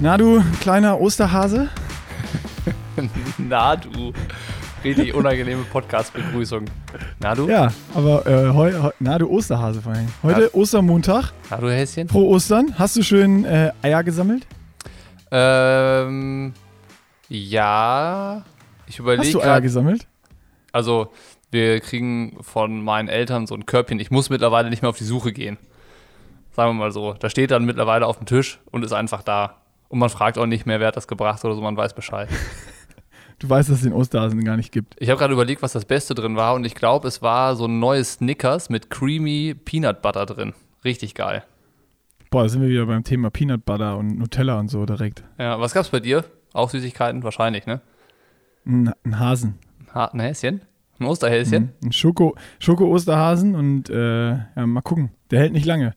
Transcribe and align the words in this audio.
Na 0.00 0.16
du 0.16 0.42
kleiner 0.60 1.00
Osterhase? 1.00 1.68
Na 3.38 3.76
du. 3.76 4.12
Richtig 4.84 5.12
unangenehme 5.12 5.64
Podcast-Begrüßung. 5.64 6.66
Na 7.18 7.34
du? 7.34 7.48
Ja, 7.48 7.72
aber 7.94 8.24
äh, 8.26 8.48
heu, 8.54 8.72
heu, 8.80 8.90
na 9.00 9.18
du 9.18 9.28
Osterhase 9.28 9.82
vor 9.82 9.92
allem. 9.92 10.06
Heute 10.22 10.42
Ja. 10.42 10.48
Ostermontag. 10.52 11.32
Na 11.50 11.56
du 11.56 11.68
Häschen? 11.68 12.08
Frohe 12.08 12.28
Ostern. 12.28 12.74
Hast 12.78 12.94
du 12.96 13.02
schön 13.02 13.44
äh, 13.44 13.72
Eier 13.82 14.04
gesammelt? 14.04 14.46
Ähm, 15.32 16.52
ja. 17.28 18.44
Ich 18.86 18.94
Hast 18.94 18.98
überlege 19.00 19.32
du 19.32 19.40
Eier 19.40 19.46
gerade. 19.46 19.62
gesammelt? 19.62 20.06
Also, 20.70 21.08
wir 21.50 21.80
kriegen 21.80 22.36
von 22.42 22.80
meinen 22.84 23.08
Eltern 23.08 23.48
so 23.48 23.56
ein 23.56 23.66
Körbchen. 23.66 23.98
Ich 23.98 24.12
muss 24.12 24.30
mittlerweile 24.30 24.70
nicht 24.70 24.82
mehr 24.82 24.90
auf 24.90 24.98
die 24.98 25.04
Suche 25.04 25.32
gehen. 25.32 25.58
Sagen 26.54 26.70
wir 26.70 26.74
mal 26.84 26.92
so. 26.92 27.14
Da 27.14 27.28
steht 27.30 27.50
dann 27.50 27.64
mittlerweile 27.64 28.06
auf 28.06 28.18
dem 28.18 28.26
Tisch 28.26 28.60
und 28.70 28.84
ist 28.84 28.92
einfach 28.92 29.22
da. 29.24 29.56
Und 29.88 29.98
man 29.98 30.10
fragt 30.10 30.38
auch 30.38 30.46
nicht 30.46 30.66
mehr, 30.66 30.80
wer 30.80 30.88
hat 30.88 30.96
das 30.96 31.08
gebracht 31.08 31.44
oder 31.44 31.54
so, 31.54 31.60
man 31.62 31.76
weiß 31.76 31.94
Bescheid. 31.94 32.28
Du 33.38 33.48
weißt, 33.48 33.68
dass 33.70 33.76
es 33.78 33.82
den 33.84 33.92
Osterhasen 33.92 34.42
gar 34.44 34.56
nicht 34.56 34.72
gibt. 34.72 34.96
Ich 34.98 35.08
habe 35.10 35.18
gerade 35.18 35.32
überlegt, 35.32 35.62
was 35.62 35.72
das 35.72 35.84
Beste 35.84 36.14
drin 36.14 36.36
war 36.36 36.54
und 36.54 36.64
ich 36.64 36.74
glaube, 36.74 37.06
es 37.06 37.22
war 37.22 37.54
so 37.56 37.66
ein 37.66 37.78
neues 37.78 38.14
Snickers 38.14 38.68
mit 38.68 38.90
creamy 38.90 39.54
Peanut 39.54 40.02
Butter 40.02 40.26
drin. 40.26 40.54
Richtig 40.84 41.14
geil. 41.14 41.44
Boah, 42.30 42.42
da 42.42 42.48
sind 42.48 42.60
wir 42.62 42.68
wieder 42.68 42.86
beim 42.86 43.04
Thema 43.04 43.30
Peanut 43.30 43.64
Butter 43.64 43.96
und 43.96 44.18
Nutella 44.18 44.58
und 44.58 44.68
so 44.68 44.84
direkt. 44.86 45.22
Ja, 45.38 45.58
was 45.60 45.72
gab's 45.72 45.88
bei 45.88 46.00
dir? 46.00 46.24
Auch 46.52 46.68
Süßigkeiten? 46.70 47.22
Wahrscheinlich, 47.22 47.64
ne? 47.66 47.80
Ein, 48.66 48.92
ein 49.04 49.18
Hasen. 49.18 49.58
Ha 49.94 50.06
ein 50.06 50.20
Häschen? 50.20 50.62
Ein 50.98 51.06
Osterhäschen? 51.06 51.74
Mhm. 51.80 51.88
Ein 51.88 51.92
Schoko, 51.92 52.34
Schoko-Osterhasen 52.58 53.54
und 53.54 53.88
äh, 53.88 54.30
ja, 54.30 54.66
mal 54.66 54.80
gucken. 54.82 55.10
Der 55.30 55.38
hält 55.40 55.52
nicht 55.52 55.64
lange. 55.64 55.94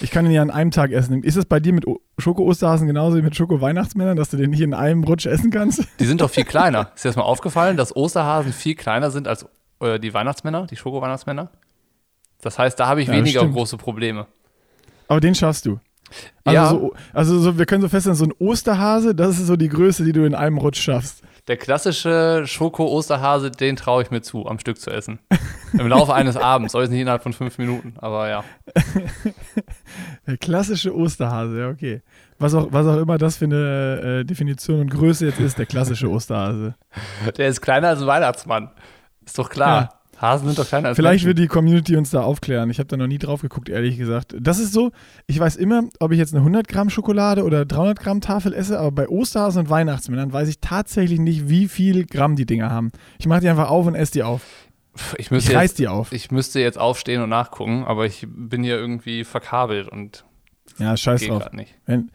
Ich 0.00 0.10
kann 0.12 0.24
ihn 0.26 0.32
ja 0.32 0.42
an 0.42 0.50
einem 0.50 0.70
Tag 0.70 0.92
essen. 0.92 1.22
Ist 1.24 1.36
es 1.36 1.44
bei 1.44 1.58
dir 1.58 1.72
mit 1.72 1.86
O- 1.88 2.00
Schoko-Osterhasen 2.18 2.86
genauso 2.86 3.16
wie 3.16 3.22
mit 3.22 3.34
Schoko-Weihnachtsmännern, 3.34 4.16
dass 4.16 4.30
du 4.30 4.36
den 4.36 4.50
nicht 4.50 4.60
in 4.60 4.74
einem 4.74 5.02
Rutsch 5.04 5.26
essen 5.26 5.50
kannst? 5.50 5.86
Die 6.00 6.04
sind 6.04 6.20
doch 6.20 6.30
viel 6.30 6.44
kleiner. 6.44 6.90
Ist 6.94 7.04
dir 7.04 7.08
das 7.08 7.16
mal 7.16 7.22
aufgefallen, 7.22 7.76
dass 7.76 7.94
Osterhasen 7.96 8.52
viel 8.52 8.74
kleiner 8.74 9.10
sind 9.10 9.26
als 9.28 9.46
äh, 9.80 9.98
die 9.98 10.12
Weihnachtsmänner, 10.14 10.66
die 10.66 10.76
Schoko-Weihnachtsmänner? 10.76 11.50
Das 12.42 12.58
heißt, 12.58 12.78
da 12.78 12.86
habe 12.88 13.00
ich 13.02 13.08
Ja, 13.08 13.14
weniger 13.14 13.40
stimmt. 13.40 13.54
große 13.54 13.76
Probleme. 13.76 14.26
Aber 15.08 15.20
den 15.20 15.34
schaffst 15.34 15.66
du. 15.66 15.78
Also, 16.44 16.54
Ja. 16.54 16.68
so, 16.70 16.94
also 17.14 17.38
so, 17.38 17.58
wir 17.58 17.66
können 17.66 17.80
so 17.82 17.88
feststellen, 17.88 18.16
so 18.16 18.24
ein 18.26 18.32
Osterhase, 18.38 19.14
das 19.14 19.38
ist 19.38 19.46
so 19.46 19.56
die 19.56 19.68
Größe, 19.68 20.04
die 20.04 20.12
du 20.12 20.24
in 20.26 20.34
einem 20.34 20.58
Rutsch 20.58 20.80
schaffst. 20.80 21.22
Der 21.48 21.56
klassische 21.56 22.44
Schoko-Osterhase, 22.46 23.50
den 23.50 23.74
traue 23.74 24.02
ich 24.04 24.12
mir 24.12 24.22
zu, 24.22 24.46
am 24.46 24.60
Stück 24.60 24.78
zu 24.78 24.90
essen. 24.90 25.18
Im 25.72 25.88
Laufe 25.88 26.14
eines 26.14 26.36
Abends, 26.36 26.72
soll 26.72 26.84
es 26.84 26.90
nicht 26.90 27.00
innerhalb 27.00 27.24
von 27.24 27.32
fünf 27.32 27.58
Minuten, 27.58 27.94
aber 27.98 28.28
ja. 28.28 28.44
Der 30.26 30.36
klassische 30.36 30.94
Osterhase, 30.94 31.58
ja, 31.58 31.68
okay. 31.68 32.02
Was 32.38 32.54
auch, 32.54 32.68
was 32.70 32.86
auch 32.86 32.96
immer 32.96 33.18
das 33.18 33.38
für 33.38 33.46
eine 33.46 34.20
äh, 34.20 34.24
Definition 34.24 34.80
und 34.80 34.90
Größe 34.90 35.26
jetzt 35.26 35.40
ist, 35.40 35.58
der 35.58 35.66
klassische 35.66 36.08
Osterhase. 36.08 36.76
Der 37.36 37.48
ist 37.48 37.60
kleiner 37.60 37.88
als 37.88 38.00
ein 38.00 38.06
Weihnachtsmann. 38.06 38.70
Ist 39.24 39.38
doch 39.38 39.50
klar. 39.50 40.01
Hasen 40.22 40.46
sind 40.46 40.58
doch 40.58 40.66
kleiner 40.68 40.88
als 40.88 40.96
Vielleicht 40.96 41.24
Menschen. 41.24 41.36
wird 41.36 41.38
die 41.40 41.46
Community 41.48 41.96
uns 41.96 42.10
da 42.10 42.22
aufklären. 42.22 42.70
Ich 42.70 42.78
habe 42.78 42.86
da 42.86 42.96
noch 42.96 43.08
nie 43.08 43.18
drauf 43.18 43.42
geguckt, 43.42 43.68
ehrlich 43.68 43.98
gesagt. 43.98 44.34
Das 44.40 44.58
ist 44.60 44.72
so, 44.72 44.92
ich 45.26 45.38
weiß 45.38 45.56
immer, 45.56 45.82
ob 45.98 46.12
ich 46.12 46.18
jetzt 46.18 46.32
eine 46.32 46.40
100 46.40 46.68
Gramm 46.68 46.88
Schokolade 46.90 47.44
oder 47.44 47.64
300 47.66 47.98
Gramm 47.98 48.20
Tafel 48.20 48.54
esse, 48.54 48.78
aber 48.78 48.92
bei 48.92 49.08
Osterhasen 49.08 49.62
und 49.64 49.68
Weihnachtsmännern 49.70 50.32
weiß 50.32 50.48
ich 50.48 50.60
tatsächlich 50.60 51.18
nicht, 51.18 51.48
wie 51.48 51.66
viel 51.68 52.06
Gramm 52.06 52.36
die 52.36 52.46
Dinger 52.46 52.70
haben. 52.70 52.92
Ich 53.18 53.26
mache 53.26 53.40
die 53.40 53.48
einfach 53.48 53.68
auf 53.68 53.86
und 53.86 53.94
esse 53.96 54.12
die 54.12 54.22
auf. 54.22 54.42
Ich 55.16 55.18
Ich 55.26 55.30
müsste, 55.30 55.54
reiß 55.54 55.70
jetzt, 55.70 55.78
die 55.78 55.88
auf. 55.88 56.12
ich 56.12 56.30
müsste 56.30 56.60
jetzt 56.60 56.78
aufstehen 56.78 57.22
und 57.22 57.30
nachgucken, 57.30 57.84
aber 57.84 58.06
ich 58.06 58.26
bin 58.28 58.62
hier 58.62 58.76
irgendwie 58.76 59.24
verkabelt 59.24 59.88
und 59.88 60.24
Ja, 60.78 60.96
scheiß 60.96 61.26
drauf. 61.26 61.50
nicht. 61.52 61.74
Wenn, 61.86 62.10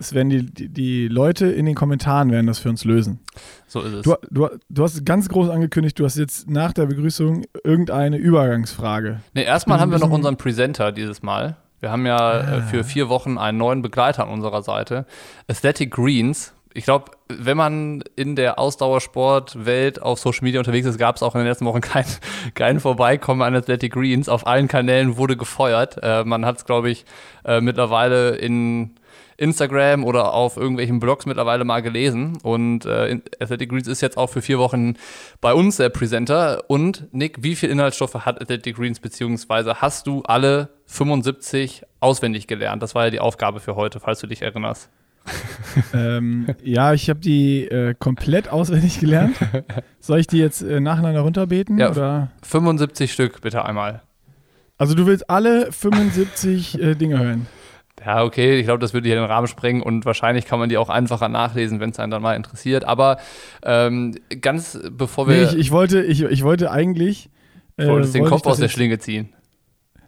es 0.00 0.14
werden 0.14 0.30
die, 0.30 0.46
die, 0.46 0.68
die 0.68 1.08
Leute 1.08 1.46
in 1.46 1.66
den 1.66 1.74
Kommentaren 1.74 2.30
werden 2.30 2.46
das 2.46 2.58
für 2.58 2.70
uns 2.70 2.84
lösen. 2.84 3.20
So 3.66 3.82
ist 3.82 3.92
es. 3.92 4.02
Du, 4.02 4.16
du, 4.30 4.48
du 4.68 4.82
hast 4.82 5.04
ganz 5.04 5.28
groß 5.28 5.50
angekündigt, 5.50 5.98
du 5.98 6.04
hast 6.04 6.16
jetzt 6.16 6.48
nach 6.48 6.72
der 6.72 6.86
Begrüßung 6.86 7.44
irgendeine 7.62 8.16
Übergangsfrage. 8.16 9.20
Nee, 9.34 9.44
erstmal 9.44 9.78
haben 9.78 9.92
wir 9.92 9.98
noch 9.98 10.10
unseren 10.10 10.38
Presenter 10.38 10.90
dieses 10.90 11.22
Mal. 11.22 11.56
Wir 11.80 11.90
haben 11.90 12.06
ja 12.06 12.40
äh, 12.40 12.62
für 12.62 12.82
vier 12.82 13.08
Wochen 13.08 13.38
einen 13.38 13.58
neuen 13.58 13.82
Begleiter 13.82 14.24
an 14.24 14.30
unserer 14.30 14.62
Seite. 14.62 15.06
Aesthetic 15.48 15.90
Greens. 15.90 16.54
Ich 16.72 16.84
glaube, 16.84 17.10
wenn 17.28 17.56
man 17.56 18.04
in 18.16 18.36
der 18.36 18.58
Ausdauersportwelt 18.58 20.00
auf 20.00 20.20
Social 20.20 20.44
Media 20.44 20.60
unterwegs 20.60 20.86
ist, 20.86 20.98
gab 20.98 21.16
es 21.16 21.22
auch 21.22 21.34
in 21.34 21.40
den 21.40 21.48
letzten 21.48 21.64
Wochen 21.66 21.80
kein, 21.80 22.04
kein 22.54 22.80
Vorbeikommen 22.80 23.42
an 23.42 23.54
Athletic 23.54 23.92
Greens. 23.92 24.28
Auf 24.28 24.46
allen 24.46 24.68
Kanälen 24.68 25.16
wurde 25.16 25.36
gefeuert. 25.36 25.98
Äh, 26.02 26.24
man 26.24 26.46
hat 26.46 26.58
es, 26.58 26.64
glaube 26.64 26.90
ich, 26.90 27.04
äh, 27.44 27.60
mittlerweile 27.60 28.36
in 28.36 28.94
Instagram 29.40 30.04
oder 30.04 30.34
auf 30.34 30.56
irgendwelchen 30.56 31.00
Blogs 31.00 31.24
mittlerweile 31.24 31.64
mal 31.64 31.80
gelesen. 31.80 32.38
Und 32.42 32.84
äh, 32.84 33.20
Athletic 33.40 33.70
Greens 33.70 33.88
ist 33.88 34.02
jetzt 34.02 34.16
auch 34.18 34.28
für 34.28 34.42
vier 34.42 34.58
Wochen 34.58 34.94
bei 35.40 35.54
uns 35.54 35.78
der 35.78 35.88
Presenter. 35.88 36.64
Und 36.68 37.08
Nick, 37.12 37.42
wie 37.42 37.56
viel 37.56 37.70
Inhaltsstoffe 37.70 38.26
hat 38.26 38.40
Athletic 38.40 38.76
Greens, 38.76 39.00
beziehungsweise 39.00 39.76
hast 39.80 40.06
du 40.06 40.22
alle 40.22 40.68
75 40.86 41.84
auswendig 42.00 42.46
gelernt? 42.46 42.82
Das 42.82 42.94
war 42.94 43.04
ja 43.06 43.10
die 43.10 43.20
Aufgabe 43.20 43.60
für 43.60 43.76
heute, 43.76 43.98
falls 43.98 44.20
du 44.20 44.26
dich 44.26 44.42
erinnerst. 44.42 44.90
ähm, 45.94 46.46
ja, 46.62 46.92
ich 46.92 47.08
habe 47.08 47.20
die 47.20 47.66
äh, 47.66 47.94
komplett 47.98 48.50
auswendig 48.50 49.00
gelernt. 49.00 49.36
Soll 50.00 50.20
ich 50.20 50.26
die 50.26 50.38
jetzt 50.38 50.62
äh, 50.62 50.80
nacheinander 50.80 51.20
runterbeten? 51.20 51.78
Ja. 51.78 51.90
Oder? 51.90 52.30
75 52.42 53.12
Stück, 53.12 53.40
bitte 53.40 53.64
einmal. 53.64 54.02
Also 54.76 54.94
du 54.94 55.06
willst 55.06 55.28
alle 55.28 55.70
75 55.72 56.80
äh, 56.80 56.94
Dinge 56.94 57.18
hören. 57.18 57.46
Ja, 58.04 58.24
okay, 58.24 58.58
ich 58.58 58.64
glaube, 58.64 58.78
das 58.78 58.94
würde 58.94 59.08
hier 59.08 59.16
den 59.16 59.24
Rahmen 59.24 59.46
sprengen 59.46 59.82
und 59.82 60.06
wahrscheinlich 60.06 60.46
kann 60.46 60.58
man 60.58 60.68
die 60.68 60.78
auch 60.78 60.88
einfacher 60.88 61.28
nachlesen, 61.28 61.80
wenn 61.80 61.90
es 61.90 61.98
einen 61.98 62.10
dann 62.10 62.22
mal 62.22 62.34
interessiert. 62.34 62.84
Aber 62.84 63.18
ähm, 63.62 64.14
ganz 64.40 64.78
bevor 64.90 65.28
wir 65.28 65.36
Nee, 65.36 65.42
ich, 65.44 65.56
ich, 65.56 65.70
wollte, 65.70 66.02
ich, 66.02 66.22
ich 66.22 66.42
wollte 66.42 66.70
eigentlich. 66.70 67.28
Äh, 67.76 67.88
wolltest 67.88 68.14
den 68.14 68.22
wollte 68.22 68.34
Kopf 68.34 68.46
aus 68.46 68.58
der 68.58 68.68
Schlinge 68.68 68.98
ziehen. 68.98 69.34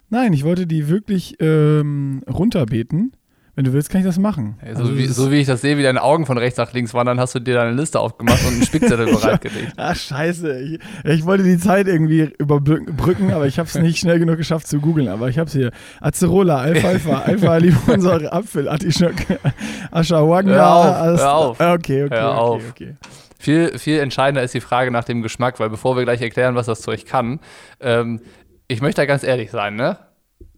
Nein, 0.08 0.32
ich 0.32 0.44
wollte 0.44 0.66
die 0.66 0.88
wirklich 0.88 1.36
ähm, 1.40 2.22
runterbeten. 2.28 3.12
Wenn 3.54 3.64
du 3.64 3.74
willst, 3.74 3.90
kann 3.90 4.00
ich 4.00 4.06
das 4.06 4.18
machen. 4.18 4.56
Ey, 4.62 4.74
so, 4.74 4.80
Also 4.80 4.96
wie, 4.96 5.06
so 5.06 5.30
wie 5.30 5.36
ich 5.36 5.46
das 5.46 5.60
sehe, 5.60 5.76
wie 5.76 5.82
deine 5.82 6.02
Augen 6.02 6.24
von 6.24 6.38
rechts 6.38 6.56
nach 6.56 6.72
links 6.72 6.94
wandern, 6.94 7.20
hast 7.20 7.34
du 7.34 7.38
dir 7.38 7.54
deine 7.54 7.72
Liste 7.72 8.00
aufgemacht 8.00 8.40
und 8.46 8.54
einen 8.54 8.62
Spickzettel 8.62 9.04
bereitgelegt. 9.12 9.74
Ach, 9.76 9.94
scheiße. 9.94 10.58
Ich, 10.62 10.78
ich 11.04 11.26
wollte 11.26 11.44
die 11.44 11.58
Zeit 11.58 11.86
irgendwie 11.86 12.32
überbrücken, 12.38 13.30
aber 13.30 13.46
ich 13.46 13.58
habe 13.58 13.68
es 13.68 13.74
nicht 13.74 13.98
schnell 13.98 14.18
genug 14.18 14.38
geschafft 14.38 14.68
zu 14.68 14.80
googeln. 14.80 15.08
Aber 15.08 15.28
ich 15.28 15.38
habe 15.38 15.48
es 15.48 15.52
hier. 15.52 15.70
Acerola, 16.00 16.58
Alfalfa, 16.60 17.18
Alpha-Limonsäure, 17.20 18.32
Apfel, 18.32 18.68
Artischok, 18.70 19.12
Ashwagandha. 19.90 20.54
Hör 20.54 21.34
auf, 21.34 21.58
hör 21.58 21.68
auf. 21.74 21.78
Okay, 21.78 22.04
okay, 22.04 22.14
Hör 22.14 22.30
okay, 22.30 22.38
auf. 22.40 22.62
okay. 22.70 22.96
Viel, 23.38 23.78
viel 23.78 23.98
entscheidender 23.98 24.42
ist 24.42 24.54
die 24.54 24.60
Frage 24.60 24.90
nach 24.90 25.04
dem 25.04 25.20
Geschmack, 25.20 25.60
weil 25.60 25.68
bevor 25.68 25.96
wir 25.96 26.04
gleich 26.04 26.22
erklären, 26.22 26.54
was 26.54 26.66
das 26.66 26.80
Zeug 26.80 27.04
kann, 27.06 27.40
ähm, 27.80 28.20
ich 28.68 28.80
möchte 28.80 29.02
da 29.02 29.06
ganz 29.06 29.24
ehrlich 29.24 29.50
sein, 29.50 29.74
ne? 29.74 29.98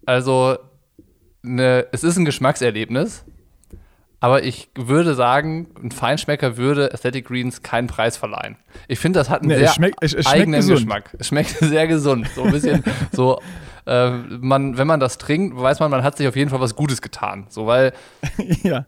Also, 0.06 0.58
ne, 1.44 1.86
es 1.92 2.02
ist 2.02 2.16
ein 2.16 2.24
Geschmackserlebnis, 2.24 3.24
aber 4.24 4.42
ich 4.42 4.70
würde 4.74 5.14
sagen, 5.14 5.66
ein 5.82 5.90
Feinschmecker 5.90 6.56
würde 6.56 6.90
Aesthetic 6.92 7.26
Greens 7.26 7.62
keinen 7.62 7.88
Preis 7.88 8.16
verleihen. 8.16 8.56
Ich 8.88 8.98
finde, 8.98 9.18
das 9.18 9.28
hat 9.28 9.42
einen 9.42 9.50
Nee, 9.50 9.56
sehr 9.56 9.68
es 9.68 9.74
schmeckt, 9.74 9.96
es, 10.00 10.14
es 10.14 10.26
eigenen 10.26 10.60
gesund. 10.60 10.78
Geschmack. 10.78 11.14
Es 11.18 11.28
schmeckt 11.28 11.50
sehr 11.60 11.86
gesund. 11.86 12.28
So 12.34 12.44
ein 12.44 12.50
bisschen 12.50 12.82
so. 13.12 13.38
Äh, 13.86 14.12
man, 14.40 14.78
wenn 14.78 14.86
man 14.86 14.98
das 14.98 15.18
trinkt, 15.18 15.60
weiß 15.60 15.78
man, 15.80 15.90
man 15.90 16.02
hat 16.02 16.16
sich 16.16 16.26
auf 16.26 16.36
jeden 16.36 16.48
Fall 16.48 16.60
was 16.60 16.74
Gutes 16.74 17.02
getan. 17.02 17.48
So, 17.50 17.66
weil 17.66 17.92
ja. 18.62 18.86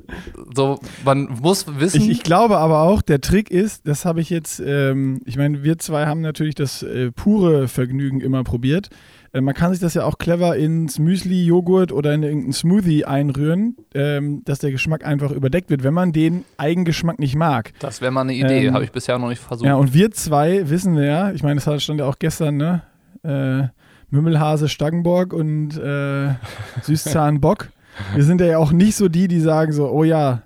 so, 0.54 0.80
man 1.04 1.24
muss 1.42 1.66
wissen. 1.78 2.00
Ich, 2.00 2.08
ich 2.08 2.22
glaube 2.22 2.56
aber 2.56 2.80
auch, 2.80 3.02
der 3.02 3.20
Trick 3.20 3.50
ist, 3.50 3.86
das 3.86 4.06
habe 4.06 4.22
ich 4.22 4.30
jetzt, 4.30 4.58
ähm, 4.58 5.20
ich 5.26 5.36
meine, 5.36 5.62
wir 5.62 5.76
zwei 5.76 6.06
haben 6.06 6.22
natürlich 6.22 6.54
das 6.54 6.82
äh, 6.82 7.12
pure 7.12 7.68
Vergnügen 7.68 8.22
immer 8.22 8.42
probiert. 8.42 8.88
Äh, 9.36 9.40
man 9.40 9.54
kann 9.54 9.70
sich 9.72 9.80
das 9.80 9.94
ja 9.94 10.04
auch 10.04 10.18
clever 10.18 10.56
ins 10.56 10.98
Müsli, 10.98 11.44
Joghurt 11.44 11.92
oder 11.92 12.14
in 12.14 12.22
irgendeinen 12.22 12.52
Smoothie 12.52 13.04
einrühren, 13.04 13.76
ähm, 13.94 14.42
dass 14.44 14.60
der 14.60 14.70
Geschmack 14.70 15.04
einfach 15.04 15.30
überdeckt 15.30 15.70
wird, 15.70 15.82
wenn 15.84 15.94
man 15.94 16.12
den 16.12 16.44
Eigengeschmack 16.56 17.18
nicht 17.18 17.36
mag. 17.36 17.72
das 17.80 18.00
wäre 18.00 18.10
mal 18.10 18.22
eine 18.22 18.34
Idee, 18.34 18.66
Ähm, 18.66 18.74
habe 18.74 18.84
ich 18.84 18.92
bisher 18.92 19.18
noch 19.18 19.28
nicht 19.28 19.40
versucht. 19.40 19.66
Ja, 19.66 19.76
und 19.76 19.92
wir 19.92 20.10
zwei 20.10 20.68
wissen 20.70 20.96
ja, 20.96 21.32
ich 21.32 21.42
meine, 21.42 21.60
das 21.60 21.82
stand 21.82 22.00
ja 22.00 22.06
auch 22.06 22.18
gestern, 22.18 22.56
ne? 22.56 22.82
Äh, 23.22 23.68
Mümmelhase 24.08 24.68
Stangenborg 24.68 25.32
und 25.32 25.76
äh, 25.76 26.34
Süßzahn 26.82 27.40
Bock. 27.40 27.68
Wir 28.14 28.24
sind 28.24 28.40
ja 28.40 28.58
auch 28.58 28.72
nicht 28.72 28.94
so 28.94 29.08
die, 29.08 29.26
die 29.26 29.40
sagen 29.40 29.72
so, 29.72 29.90
oh 29.90 30.04
ja, 30.04 30.42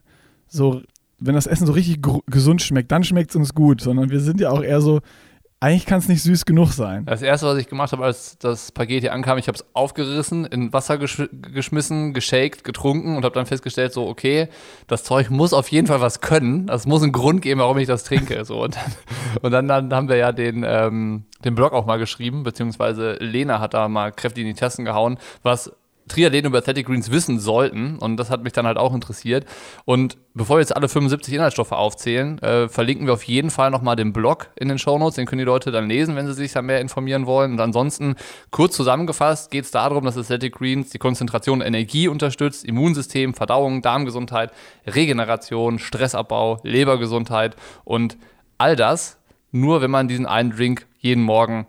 so, 0.48 0.80
wenn 1.18 1.34
das 1.34 1.46
Essen 1.46 1.66
so 1.66 1.72
richtig 1.72 2.00
gesund 2.26 2.62
schmeckt, 2.62 2.90
dann 2.90 3.04
schmeckt 3.04 3.30
es 3.30 3.36
uns 3.36 3.54
gut, 3.54 3.80
sondern 3.80 4.08
wir 4.10 4.20
sind 4.20 4.40
ja 4.40 4.50
auch 4.50 4.62
eher 4.62 4.80
so, 4.80 5.00
eigentlich 5.62 5.84
kann 5.84 5.98
es 5.98 6.08
nicht 6.08 6.22
süß 6.22 6.46
genug 6.46 6.72
sein. 6.72 7.04
Das 7.04 7.20
erste, 7.20 7.46
was 7.46 7.58
ich 7.58 7.68
gemacht 7.68 7.92
habe, 7.92 8.02
als 8.02 8.38
das 8.38 8.72
Paket 8.72 9.02
hier 9.02 9.12
ankam, 9.12 9.36
ich 9.36 9.46
habe 9.46 9.56
es 9.56 9.64
aufgerissen, 9.74 10.46
in 10.46 10.72
Wasser 10.72 10.96
gesch 10.96 11.22
geschmissen, 11.52 12.14
geshakt, 12.14 12.64
getrunken 12.64 13.14
und 13.14 13.24
habe 13.26 13.34
dann 13.34 13.44
festgestellt, 13.44 13.92
so, 13.92 14.08
okay, 14.08 14.48
das 14.86 15.04
Zeug 15.04 15.28
muss 15.28 15.52
auf 15.52 15.68
jeden 15.68 15.86
Fall 15.86 16.00
was 16.00 16.22
können. 16.22 16.70
Es 16.70 16.86
muss 16.86 17.02
einen 17.02 17.12
Grund 17.12 17.42
geben, 17.42 17.60
warum 17.60 17.76
ich 17.76 17.86
das 17.86 18.04
trinke. 18.04 18.46
So, 18.46 18.64
und 18.64 18.74
dann, 18.74 18.92
und 19.42 19.50
dann, 19.52 19.68
dann 19.68 19.94
haben 19.94 20.08
wir 20.08 20.16
ja 20.16 20.32
den, 20.32 20.64
ähm, 20.66 21.24
den 21.44 21.54
Blog 21.54 21.74
auch 21.74 21.84
mal 21.84 21.98
geschrieben, 21.98 22.42
beziehungsweise 22.42 23.12
Lena 23.20 23.60
hat 23.60 23.74
da 23.74 23.88
mal 23.88 24.12
kräftig 24.12 24.42
in 24.46 24.54
die 24.54 24.58
Tasten 24.58 24.86
gehauen, 24.86 25.18
was 25.42 25.70
Triathleten 26.10 26.48
über 26.48 26.58
Athletic 26.58 26.86
Greens 26.86 27.10
wissen 27.10 27.38
sollten. 27.38 27.98
Und 27.98 28.18
das 28.18 28.30
hat 28.30 28.42
mich 28.42 28.52
dann 28.52 28.66
halt 28.66 28.76
auch 28.76 28.94
interessiert. 28.94 29.46
Und 29.84 30.18
bevor 30.34 30.56
wir 30.56 30.60
jetzt 30.60 30.76
alle 30.76 30.88
75 30.88 31.32
Inhaltsstoffe 31.34 31.72
aufzählen, 31.72 32.38
äh, 32.40 32.68
verlinken 32.68 33.06
wir 33.06 33.14
auf 33.14 33.22
jeden 33.22 33.50
Fall 33.50 33.70
nochmal 33.70 33.96
den 33.96 34.12
Blog 34.12 34.50
in 34.56 34.68
den 34.68 34.78
Shownotes. 34.78 35.14
Den 35.14 35.26
können 35.26 35.38
die 35.38 35.44
Leute 35.44 35.70
dann 35.70 35.88
lesen, 35.88 36.16
wenn 36.16 36.26
sie 36.26 36.34
sich 36.34 36.52
da 36.52 36.62
mehr 36.62 36.80
informieren 36.80 37.26
wollen. 37.26 37.52
Und 37.52 37.60
ansonsten, 37.60 38.16
kurz 38.50 38.76
zusammengefasst, 38.76 39.50
geht 39.50 39.64
es 39.64 39.70
darum, 39.70 40.04
dass 40.04 40.18
Athletic 40.18 40.56
Greens 40.56 40.90
die 40.90 40.98
Konzentration 40.98 41.60
Energie 41.60 42.08
unterstützt, 42.08 42.64
Immunsystem, 42.64 43.34
Verdauung, 43.34 43.82
Darmgesundheit, 43.82 44.52
Regeneration, 44.86 45.78
Stressabbau, 45.78 46.58
Lebergesundheit 46.62 47.56
und 47.84 48.18
all 48.58 48.76
das 48.76 49.18
nur, 49.52 49.80
wenn 49.80 49.90
man 49.90 50.08
diesen 50.08 50.26
einen 50.26 50.50
Drink 50.50 50.86
jeden 50.98 51.22
Morgen 51.22 51.66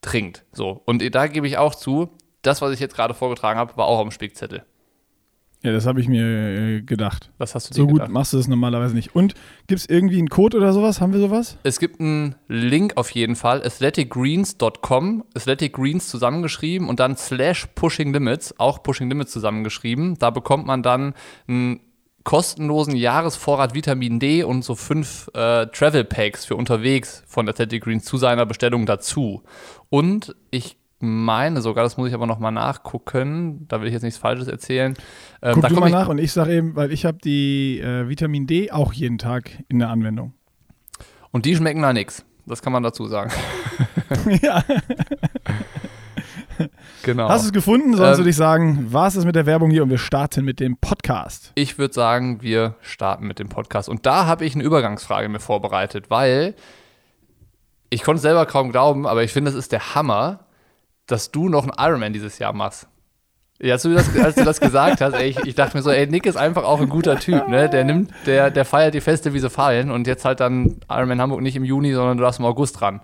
trinkt. 0.00 0.44
So. 0.52 0.82
Und 0.84 1.02
da 1.14 1.26
gebe 1.26 1.46
ich 1.46 1.58
auch 1.58 1.74
zu, 1.74 2.10
das, 2.42 2.62
was 2.62 2.72
ich 2.72 2.80
jetzt 2.80 2.94
gerade 2.96 3.14
vorgetragen 3.14 3.58
habe, 3.58 3.76
war 3.76 3.86
auch 3.86 3.98
auf 3.98 4.08
dem 4.08 4.10
Spickzettel. 4.12 4.64
Ja, 5.62 5.72
das 5.72 5.84
habe 5.84 6.00
ich 6.00 6.08
mir 6.08 6.24
äh, 6.24 6.80
gedacht. 6.80 7.30
Was 7.36 7.54
hast 7.54 7.68
du 7.68 7.74
dir 7.74 7.80
So 7.82 7.86
gut 7.86 7.96
gedacht? 7.96 8.10
machst 8.10 8.32
du 8.32 8.38
das 8.38 8.48
normalerweise 8.48 8.94
nicht. 8.94 9.14
Und 9.14 9.34
gibt 9.66 9.80
es 9.80 9.86
irgendwie 9.86 10.16
einen 10.16 10.28
Code 10.30 10.56
oder 10.56 10.72
sowas? 10.72 11.02
Haben 11.02 11.12
wir 11.12 11.20
sowas? 11.20 11.58
Es 11.64 11.78
gibt 11.78 12.00
einen 12.00 12.34
Link 12.48 12.96
auf 12.96 13.10
jeden 13.10 13.36
Fall, 13.36 13.62
athleticgreens.com, 13.62 15.24
Athletic 15.34 15.74
Greens 15.74 16.08
zusammengeschrieben 16.08 16.88
und 16.88 16.98
dann 16.98 17.14
slash 17.18 17.66
Pushing 17.74 18.10
Limits, 18.14 18.58
auch 18.58 18.82
Pushing 18.82 19.10
Limits 19.10 19.32
zusammengeschrieben. 19.32 20.16
Da 20.18 20.30
bekommt 20.30 20.66
man 20.66 20.82
dann 20.82 21.12
einen 21.46 21.80
kostenlosen 22.24 22.96
Jahresvorrat 22.96 23.74
Vitamin 23.74 24.18
D 24.18 24.44
und 24.44 24.64
so 24.64 24.74
fünf 24.74 25.28
äh, 25.34 25.66
Travel 25.66 26.04
Packs 26.04 26.46
für 26.46 26.56
unterwegs 26.56 27.22
von 27.26 27.46
Athletic 27.48 27.84
Greens 27.84 28.04
zu 28.04 28.16
seiner 28.16 28.46
Bestellung 28.46 28.86
dazu. 28.86 29.42
Und 29.90 30.34
ich 30.50 30.76
meine 31.00 31.62
sogar, 31.62 31.82
das 31.82 31.96
muss 31.96 32.08
ich 32.08 32.14
aber 32.14 32.26
nochmal 32.26 32.52
nachgucken, 32.52 33.66
da 33.68 33.80
will 33.80 33.88
ich 33.88 33.94
jetzt 33.94 34.02
nichts 34.02 34.18
Falsches 34.18 34.48
erzählen. 34.48 34.94
Ähm, 35.42 35.54
Guck 35.54 35.62
da 35.62 35.68
du 35.68 35.74
mal 35.76 35.90
nach 35.90 36.08
und 36.08 36.18
ich 36.18 36.32
sage 36.32 36.54
eben, 36.54 36.76
weil 36.76 36.92
ich 36.92 37.04
habe 37.04 37.18
die 37.18 37.80
äh, 37.80 38.08
Vitamin 38.08 38.46
D 38.46 38.70
auch 38.70 38.92
jeden 38.92 39.18
Tag 39.18 39.50
in 39.68 39.78
der 39.78 39.88
Anwendung. 39.88 40.34
Und 41.32 41.46
die 41.46 41.56
schmecken 41.56 41.80
nach 41.80 41.92
nix. 41.92 42.24
Das 42.46 42.62
kann 42.62 42.72
man 42.72 42.82
dazu 42.82 43.06
sagen. 43.06 43.30
ja. 44.42 44.62
Genau. 47.02 47.28
Hast 47.28 47.44
du 47.44 47.46
es 47.46 47.52
gefunden? 47.52 47.96
Sonst 47.96 48.10
Ähm, 48.10 48.16
würde 48.18 48.30
ich 48.30 48.36
sagen, 48.36 48.92
war 48.92 49.06
es 49.06 49.14
das 49.14 49.24
mit 49.24 49.34
der 49.34 49.46
Werbung 49.46 49.70
hier 49.70 49.82
und 49.82 49.90
wir 49.90 49.98
starten 49.98 50.44
mit 50.44 50.60
dem 50.60 50.76
Podcast. 50.76 51.52
Ich 51.54 51.78
würde 51.78 51.94
sagen, 51.94 52.42
wir 52.42 52.74
starten 52.82 53.26
mit 53.26 53.38
dem 53.38 53.48
Podcast. 53.48 53.88
Und 53.88 54.04
da 54.04 54.26
habe 54.26 54.44
ich 54.44 54.54
eine 54.54 54.64
Übergangsfrage 54.64 55.28
mir 55.28 55.40
vorbereitet, 55.40 56.10
weil 56.10 56.54
ich 57.88 58.02
konnte 58.02 58.16
es 58.16 58.22
selber 58.22 58.46
kaum 58.46 58.70
glauben, 58.70 59.06
aber 59.06 59.22
ich 59.24 59.32
finde, 59.32 59.50
das 59.50 59.58
ist 59.58 59.72
der 59.72 59.94
Hammer, 59.94 60.40
dass 61.10 61.30
du 61.30 61.48
noch 61.48 61.62
einen 61.62 61.72
Ironman 61.78 62.12
dieses 62.12 62.38
Jahr 62.38 62.52
machst. 62.52 62.88
Ja, 63.62 63.74
als 63.74 63.82
du 63.82 63.92
das, 63.92 64.16
als 64.18 64.36
du 64.36 64.44
das 64.44 64.58
gesagt 64.58 65.02
hast, 65.02 65.12
ey, 65.12 65.28
ich, 65.28 65.38
ich 65.40 65.54
dachte 65.54 65.76
mir 65.76 65.82
so, 65.82 65.90
ey, 65.90 66.06
Nick 66.06 66.24
ist 66.24 66.36
einfach 66.36 66.64
auch 66.64 66.80
ein 66.80 66.88
guter 66.88 67.18
Typ, 67.18 67.46
ne? 67.46 67.68
Der 67.68 67.84
nimmt, 67.84 68.10
der, 68.24 68.50
der 68.50 68.64
feiert 68.64 68.94
die 68.94 69.02
Feste, 69.02 69.34
wie 69.34 69.38
sie 69.38 69.50
fallen 69.50 69.90
und 69.90 70.06
jetzt 70.06 70.24
halt 70.24 70.40
dann 70.40 70.76
Ironman 70.88 71.20
Hamburg 71.20 71.42
nicht 71.42 71.56
im 71.56 71.64
Juni, 71.64 71.92
sondern 71.92 72.16
du 72.16 72.22
darfst 72.22 72.40
im 72.40 72.46
August 72.46 72.80
dran. 72.80 73.02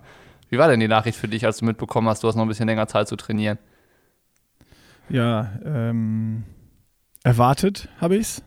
Wie 0.48 0.56
war 0.56 0.68
denn 0.68 0.80
die 0.80 0.88
Nachricht 0.88 1.18
für 1.18 1.28
dich, 1.28 1.44
als 1.44 1.58
du 1.58 1.66
mitbekommen 1.66 2.08
hast, 2.08 2.22
du 2.22 2.28
hast 2.28 2.36
noch 2.36 2.44
ein 2.44 2.48
bisschen 2.48 2.68
länger 2.68 2.86
Zeit 2.86 3.06
zu 3.06 3.16
trainieren? 3.16 3.58
Ja, 5.10 5.52
ähm, 5.64 6.44
erwartet 7.22 7.88
habe 8.00 8.16
ich's. 8.16 8.42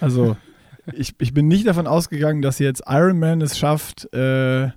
Also, 0.00 0.36
ich, 0.92 1.14
ich 1.18 1.34
bin 1.34 1.48
nicht 1.48 1.66
davon 1.66 1.88
ausgegangen, 1.88 2.40
dass 2.40 2.60
jetzt 2.60 2.84
Iron 2.86 3.18
Man 3.18 3.40
es 3.40 3.58
schafft, 3.58 4.12
äh, 4.14 4.68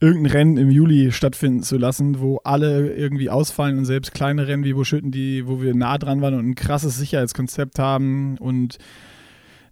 irgendein 0.00 0.32
Rennen 0.32 0.56
im 0.56 0.70
Juli 0.70 1.12
stattfinden 1.12 1.62
zu 1.62 1.76
lassen, 1.76 2.20
wo 2.20 2.38
alle 2.42 2.92
irgendwie 2.92 3.28
ausfallen 3.28 3.78
und 3.78 3.84
selbst 3.84 4.14
kleine 4.14 4.48
Rennen 4.48 4.64
wie 4.64 4.72
Buschütten, 4.72 5.10
die, 5.10 5.46
wo 5.46 5.60
wir 5.60 5.74
nah 5.74 5.98
dran 5.98 6.22
waren 6.22 6.34
und 6.34 6.48
ein 6.48 6.54
krasses 6.54 6.96
Sicherheitskonzept 6.96 7.78
haben 7.78 8.38
und 8.38 8.78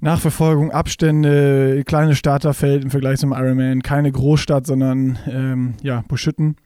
Nachverfolgung, 0.01 0.71
Abstände, 0.71 1.83
kleine 1.85 2.15
Starterfeld 2.15 2.85
im 2.85 2.91
Vergleich 2.91 3.19
zum 3.19 3.33
Ironman, 3.33 3.83
keine 3.83 4.13
Großstadt, 4.13 4.67
sondern 4.67 5.19
ähm, 5.27 5.75
ja, 5.83 6.05
Buschütten 6.07 6.57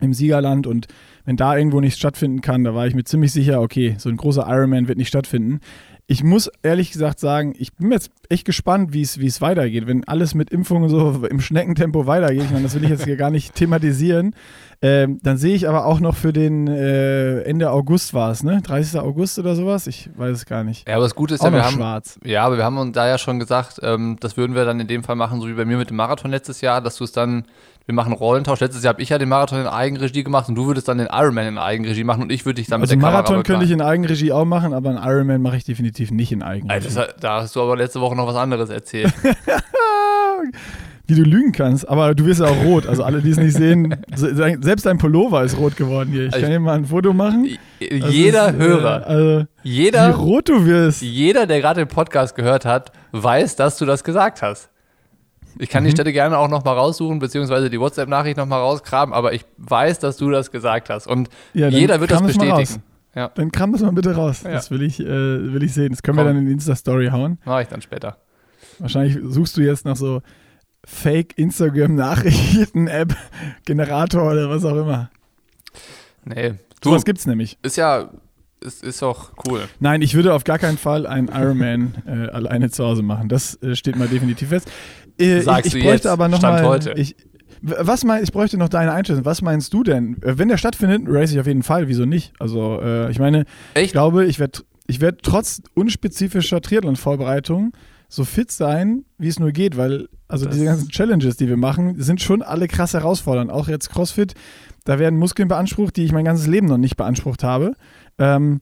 im 0.00 0.14
Siegerland 0.14 0.66
und 0.66 0.86
wenn 1.24 1.36
da 1.36 1.56
irgendwo 1.56 1.80
nichts 1.80 1.98
stattfinden 1.98 2.40
kann, 2.42 2.64
da 2.64 2.74
war 2.74 2.86
ich 2.86 2.94
mir 2.94 3.04
ziemlich 3.04 3.32
sicher, 3.32 3.60
okay, 3.60 3.96
so 3.98 4.08
ein 4.08 4.16
großer 4.16 4.46
Ironman 4.46 4.88
wird 4.88 4.98
nicht 4.98 5.08
stattfinden. 5.08 5.60
Ich 6.10 6.24
muss 6.24 6.50
ehrlich 6.64 6.90
gesagt 6.90 7.20
sagen, 7.20 7.54
ich 7.56 7.72
bin 7.74 7.92
jetzt 7.92 8.10
echt 8.28 8.44
gespannt, 8.44 8.92
wie 8.92 9.02
es 9.02 9.40
weitergeht. 9.40 9.86
Wenn 9.86 10.02
alles 10.08 10.34
mit 10.34 10.50
Impfungen 10.50 10.88
so 10.88 11.24
im 11.24 11.40
Schneckentempo 11.40 12.04
weitergeht, 12.04 12.46
ich 12.46 12.50
meine, 12.50 12.64
das 12.64 12.74
will 12.74 12.82
ich 12.82 12.90
jetzt 12.90 13.04
hier 13.04 13.14
gar 13.14 13.30
nicht 13.30 13.54
thematisieren, 13.54 14.34
ähm, 14.82 15.20
dann 15.22 15.36
sehe 15.36 15.54
ich 15.54 15.68
aber 15.68 15.86
auch 15.86 16.00
noch 16.00 16.16
für 16.16 16.32
den 16.32 16.66
äh, 16.66 17.42
Ende 17.42 17.70
August 17.70 18.12
war 18.12 18.32
es, 18.32 18.42
ne? 18.42 18.60
30. 18.60 18.98
August 18.98 19.38
oder 19.38 19.54
sowas? 19.54 19.86
Ich 19.86 20.10
weiß 20.16 20.38
es 20.38 20.46
gar 20.46 20.64
nicht. 20.64 20.88
Ja, 20.88 20.96
aber 20.96 21.04
das 21.04 21.14
Gute 21.14 21.34
ist 21.34 21.42
Auch 21.42 21.44
ja, 21.44 21.52
wir 21.52 21.64
haben, 21.64 21.76
schwarz. 21.76 22.18
Ja, 22.24 22.44
aber 22.44 22.56
wir 22.56 22.64
haben 22.64 22.78
uns 22.78 22.92
da 22.92 23.06
ja 23.06 23.16
schon 23.16 23.38
gesagt, 23.38 23.78
ähm, 23.84 24.16
das 24.18 24.36
würden 24.36 24.56
wir 24.56 24.64
dann 24.64 24.80
in 24.80 24.88
dem 24.88 25.04
Fall 25.04 25.14
machen, 25.14 25.40
so 25.40 25.46
wie 25.46 25.52
bei 25.52 25.64
mir 25.64 25.76
mit 25.76 25.90
dem 25.90 25.96
Marathon 25.96 26.32
letztes 26.32 26.60
Jahr, 26.60 26.80
dass 26.80 26.96
du 26.96 27.04
es 27.04 27.12
dann, 27.12 27.44
wir 27.86 27.94
machen 27.94 28.12
Rollentausch. 28.12 28.60
Letztes 28.60 28.84
Jahr 28.84 28.92
habe 28.94 29.02
ich 29.02 29.08
ja 29.08 29.18
den 29.18 29.28
Marathon 29.28 29.60
in 29.60 29.66
Eigenregie 29.66 30.22
gemacht 30.22 30.48
und 30.48 30.54
du 30.54 30.66
würdest 30.66 30.86
dann 30.88 30.98
den 30.98 31.08
Ironman 31.10 31.46
in 31.46 31.58
Eigenregie 31.58 32.04
machen 32.04 32.22
und 32.22 32.30
ich 32.30 32.44
würde 32.46 32.56
dich 32.60 32.68
dann 32.68 32.80
Also 32.80 32.94
mit 32.94 33.02
der 33.02 33.10
Marathon 33.10 33.26
Kamera 33.36 33.42
könnte 33.42 33.64
ich 33.64 33.70
in 33.72 33.80
Eigenregie 33.82 34.30
auch 34.32 34.44
machen, 34.44 34.72
aber 34.74 34.90
einen 34.90 34.98
Ironman 34.98 35.42
mache 35.42 35.56
ich 35.56 35.64
definitiv 35.64 36.10
nicht 36.12 36.30
in 36.30 36.42
Eigenregie. 36.42 36.86
Das, 36.94 37.08
da 37.20 37.42
hast 37.42 37.56
du 37.56 37.62
aber 37.62 37.76
letzte 37.76 38.00
Woche 38.00 38.14
noch 38.14 38.26
was 38.26 38.36
anderes 38.36 38.70
erzählt. 38.70 39.12
Wie 41.06 41.16
du 41.16 41.22
lügen 41.22 41.50
kannst, 41.50 41.88
aber 41.88 42.14
du 42.14 42.24
wirst 42.24 42.40
ja 42.40 42.46
auch 42.46 42.64
rot. 42.64 42.86
Also 42.86 43.02
alle, 43.02 43.20
die 43.20 43.30
es 43.30 43.36
nicht 43.36 43.54
sehen, 43.56 43.96
se- 44.14 44.32
selbst 44.60 44.86
dein 44.86 44.96
Pullover 44.98 45.42
ist 45.42 45.58
rot 45.58 45.76
geworden 45.76 46.10
hier. 46.12 46.26
Ich 46.26 46.32
Also 46.34 46.42
kann 46.44 46.52
dir 46.52 46.60
mal 46.60 46.76
ein 46.76 46.84
Foto 46.84 47.12
machen. 47.12 47.48
Das 47.80 48.12
jeder 48.14 48.50
ist, 48.50 48.56
Hörer, 48.56 49.00
Äh, 49.00 49.04
also, 49.12 49.44
wie 49.64 49.68
jeder, 49.70 50.10
rot 50.14 50.48
du 50.48 50.64
wirst. 50.66 51.02
jeder, 51.02 51.46
der 51.46 51.60
gerade 51.60 51.80
den 51.80 51.88
Podcast 51.88 52.36
gehört 52.36 52.64
hat, 52.64 52.92
weiß, 53.10 53.56
dass 53.56 53.76
du 53.76 53.86
das 53.86 54.04
gesagt 54.04 54.40
hast. 54.42 54.70
Ich 55.60 55.68
kann 55.68 55.82
Mhm. 55.82 55.86
die 55.88 55.92
Stelle 55.92 56.12
gerne 56.12 56.38
auch 56.38 56.48
nochmal 56.48 56.76
raussuchen, 56.76 57.18
beziehungsweise 57.18 57.68
die 57.70 57.78
WhatsApp-Nachricht 57.78 58.36
nochmal 58.36 58.60
rauskramen, 58.60 59.12
aber 59.14 59.32
ich 59.34 59.44
weiß, 59.58 59.98
dass 59.98 60.16
du 60.16 60.30
das 60.30 60.50
gesagt 60.50 60.88
hast. 60.90 61.06
Und 61.06 61.28
Ja, 61.52 61.68
jeder 61.68 62.00
wird 62.00 62.10
das 62.10 62.20
es 62.22 62.38
bestätigen. 62.38 62.82
Ja, 63.14 63.28
Dann 63.34 63.52
kram 63.52 63.72
das 63.72 63.82
mal 63.82 63.92
bitte 63.92 64.14
raus. 64.14 64.42
Ja. 64.44 64.52
Das 64.52 64.70
will 64.70 64.82
ich, 64.82 65.00
äh, 65.00 65.04
will 65.06 65.62
ich 65.62 65.74
sehen. 65.74 65.90
Das 65.90 66.02
können 66.02 66.16
wir 66.16 66.24
Komm. 66.24 66.32
dann 66.34 66.38
in 66.42 66.46
die 66.46 66.52
Insta-Story 66.52 67.08
hauen. 67.08 67.38
mache 67.44 67.62
ich 67.62 67.68
dann 67.68 67.82
später. 67.82 68.16
Wahrscheinlich 68.78 69.18
suchst 69.22 69.56
du 69.56 69.60
jetzt 69.62 69.84
nach 69.84 69.96
so 69.96 70.22
Fake-Instagram-Nachrichten-App, 70.86 73.14
Generator 73.66 74.30
oder 74.32 74.48
was 74.50 74.64
auch 74.64 74.76
immer. 74.76 75.10
Nee, 76.24 76.54
du, 76.80 76.90
Sowas 76.90 77.04
gibt's 77.04 77.26
nämlich. 77.26 77.58
ist 77.62 77.76
ja, 77.76 78.10
ist, 78.60 78.82
ist 78.84 79.02
doch 79.02 79.32
cool. 79.48 79.62
Nein, 79.80 80.02
ich 80.02 80.14
würde 80.14 80.34
auf 80.34 80.44
gar 80.44 80.58
keinen 80.58 80.78
Fall 80.78 81.06
einen 81.06 81.28
Ironman 81.28 81.94
äh, 82.06 82.28
alleine 82.30 82.70
zu 82.70 82.84
Hause 82.84 83.02
machen. 83.02 83.28
Das 83.28 83.60
äh, 83.62 83.74
steht 83.74 83.96
mal 83.96 84.08
definitiv 84.08 84.50
fest. 84.50 84.70
Äh, 85.20 85.40
Sagst 85.42 85.66
ich, 85.66 85.72
du 85.72 85.78
ich 85.78 85.84
bräuchte 85.84 85.96
jetzt, 85.96 86.12
aber 86.12 86.28
noch 86.28 86.38
Stand 86.38 86.62
mal, 86.62 86.68
heute. 86.68 86.92
Ich, 86.92 87.16
was 87.62 88.04
mein, 88.04 88.22
ich 88.22 88.32
bräuchte 88.32 88.56
noch 88.56 88.68
deine 88.68 88.92
Einschätzung. 88.92 89.24
Was 89.24 89.42
meinst 89.42 89.72
du 89.74 89.82
denn? 89.82 90.16
Äh, 90.22 90.38
Wenn 90.38 90.48
der 90.48 90.56
stattfindet, 90.56 91.02
race 91.06 91.32
ich 91.32 91.40
auf 91.40 91.46
jeden 91.46 91.62
Fall. 91.62 91.88
Wieso 91.88 92.06
nicht? 92.06 92.32
Also 92.38 92.80
äh, 92.82 93.10
ich 93.10 93.18
meine, 93.18 93.42
ich 93.74 93.82
Echt? 93.82 93.92
glaube, 93.92 94.24
ich 94.26 94.38
werde 94.38 94.60
ich 94.86 95.00
werd 95.00 95.20
trotz 95.22 95.62
unspezifischer 95.74 96.60
Triathlon-Vorbereitung 96.60 97.72
so 98.08 98.24
fit 98.24 98.50
sein, 98.50 99.04
wie 99.18 99.28
es 99.28 99.38
nur 99.38 99.52
geht, 99.52 99.76
weil 99.76 100.08
also 100.26 100.46
Das- 100.46 100.54
diese 100.54 100.64
ganzen 100.66 100.88
Challenges, 100.88 101.36
die 101.36 101.48
wir 101.48 101.56
machen, 101.56 102.00
sind 102.02 102.20
schon 102.20 102.42
alle 102.42 102.66
krass 102.66 102.92
herausfordernd. 102.94 103.50
Auch 103.52 103.68
jetzt 103.68 103.90
CrossFit, 103.90 104.34
da 104.84 104.98
werden 104.98 105.18
Muskeln 105.18 105.46
beansprucht, 105.48 105.96
die 105.96 106.04
ich 106.04 106.12
mein 106.12 106.24
ganzes 106.24 106.46
Leben 106.48 106.66
noch 106.66 106.78
nicht 106.78 106.96
beansprucht 106.96 107.44
habe. 107.44 107.74
Ähm, 108.18 108.60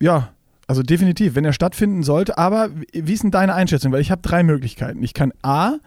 ja, 0.00 0.30
also 0.68 0.82
definitiv, 0.82 1.34
wenn 1.34 1.46
er 1.46 1.54
stattfinden 1.54 2.02
sollte. 2.02 2.38
Aber 2.38 2.68
wie 2.92 3.12
ist 3.12 3.24
denn 3.24 3.30
deine 3.30 3.54
Einschätzung? 3.54 3.90
Weil 3.90 4.02
ich 4.02 4.10
habe 4.10 4.22
drei 4.22 4.42
Möglichkeiten. 4.42 5.02
Ich 5.02 5.14
kann 5.14 5.32
A, 5.42 5.78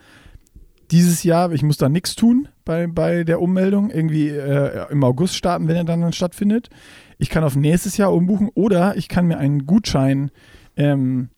dieses 0.89 1.23
Jahr, 1.23 1.51
ich 1.51 1.63
muss 1.63 1.77
da 1.77 1.87
nichts 1.87 2.15
tun 2.15 2.49
bei, 2.65 2.87
bei 2.87 3.23
der 3.23 3.41
Ummeldung, 3.41 3.91
irgendwie 3.91 4.29
äh, 4.29 4.91
im 4.91 5.03
August 5.03 5.35
starten, 5.35 5.67
wenn 5.67 5.75
er 5.75 5.83
dann, 5.83 6.01
dann 6.01 6.13
stattfindet. 6.13 6.69
Ich 7.19 7.29
kann 7.29 7.43
auf 7.43 7.55
nächstes 7.55 7.95
Jahr 7.97 8.11
umbuchen 8.11 8.49
oder 8.55 8.97
ich 8.97 9.07
kann 9.07 9.27
mir 9.27 9.37
einen 9.37 9.67
Gutschein 9.67 10.31
ähm, 10.75 11.29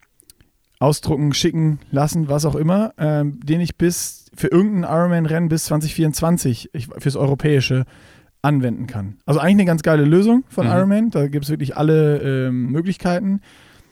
ausdrucken, 0.80 1.34
schicken 1.34 1.80
lassen, 1.92 2.30
was 2.30 2.46
auch 2.46 2.56
immer, 2.56 2.94
ähm, 2.98 3.40
den 3.44 3.60
ich 3.60 3.78
bis 3.78 4.26
für 4.34 4.48
irgendein 4.48 4.90
Ironman-Rennen 4.90 5.50
bis 5.50 5.66
2024 5.66 6.70
ich, 6.74 6.88
fürs 6.98 7.16
Europäische 7.18 7.86
anwenden 8.44 8.86
kann. 8.88 9.18
Also 9.26 9.40
eigentlich 9.40 9.54
eine 9.54 9.66
ganz 9.66 9.82
geile 9.82 10.04
Lösung 10.06 10.44
von 10.50 10.68
Mhm. 10.68 10.74
Ironman. 10.74 11.10
Da 11.10 11.28
gibt 11.28 11.46
es 11.46 11.50
wirklich 11.52 11.76
alle 11.76 12.18
ähm, 12.48 12.68
Möglichkeiten. 12.72 13.42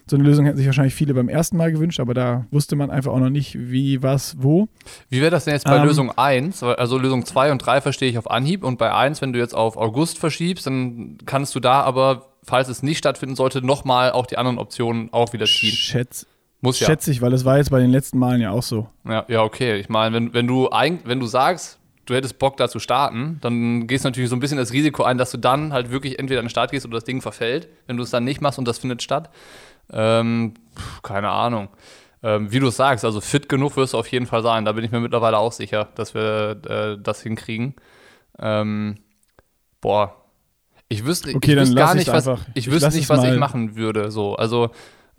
So 0.07 0.17
eine 0.17 0.25
Lösung 0.25 0.45
hätten 0.45 0.57
sich 0.57 0.65
wahrscheinlich 0.65 0.93
viele 0.93 1.13
beim 1.13 1.29
ersten 1.29 1.55
Mal 1.55 1.71
gewünscht, 1.71 1.99
aber 2.01 2.13
da 2.13 2.45
wusste 2.51 2.75
man 2.75 2.91
einfach 2.91 3.13
auch 3.13 3.19
noch 3.19 3.29
nicht, 3.29 3.55
wie, 3.57 4.03
was, 4.03 4.35
wo. 4.39 4.67
Wie 5.09 5.21
wäre 5.21 5.31
das 5.31 5.45
denn 5.45 5.53
jetzt 5.53 5.63
bei 5.63 5.77
Ähm, 5.77 5.85
Lösung 5.85 6.11
1? 6.11 6.63
Also 6.63 6.97
Lösung 6.97 7.23
2 7.25 7.51
und 7.51 7.59
3 7.59 7.79
verstehe 7.79 8.09
ich 8.09 8.17
auf 8.17 8.29
Anhieb 8.29 8.63
und 8.65 8.77
bei 8.77 8.93
1, 8.93 9.21
wenn 9.21 9.31
du 9.31 9.39
jetzt 9.39 9.55
auf 9.55 9.77
August 9.77 10.17
verschiebst, 10.19 10.65
dann 10.67 11.17
kannst 11.25 11.55
du 11.55 11.61
da 11.61 11.81
aber, 11.81 12.25
falls 12.43 12.67
es 12.67 12.83
nicht 12.83 12.97
stattfinden 12.97 13.35
sollte, 13.35 13.65
nochmal 13.65 14.11
auch 14.11 14.25
die 14.25 14.37
anderen 14.37 14.57
Optionen 14.57 15.09
auch 15.13 15.31
wieder 15.31 15.45
ziehen. 15.45 15.71
Schätz, 15.71 16.25
Muss 16.59 16.79
ja. 16.81 16.87
Schätze 16.87 17.09
ich, 17.11 17.21
weil 17.21 17.31
das 17.31 17.45
war 17.45 17.57
jetzt 17.57 17.69
bei 17.71 17.79
den 17.79 17.91
letzten 17.91 18.19
Malen 18.19 18.41
ja 18.41 18.51
auch 18.51 18.63
so. 18.63 18.87
Ja, 19.07 19.23
ja 19.29 19.43
okay. 19.43 19.77
Ich 19.79 19.87
meine, 19.87 20.13
wenn, 20.13 20.33
wenn, 20.33 20.47
du, 20.47 20.67
wenn 21.05 21.19
du 21.21 21.25
sagst, 21.27 21.79
du 22.11 22.17
hättest 22.17 22.39
Bock 22.39 22.57
da 22.57 22.67
zu 22.67 22.79
starten, 22.79 23.39
dann 23.41 23.87
gehst 23.87 24.03
du 24.03 24.09
natürlich 24.09 24.29
so 24.29 24.35
ein 24.35 24.39
bisschen 24.39 24.57
das 24.57 24.73
Risiko 24.73 25.03
ein, 25.03 25.17
dass 25.17 25.31
du 25.31 25.37
dann 25.37 25.73
halt 25.73 25.91
wirklich 25.91 26.19
entweder 26.19 26.39
an 26.39 26.45
den 26.45 26.49
Start 26.49 26.71
gehst 26.71 26.85
oder 26.85 26.95
das 26.95 27.05
Ding 27.05 27.21
verfällt, 27.21 27.69
wenn 27.87 27.97
du 27.97 28.03
es 28.03 28.11
dann 28.11 28.23
nicht 28.23 28.41
machst 28.41 28.59
und 28.59 28.67
das 28.67 28.79
findet 28.79 29.01
statt. 29.01 29.29
Ähm, 29.91 30.53
keine 31.03 31.29
Ahnung. 31.29 31.69
Ähm, 32.23 32.51
wie 32.51 32.59
du 32.59 32.67
es 32.67 32.75
sagst, 32.75 33.03
also 33.03 33.19
fit 33.21 33.49
genug 33.49 33.77
wirst 33.77 33.93
du 33.93 33.97
auf 33.97 34.07
jeden 34.07 34.27
Fall 34.27 34.43
sein. 34.43 34.65
Da 34.65 34.73
bin 34.73 34.83
ich 34.83 34.91
mir 34.91 34.99
mittlerweile 34.99 35.37
auch 35.37 35.53
sicher, 35.53 35.87
dass 35.95 36.13
wir 36.13 36.61
äh, 36.67 37.01
das 37.01 37.21
hinkriegen. 37.21 37.75
Ähm, 38.37 38.97
boah, 39.79 40.15
ich 40.87 41.05
wüsste, 41.05 41.33
okay, 41.33 41.53
ich 41.53 41.59
wüsste 41.59 41.75
gar 41.75 41.95
nicht, 41.95 42.11
was, 42.11 42.29
ich 42.53 42.69
wüsste 42.69 42.91
nicht, 42.91 43.09
was 43.09 43.23
ich 43.23 43.37
machen 43.37 43.75
würde. 43.75 44.11
So, 44.11 44.35
also 44.35 44.69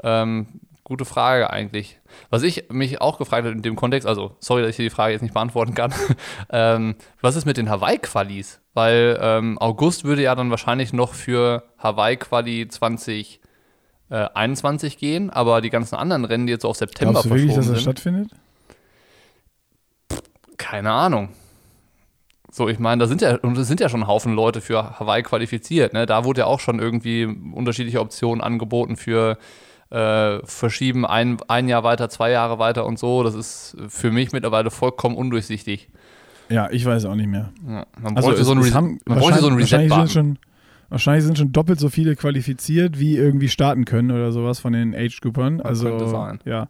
ähm, 0.03 0.47
gute 0.93 1.05
Frage 1.07 1.49
eigentlich. 1.49 1.99
Was 2.29 2.43
ich 2.43 2.69
mich 2.71 3.01
auch 3.01 3.17
gefragt 3.17 3.47
habe 3.47 3.57
in 3.57 3.63
dem 3.63 3.77
Kontext, 3.77 4.07
also 4.07 4.37
sorry, 4.41 4.61
dass 4.61 4.73
ich 4.73 4.77
die 4.77 4.91
Frage 4.91 5.15
jetzt 5.15 5.23
nicht 5.23 5.33
beantworten 5.33 5.73
kann, 5.73 5.95
ähm, 6.51 6.97
was 7.23 7.35
ist 7.35 7.47
mit 7.47 7.57
den 7.57 7.71
Hawaii-Qualis? 7.71 8.61
Weil 8.75 9.19
ähm, 9.23 9.57
August 9.59 10.05
würde 10.05 10.21
ja 10.21 10.35
dann 10.35 10.51
wahrscheinlich 10.51 10.93
noch 10.93 11.15
für 11.15 11.63
Hawaii-Quali 11.79 12.69
2021 12.69 14.99
gehen, 14.99 15.31
aber 15.31 15.63
die 15.63 15.71
ganzen 15.71 15.95
anderen 15.95 16.27
Rennen, 16.27 16.47
die 16.47 16.53
jetzt 16.53 16.61
so 16.61 16.69
auf 16.69 16.77
September 16.77 17.23
Glaubst 17.23 17.31
du 17.31 17.31
wirklich, 17.31 17.55
dass 17.55 17.69
das 17.69 17.77
sind, 17.77 17.81
stattfindet? 17.81 18.29
keine 20.59 20.93
Ahnung. 20.93 21.31
So, 22.51 22.69
ich 22.69 22.79
meine, 22.79 23.01
da 23.01 23.09
sind 23.09 23.23
ja, 23.23 23.37
und 23.37 23.57
es 23.57 23.67
sind 23.67 23.81
ja 23.81 23.89
schon 23.89 24.03
ein 24.03 24.07
Haufen 24.07 24.35
Leute 24.35 24.61
für 24.61 25.01
Hawaii 25.01 25.23
qualifiziert. 25.23 25.95
Ne? 25.95 26.05
Da 26.05 26.25
wurde 26.25 26.41
ja 26.41 26.47
auch 26.47 26.61
schon 26.61 26.81
irgendwie 26.81 27.25
unterschiedliche 27.25 27.99
Optionen 27.99 28.43
angeboten 28.43 28.97
für 28.97 29.39
äh, 29.93 30.41
verschieben 30.45 31.05
ein, 31.05 31.37
ein 31.49 31.69
Jahr 31.69 31.85
weiter, 31.85 32.09
zwei 32.09 32.31
Jahre 32.31 32.59
weiter 32.59 32.87
und 32.87 32.99
so. 32.99 33.23
Das 33.23 33.35
ist 33.35 33.77
für 33.89 34.11
mich 34.11 34.33
mittlerweile 34.33 34.71
vollkommen 34.71 35.17
undurchsichtig. 35.17 35.91
Ja, 36.49 36.69
ich 36.71 36.85
weiß 36.85 37.05
auch 37.05 37.15
nicht 37.15 37.29
mehr. 37.29 37.53
Ja, 37.67 37.87
man 38.01 38.17
Also 38.17 38.29
bräuchte 38.29 38.45
so 38.45 38.53
einen, 38.53 38.75
haben, 38.75 38.99
man 39.07 39.19
bräuchte 39.19 39.41
so 39.41 39.49
einen 39.49 40.09
schon, 40.09 40.39
wahrscheinlich 40.89 41.25
sind 41.25 41.39
schon 41.39 41.53
doppelt 41.53 41.79
so 41.79 41.89
viele 41.91 42.17
qualifiziert, 42.17 42.99
wie 42.99 43.17
irgendwie 43.17 43.49
starten 43.49 43.85
können 43.85 44.11
oder 44.11 44.33
sowas 44.33 44.61
von 44.61 44.73
den 44.73 44.95
Age-Groupern. 44.95 45.61
Also, 45.61 45.89
könnte 45.89 46.09
sein. 46.09 46.41
ja. 46.45 46.69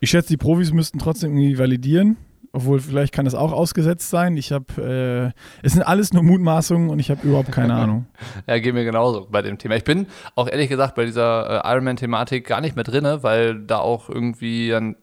Ich 0.00 0.10
schätze, 0.10 0.30
die 0.30 0.36
Profis 0.36 0.72
müssten 0.72 0.98
trotzdem 0.98 1.36
irgendwie 1.36 1.58
validieren. 1.58 2.16
Obwohl, 2.54 2.80
vielleicht 2.80 3.14
kann 3.14 3.24
das 3.24 3.34
auch 3.34 3.50
ausgesetzt 3.50 4.10
sein. 4.10 4.36
Ich 4.36 4.52
habe, 4.52 5.32
äh, 5.32 5.66
es 5.66 5.72
sind 5.72 5.82
alles 5.82 6.12
nur 6.12 6.22
Mutmaßungen 6.22 6.90
und 6.90 6.98
ich 6.98 7.10
habe 7.10 7.26
überhaupt 7.26 7.50
keine 7.50 7.74
Ahnung. 7.74 8.06
Ja, 8.46 8.58
geht 8.58 8.74
mir 8.74 8.84
genauso 8.84 9.26
bei 9.30 9.40
dem 9.40 9.56
Thema. 9.58 9.76
Ich 9.76 9.84
bin 9.84 10.06
auch 10.34 10.48
ehrlich 10.48 10.68
gesagt 10.68 10.94
bei 10.94 11.06
dieser 11.06 11.64
äh, 11.64 11.72
Ironman-Thematik 11.72 12.46
gar 12.46 12.60
nicht 12.60 12.76
mehr 12.76 12.84
drinne, 12.84 13.22
weil 13.22 13.58
da 13.58 13.78
auch 13.78 14.10
irgendwie, 14.10 14.72
ein, 14.74 14.96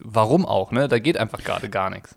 warum 0.00 0.44
auch, 0.44 0.70
ne? 0.70 0.88
Da 0.88 0.98
geht 0.98 1.16
einfach 1.16 1.42
gerade 1.42 1.70
gar 1.70 1.88
nichts. 1.88 2.16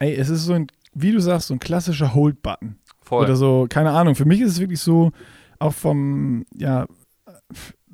Ey, 0.00 0.14
es 0.14 0.28
ist 0.28 0.44
so 0.44 0.54
ein, 0.54 0.66
wie 0.94 1.12
du 1.12 1.20
sagst, 1.20 1.48
so 1.48 1.54
ein 1.54 1.60
klassischer 1.60 2.14
Hold-Button. 2.14 2.76
Voll. 3.02 3.24
Oder 3.24 3.36
so, 3.36 3.66
keine 3.68 3.90
Ahnung. 3.92 4.16
Für 4.16 4.24
mich 4.24 4.40
ist 4.40 4.52
es 4.52 4.60
wirklich 4.60 4.80
so, 4.80 5.12
auch 5.60 5.74
vom, 5.74 6.44
ja, 6.56 6.86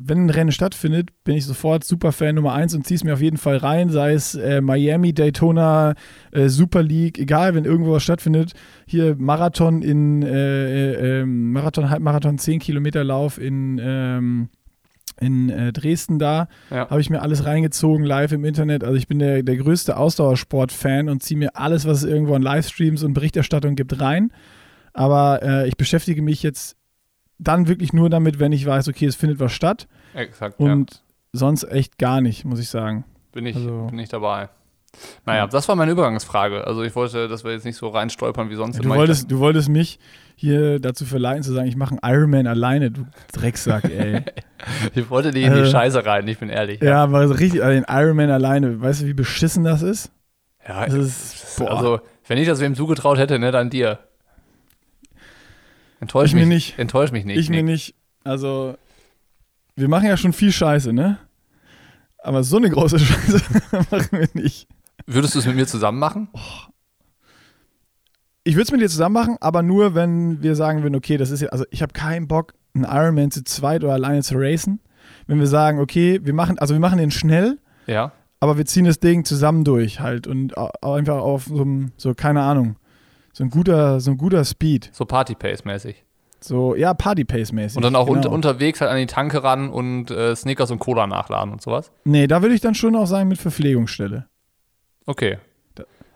wenn 0.01 0.27
ein 0.27 0.31
Rennen 0.31 0.53
stattfindet, 0.53 1.11
bin 1.25 1.35
ich 1.35 1.45
sofort 1.45 1.83
Superfan 1.83 2.37
Nummer 2.37 2.55
eins 2.55 2.73
und 2.73 2.87
zieh's 2.87 3.03
mir 3.03 3.15
auf 3.15 3.21
jeden 3.21 3.37
Fall 3.37 3.57
rein, 3.57 3.91
sei 3.91 4.13
es 4.13 4.37
äh, 4.37 4.61
Miami, 4.61 5.13
Daytona, 5.13 5.95
äh, 6.31 6.49
Super 6.49 6.85
League, 6.85 7.19
egal, 7.19 7.55
wenn 7.57 7.65
irgendwo 7.65 7.93
was 7.93 8.05
stattfindet. 8.05 8.53
Hier 8.87 9.17
Marathon 9.19 9.83
in, 9.83 10.23
äh, 10.23 10.29
äh, 10.93 11.21
ähm, 11.23 11.51
Marathon, 11.53 11.91
Halbmarathon, 11.91 12.39
10 12.39 12.61
Kilometer 12.61 13.03
Lauf 13.03 13.39
in, 13.39 13.81
ähm, 13.83 14.49
in 15.21 15.51
äh, 15.51 15.73
Dresden 15.73 16.21
da, 16.21 16.47
Ja. 16.71 16.89
habe 16.89 17.01
ich 17.01 17.11
mir 17.11 17.21
alles 17.23 17.45
reingezogen, 17.45 18.05
live 18.05 18.31
im 18.31 18.45
Internet. 18.45 18.85
Also 18.85 18.95
ich 18.97 19.09
bin 19.09 19.19
der, 19.19 19.43
der 19.43 19.57
größte 19.57 19.97
Ausdauersport-Fan 19.97 21.09
und 21.09 21.25
ziehe 21.25 21.39
mir 21.39 21.57
alles, 21.57 21.87
was 21.87 22.05
es 22.05 22.09
irgendwo 22.09 22.35
an 22.35 22.43
Livestreams 22.43 23.03
und 23.03 23.15
Berichterstattung 23.15 23.75
gibt, 23.75 24.01
rein. 24.01 24.31
Aber 24.93 25.43
äh, 25.43 25.67
ich 25.69 25.77
beschäftige 25.77 26.23
mich 26.23 26.43
jetzt 26.45 26.77
dann 27.39 27.69
wirklich 27.69 27.93
nur 27.93 28.11
damit, 28.11 28.39
wenn 28.41 28.53
ich 28.53 28.67
weiß, 28.67 28.89
okay, 28.89 29.07
es 29.07 29.17
findet 29.17 29.39
was 29.41 29.53
statt 29.53 29.87
Exakt, 30.15 30.59
ja. 30.61 30.67
und 30.73 31.03
sonst 31.33 31.65
echt 31.65 31.99
gar 31.99 32.21
nicht, 32.21 32.45
muss 32.45 32.59
ich 32.61 32.69
sagen. 32.69 33.05
Bin 33.33 33.47
ich, 33.47 33.57
Also- 33.57 33.87
bin 33.91 33.99
ich 33.99 34.09
dabei. 34.09 34.49
Naja, 35.27 35.47
das 35.47 35.69
war 35.69 35.77
meine 35.77 35.93
Übergangsfrage. 35.93 36.67
Also 36.67 36.83
ich 36.83 36.97
wollte, 36.97 37.29
dass 37.29 37.45
wir 37.45 37.53
jetzt 37.53 37.67
nicht 37.67 37.77
so 37.77 37.89
reinstolpern 37.89 38.49
wie 38.51 38.55
sonst 38.55 38.79
Du 38.79 38.83
immer. 38.85 38.97
wolltest, 38.97 39.31
du 39.31 39.39
wolltest 39.39 39.69
mich 39.69 39.99
hier 40.35 40.81
dazu 40.81 41.05
verleiten 41.05 41.43
zu 41.43 41.53
sagen, 41.53 41.69
ich 41.69 41.77
mache 41.77 41.97
einen 42.03 42.15
Ironman 42.17 42.47
alleine, 42.47 42.91
du 42.91 43.05
Drecksack, 43.33 43.85
ey. 43.85 44.23
Ich, 44.95 45.09
wollte 45.11 45.31
nicht 45.31 45.45
in 45.45 45.53
die 45.53 45.61
Äh, 45.61 45.71
Scheiße 45.71 46.05
rein, 46.05 46.27
ich 46.27 46.39
bin 46.39 46.49
ehrlich. 46.49 46.81
ja, 46.83 47.03
aber 47.05 47.29
so 47.29 47.35
richtig, 47.35 47.63
also 47.63 47.79
den 47.81 47.85
Ironman 47.89 48.31
alleine, 48.31 48.81
weißt 48.81 49.03
du, 49.03 49.07
wie 49.07 49.15
beschissen 49.15 49.63
das 49.63 49.83
ist? 49.83 50.11
Ja, 50.67 50.87
Das 50.87 50.95
ist, 50.95 51.59
boah, 51.59 51.71
also, 51.77 52.01
wenn 52.27 52.39
ich 52.39 52.49
das 52.49 52.59
wem 52.61 52.75
zugetraut 52.75 53.19
hätte, 53.19 53.39
ne, 53.39 53.53
dann 53.53 53.71
dir. 53.71 54.01
Enttäusch 56.01 56.29
Ich 56.29 56.35
mich 56.35 56.47
mir 56.47 56.55
nicht. 56.55 56.79
Enttäusch 56.79 57.13
mich 57.13 57.25
nicht. 57.25 57.39
ich 57.39 57.49
mir 57.51 57.57
Nick. 57.63 57.65
nicht. 57.67 57.95
Also, 58.25 58.77
wir 59.77 59.89
machen 59.89 60.07
ja 60.07 60.17
schon 60.17 60.33
viel 60.33 60.53
Scheiße, 60.53 60.93
ne? 60.93 61.19
Aber 62.19 62.43
so 62.45 62.57
eine 62.57 62.71
große 62.71 62.99
Scheiße 62.99 63.41
machen 63.91 64.09
wir 64.13 64.29
nicht. 64.35 64.69
Würdest 65.07 65.35
du 65.35 65.39
es 65.39 65.47
mit 65.47 65.57
mir 65.57 65.67
zusammen 65.67 65.99
machen? 65.99 66.29
Ich 68.45 68.55
würde 68.55 68.63
es 68.63 68.73
mit 68.73 68.81
dir 68.81 68.89
zusammen 68.89 69.13
machen, 69.15 69.37
aber 69.41 69.63
nur, 69.63 69.95
wenn 69.95 70.43
wir 70.43 70.55
sagen 70.55 70.83
würden, 70.83 70.95
okay, 70.97 71.17
das 71.17 71.31
ist 71.31 71.41
ja, 71.43 71.49
also 71.49 71.65
ich 71.71 71.83
habe 71.83 71.93
keinen 71.93 72.29
Bock, 72.29 72.55
einen 72.75 72.85
Ironman 72.85 73.31
zu 73.31 73.45
zweit 73.45 73.85
oder 73.85 73.93
alleine 73.95 74.23
zu 74.23 74.35
racen. 74.37 74.81
Wenn 75.27 75.39
wir 75.39 75.47
sagen, 75.47 75.79
okay, 75.79 76.21
wir 76.23 76.33
machen, 76.35 76.59
also 76.59 76.75
wir 76.75 76.81
machen 76.81 76.99
den 76.99 77.11
schnell, 77.11 77.59
Ja. 77.87 78.13
aber 78.41 78.57
wir 78.57 78.65
ziehen 78.65 78.85
das 78.87 79.01
Ding 79.01 79.25
zusammen 79.25 79.65
durch 79.65 80.01
halt 80.01 80.27
und 80.27 80.55
einfach 80.83 81.19
auf 81.19 81.45
so, 81.45 81.67
so 81.97 82.15
keine 82.15 82.43
Ahnung, 82.43 82.77
so 83.39 83.45
ein 83.45 83.51
guter, 83.51 84.01
so 84.01 84.11
ein 84.11 84.19
guter 84.19 84.45
Speed. 84.45 84.91
So 84.93 85.05
Party-Pace-mäßig. 85.05 86.03
So, 86.41 86.75
ja, 86.75 86.93
Party-Pace-mäßig. 86.93 87.77
Und 87.77 87.85
dann 87.85 87.95
auch 87.95 88.07
genau. 88.07 88.17
unter, 88.17 88.33
unterwegs 88.33 88.81
halt 88.81 88.91
an 88.91 88.97
die 88.97 89.07
Tanke 89.07 89.45
ran 89.45 89.71
und 89.71 90.11
äh, 90.11 90.35
Snickers 90.35 90.73
und 90.73 90.81
Cola 90.81 91.07
nachladen 91.07 91.53
und 91.53 91.63
sowas. 91.63 91.93
Nee, 92.03 92.27
da 92.27 92.43
würde 92.43 92.57
ich 92.57 92.61
dann 92.61 92.75
schon 92.75 92.97
auch 92.97 93.07
sagen 93.07 93.29
mit 93.29 93.39
Verpflegungsstelle. 93.39 94.27
Okay. 95.07 95.39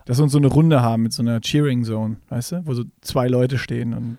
Dass 0.05 0.17
wir 0.17 0.23
uns 0.23 0.33
so 0.33 0.37
eine 0.37 0.47
Runde 0.47 0.81
haben 0.81 1.03
mit 1.03 1.13
so 1.13 1.21
einer 1.21 1.39
Cheering 1.39 1.85
Zone, 1.85 2.17
weißt 2.27 2.51
du, 2.51 2.61
wo 2.65 2.73
so 2.73 2.83
zwei 2.99 3.29
Leute 3.29 3.57
stehen 3.57 3.93
und 3.93 4.17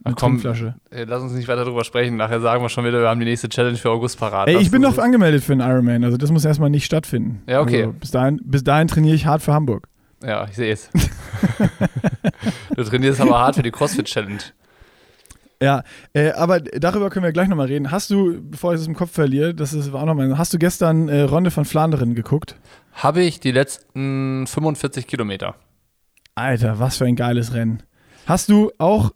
Ach 0.00 0.06
eine 0.06 0.14
komm, 0.14 0.40
Trinkflasche. 0.40 0.76
äh, 0.90 1.04
lass 1.04 1.22
uns 1.22 1.34
nicht 1.34 1.46
weiter 1.46 1.66
drüber 1.66 1.84
sprechen. 1.84 2.16
Nachher 2.16 2.40
sagen 2.40 2.62
wir 2.62 2.70
schon 2.70 2.86
wieder, 2.86 3.02
wir 3.02 3.10
haben 3.10 3.20
die 3.20 3.26
nächste 3.26 3.50
Challenge 3.50 3.76
für 3.76 3.90
August 3.90 4.18
parat. 4.18 4.48
Ey, 4.48 4.56
ich 4.56 4.70
bin 4.70 4.80
doch 4.80 4.96
angemeldet 4.96 5.44
für 5.44 5.52
einen 5.52 5.60
Ironman, 5.60 6.04
also 6.04 6.16
das 6.16 6.30
muss 6.30 6.46
erstmal 6.46 6.70
nicht 6.70 6.86
stattfinden. 6.86 7.42
Ja, 7.46 7.60
okay. 7.60 7.82
Also 7.82 7.92
bis, 7.92 8.10
dahin, 8.12 8.40
bis 8.42 8.64
dahin 8.64 8.88
trainiere 8.88 9.14
ich 9.14 9.26
hart 9.26 9.42
für 9.42 9.52
Hamburg. 9.52 9.88
Ja, 10.24 10.46
ich 10.48 10.56
sehe 10.56 10.72
es. 10.72 10.90
du 12.76 12.84
trainierst 12.84 13.20
aber 13.20 13.38
hart 13.38 13.56
für 13.56 13.62
die 13.62 13.70
CrossFit-Challenge. 13.70 14.42
Ja, 15.62 15.82
äh, 16.12 16.30
aber 16.32 16.60
darüber 16.60 17.10
können 17.10 17.24
wir 17.24 17.32
gleich 17.32 17.48
nochmal 17.48 17.66
reden. 17.66 17.90
Hast 17.90 18.10
du, 18.10 18.40
bevor 18.42 18.74
ich 18.74 18.80
es 18.80 18.86
im 18.86 18.94
Kopf 18.94 19.12
verliere, 19.12 19.54
das 19.54 19.72
ist, 19.72 19.92
war 19.92 20.02
auch 20.02 20.06
noch 20.06 20.14
mal, 20.14 20.36
hast 20.36 20.52
du 20.52 20.58
gestern 20.58 21.08
äh, 21.08 21.22
Ronde 21.22 21.50
von 21.50 21.64
Flandern 21.64 22.14
geguckt? 22.14 22.56
Habe 22.92 23.22
ich 23.22 23.40
die 23.40 23.52
letzten 23.52 24.46
45 24.46 25.06
Kilometer. 25.06 25.54
Alter, 26.34 26.80
was 26.80 26.96
für 26.96 27.04
ein 27.04 27.16
geiles 27.16 27.54
Rennen. 27.54 27.82
Hast 28.26 28.48
du 28.48 28.72
auch, 28.78 29.12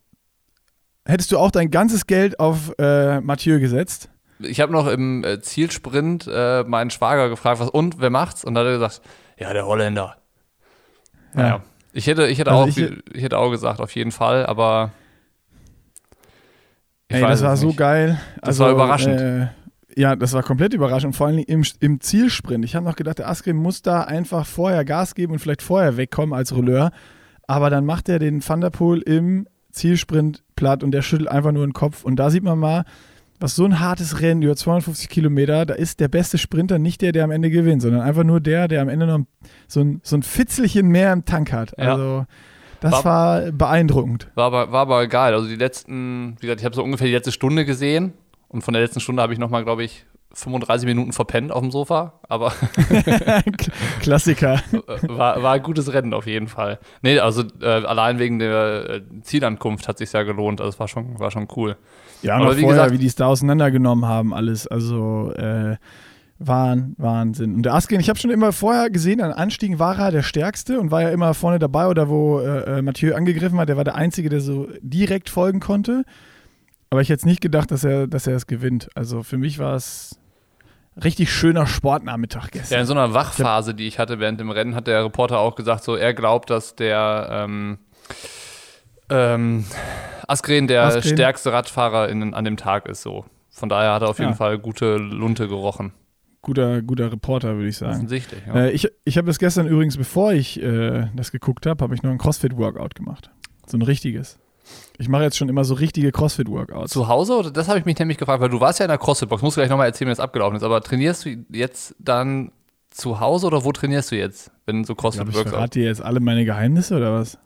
hättest 1.04 1.32
du 1.32 1.38
auch 1.38 1.50
dein 1.50 1.70
ganzes 1.70 2.06
Geld 2.06 2.38
auf 2.38 2.72
äh, 2.78 3.20
Mathieu 3.20 3.58
gesetzt? 3.58 4.10
Ich 4.40 4.60
habe 4.60 4.72
noch 4.72 4.86
im 4.86 5.24
äh, 5.24 5.40
Zielsprint 5.40 6.28
äh, 6.32 6.62
meinen 6.64 6.90
Schwager 6.90 7.28
gefragt, 7.28 7.60
was 7.60 7.70
und, 7.70 8.00
wer 8.00 8.10
macht's? 8.10 8.44
Und 8.44 8.54
da 8.54 8.60
hat 8.60 8.68
er 8.68 8.74
gesagt, 8.74 9.00
ja, 9.36 9.52
der 9.52 9.66
Holländer. 9.66 10.17
Naja. 11.34 11.60
Ich 11.92 12.06
hätte, 12.06 12.26
ich, 12.26 12.38
hätte 12.38 12.50
Also 12.52 12.62
auch, 12.62 12.68
ich- 12.68 12.98
ich, 13.14 13.22
hätte 13.22 13.38
auch 13.38 13.50
gesagt, 13.50 13.80
auf 13.80 13.94
jeden 13.94 14.12
Fall, 14.12 14.46
aber 14.46 14.92
ich 17.08 17.16
Ey, 17.16 17.22
das 17.22 17.42
war 17.42 17.54
es 17.54 17.60
so 17.60 17.68
nicht. 17.68 17.76
geil. 17.78 18.20
Das 18.42 18.58
war 18.58 18.70
überraschend. 18.70 19.20
Äh, 19.20 19.46
ja, 19.96 20.14
das 20.14 20.32
war 20.34 20.42
komplett 20.42 20.74
überraschend. 20.74 21.16
Vor 21.16 21.26
allem 21.26 21.38
im, 21.38 21.64
im 21.80 22.00
Zielsprint. 22.00 22.64
Ich 22.64 22.76
habe 22.76 22.84
noch 22.84 22.96
gedacht, 22.96 23.18
der 23.18 23.28
Askren 23.28 23.56
muss 23.56 23.82
da 23.82 24.02
einfach 24.02 24.46
vorher 24.46 24.84
Gas 24.84 25.14
geben 25.14 25.32
und 25.32 25.38
vielleicht 25.38 25.62
vorher 25.62 25.96
wegkommen 25.96 26.34
als 26.34 26.54
Rouleur. 26.54 26.90
Aber 27.46 27.70
dann 27.70 27.86
macht 27.86 28.08
er 28.10 28.18
den 28.18 28.46
Van 28.46 28.60
der 28.60 28.70
Poel 28.70 29.00
im 29.00 29.48
Zielsprint 29.72 30.44
platt 30.54 30.82
und 30.84 30.90
der 30.92 31.02
schüttelt 31.02 31.30
einfach 31.30 31.52
nur 31.52 31.66
den 31.66 31.72
Kopf. 31.72 32.04
Und 32.04 32.16
da 32.16 32.30
sieht 32.30 32.42
man 32.42 32.58
mal, 32.58 32.84
was 33.40 33.54
so 33.56 33.64
ein 33.64 33.80
hartes 33.80 34.20
Rennen 34.20 34.42
über 34.42 34.56
250 34.56 35.08
Kilometer, 35.08 35.64
da 35.66 35.74
ist 35.74 36.00
der 36.00 36.08
beste 36.08 36.38
Sprinter 36.38 36.78
nicht 36.78 37.02
der, 37.02 37.12
der 37.12 37.24
am 37.24 37.30
Ende 37.30 37.50
gewinnt, 37.50 37.82
sondern 37.82 38.00
einfach 38.02 38.24
nur 38.24 38.40
der, 38.40 38.68
der 38.68 38.82
am 38.82 38.88
Ende 38.88 39.06
noch 39.06 39.20
so 39.66 39.80
ein, 39.80 40.00
so 40.02 40.16
ein 40.16 40.22
Fitzelchen 40.22 40.88
mehr 40.88 41.12
im 41.12 41.24
Tank 41.24 41.52
hat. 41.52 41.72
Ja. 41.78 41.92
Also, 41.92 42.26
das 42.80 42.92
War- 42.92 43.04
war 43.04 43.52
beeindruckend. 43.52 44.28
War 44.34 44.46
aber, 44.46 44.72
war 44.72 44.82
aber 44.82 45.06
geil. 45.08 45.34
Also 45.34 45.48
die 45.48 45.56
letzten, 45.56 46.36
wie 46.40 46.46
gesagt, 46.46 46.60
ich 46.60 46.64
habe 46.64 46.74
so 46.76 46.82
ungefähr 46.84 47.06
die 47.08 47.12
letzte 47.14 47.32
Stunde 47.32 47.64
gesehen 47.64 48.12
und 48.48 48.62
von 48.62 48.74
der 48.74 48.82
letzten 48.82 49.00
Stunde 49.00 49.22
habe 49.22 49.32
ich 49.32 49.38
nochmal, 49.38 49.64
glaube 49.64 49.82
ich, 49.84 50.04
35 50.34 50.86
Minuten 50.86 51.12
verpennt 51.12 51.50
auf 51.50 51.60
dem 51.62 51.70
Sofa, 51.70 52.20
aber 52.28 52.52
Klassiker. 54.00 54.60
war, 55.02 55.42
war 55.42 55.52
ein 55.54 55.62
gutes 55.62 55.92
Rennen 55.92 56.14
auf 56.14 56.26
jeden 56.26 56.48
Fall. 56.48 56.78
Nee, 57.02 57.18
also 57.18 57.44
äh, 57.60 57.66
allein 57.66 58.18
wegen 58.18 58.38
der 58.38 58.88
äh, 58.90 59.02
Zielankunft 59.22 59.88
hat 59.88 59.98
sich 59.98 60.12
ja 60.12 60.22
gelohnt. 60.22 60.60
Also 60.60 60.70
es 60.70 60.78
war 60.80 60.88
schon, 60.88 61.18
war 61.18 61.30
schon 61.30 61.48
cool. 61.56 61.76
Ja, 62.22 62.36
Aber 62.36 62.50
auch 62.50 62.56
wie 62.56 62.60
vorher, 62.62 62.84
gesagt- 62.84 62.92
wie 62.94 62.98
die 62.98 63.06
es 63.06 63.14
da 63.14 63.26
auseinandergenommen 63.26 64.06
haben, 64.06 64.34
alles. 64.34 64.66
Also, 64.66 65.32
äh, 65.34 65.76
Wahn, 66.40 66.94
Wahnsinn. 66.98 67.54
Und 67.56 67.62
der 67.64 67.74
Asken, 67.74 67.98
ich 67.98 68.08
habe 68.08 68.18
schon 68.18 68.30
immer 68.30 68.52
vorher 68.52 68.90
gesehen, 68.90 69.20
an 69.20 69.32
Anstiegen 69.32 69.78
war 69.80 69.98
er 69.98 70.12
der 70.12 70.22
Stärkste 70.22 70.78
und 70.78 70.90
war 70.92 71.02
ja 71.02 71.08
immer 71.08 71.34
vorne 71.34 71.58
dabei 71.58 71.88
oder 71.88 72.08
wo 72.08 72.38
äh, 72.40 72.78
äh, 72.78 72.82
Mathieu 72.82 73.14
angegriffen 73.14 73.58
hat, 73.58 73.68
der 73.68 73.76
war 73.76 73.82
der 73.84 73.96
Einzige, 73.96 74.28
der 74.28 74.40
so 74.40 74.68
direkt 74.80 75.30
folgen 75.30 75.58
konnte. 75.58 76.04
Aber 76.90 77.00
ich 77.00 77.08
hätte 77.08 77.26
nicht 77.26 77.40
gedacht, 77.40 77.70
dass 77.72 77.82
er, 77.82 78.06
dass 78.06 78.26
er 78.28 78.36
es 78.36 78.46
gewinnt. 78.46 78.88
Also 78.94 79.24
für 79.24 79.36
mich 79.36 79.58
war 79.58 79.74
es 79.74 80.18
richtig 81.02 81.32
schöner 81.32 81.66
Sportnachmittag 81.66 82.50
gestern. 82.52 82.74
Ja, 82.76 82.80
in 82.82 82.86
so 82.86 82.92
einer 82.92 83.12
Wachphase, 83.14 83.74
die 83.74 83.86
ich 83.88 83.98
hatte 83.98 84.20
während 84.20 84.38
dem 84.38 84.50
Rennen, 84.50 84.74
hat 84.76 84.86
der 84.86 85.04
Reporter 85.04 85.40
auch 85.40 85.56
gesagt, 85.56 85.82
so 85.82 85.96
er 85.96 86.14
glaubt, 86.14 86.50
dass 86.50 86.76
der 86.76 87.28
ähm, 87.32 87.78
ähm, 89.10 89.64
Askren 90.26 90.66
der 90.68 90.84
Askren. 90.84 91.02
stärkste 91.14 91.52
Radfahrer 91.52 92.08
in, 92.08 92.34
an 92.34 92.44
dem 92.44 92.56
Tag 92.56 92.86
ist. 92.88 93.02
So. 93.02 93.24
Von 93.50 93.68
daher 93.68 93.94
hat 93.94 94.02
er 94.02 94.08
auf 94.10 94.18
jeden 94.18 94.30
Ja. 94.32 94.36
Fall 94.36 94.58
gute 94.58 94.96
Lunte 94.96 95.48
gerochen. 95.48 95.92
Guter, 96.42 96.82
guter 96.82 97.10
Reporter, 97.10 97.56
würde 97.56 97.68
ich 97.68 97.76
sagen. 97.76 97.94
Offensichtlich. 97.96 98.40
Ja. 98.46 98.54
Äh, 98.66 98.70
ich 98.70 98.88
ich 99.04 99.18
habe 99.18 99.26
das 99.26 99.38
gestern 99.38 99.66
übrigens, 99.66 99.96
bevor 99.96 100.32
ich 100.32 100.62
äh, 100.62 101.06
das 101.14 101.32
geguckt 101.32 101.66
habe, 101.66 101.82
habe 101.82 101.94
ich 101.94 102.02
noch 102.02 102.10
ein 102.10 102.18
CrossFit-Workout 102.18 102.94
gemacht. 102.94 103.30
So 103.66 103.76
ein 103.76 103.82
richtiges. 103.82 104.38
Ich 104.98 105.08
mache 105.08 105.22
jetzt 105.22 105.36
schon 105.36 105.48
immer 105.48 105.64
so 105.64 105.74
richtige 105.74 106.12
CrossFit-Workouts. 106.12 106.92
Zu 106.92 107.08
Hause? 107.08 107.36
Oder 107.38 107.50
das 107.50 107.68
habe 107.68 107.78
ich 107.78 107.84
mich 107.86 107.98
nämlich 107.98 108.18
gefragt, 108.18 108.40
weil 108.40 108.50
du 108.50 108.60
warst 108.60 108.78
ja 108.78 108.84
in 108.84 108.90
der 108.90 108.98
CrossFit-Box. 108.98 109.42
Musst 109.42 109.56
du 109.56 109.60
gleich 109.60 109.70
nochmal 109.70 109.86
erzählen, 109.86 110.08
wie 110.08 110.12
das 110.12 110.20
abgelaufen 110.20 110.56
ist. 110.56 110.62
Aber 110.62 110.80
trainierst 110.80 111.24
du 111.24 111.30
jetzt 111.50 111.96
dann 111.98 112.52
zu 112.90 113.18
Hause 113.20 113.46
oder 113.46 113.64
wo 113.64 113.72
trainierst 113.72 114.12
du 114.12 114.16
jetzt, 114.16 114.50
wenn 114.66 114.84
so 114.84 114.92
Ich 114.92 114.98
glaube, 114.98 115.30
ich 115.30 115.36
verrate 115.36 115.78
dir 115.80 115.86
jetzt 115.86 116.02
alle 116.02 116.20
meine 116.20 116.44
Geheimnisse 116.44 116.96
oder 116.96 117.14
was? 117.14 117.38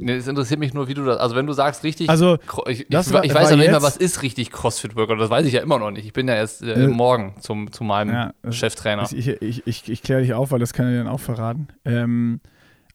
Nee, 0.00 0.16
es 0.16 0.26
interessiert 0.28 0.60
mich 0.60 0.74
nur, 0.74 0.88
wie 0.88 0.94
du 0.94 1.04
das. 1.04 1.18
Also, 1.18 1.36
wenn 1.36 1.46
du 1.46 1.52
sagst, 1.52 1.84
richtig. 1.84 2.08
Also, 2.10 2.38
ich, 2.66 2.80
ich, 2.80 2.86
das 2.88 3.08
ich 3.08 3.12
war- 3.12 3.22
weiß 3.22 3.34
war 3.34 3.50
ja 3.50 3.56
nicht 3.56 3.70
mehr, 3.70 3.82
was 3.82 3.96
ist 3.96 4.22
richtig 4.22 4.50
CrossFit-Workout. 4.50 5.20
Das 5.20 5.30
weiß 5.30 5.46
ich 5.46 5.52
ja 5.54 5.60
immer 5.62 5.78
noch 5.78 5.90
nicht. 5.90 6.04
Ich 6.06 6.12
bin 6.12 6.26
ja 6.28 6.34
erst 6.34 6.62
äh, 6.62 6.84
Äh, 6.84 6.88
morgen 6.88 7.34
zum, 7.40 7.70
zu 7.72 7.84
meinem 7.84 8.12
ja, 8.14 8.34
das- 8.42 8.56
Cheftrainer. 8.56 9.08
Ich, 9.12 9.28
ich, 9.28 9.66
ich, 9.66 9.88
ich, 9.88 10.02
kläre 10.02 10.20
dich 10.22 10.34
auf, 10.34 10.50
weil 10.50 10.58
das 10.58 10.72
kann 10.72 10.86
er 10.86 10.92
dir 10.92 10.98
dann 10.98 11.08
auch 11.08 11.20
verraten. 11.20 11.68
Ähm, 11.84 12.40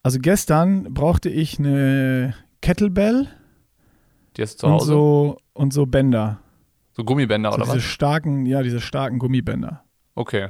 also 0.02 0.20
gestern 0.20 0.94
brauchte 0.94 1.30
ich 1.30 1.60
eine 1.60 2.36
Kettlebell 2.62 3.28
Die 4.38 4.42
hast 4.42 4.56
du 4.56 4.60
zu 4.60 4.66
und 4.68 4.74
Hause? 4.74 4.86
So, 4.86 4.94
so, 4.94 5.38
und 5.54 5.74
so 5.74 5.86
Bänder. 5.86 6.40
Gummibänder 6.96 7.52
So 7.52 7.56
oder 7.56 7.66
diese 7.66 7.78
was? 7.78 7.84
starken, 7.84 8.46
ja, 8.46 8.62
diese 8.64 8.80
starken 8.82 9.18
Gummibänder. 9.20 9.84
Okay. 10.16 10.50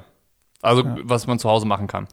Also, 0.62 0.84
Ja. 0.84 0.98
was 1.04 1.28
man 1.28 1.40
zu 1.40 1.50
Hause 1.50 1.66
machen 1.68 1.88
kann. 1.88 2.08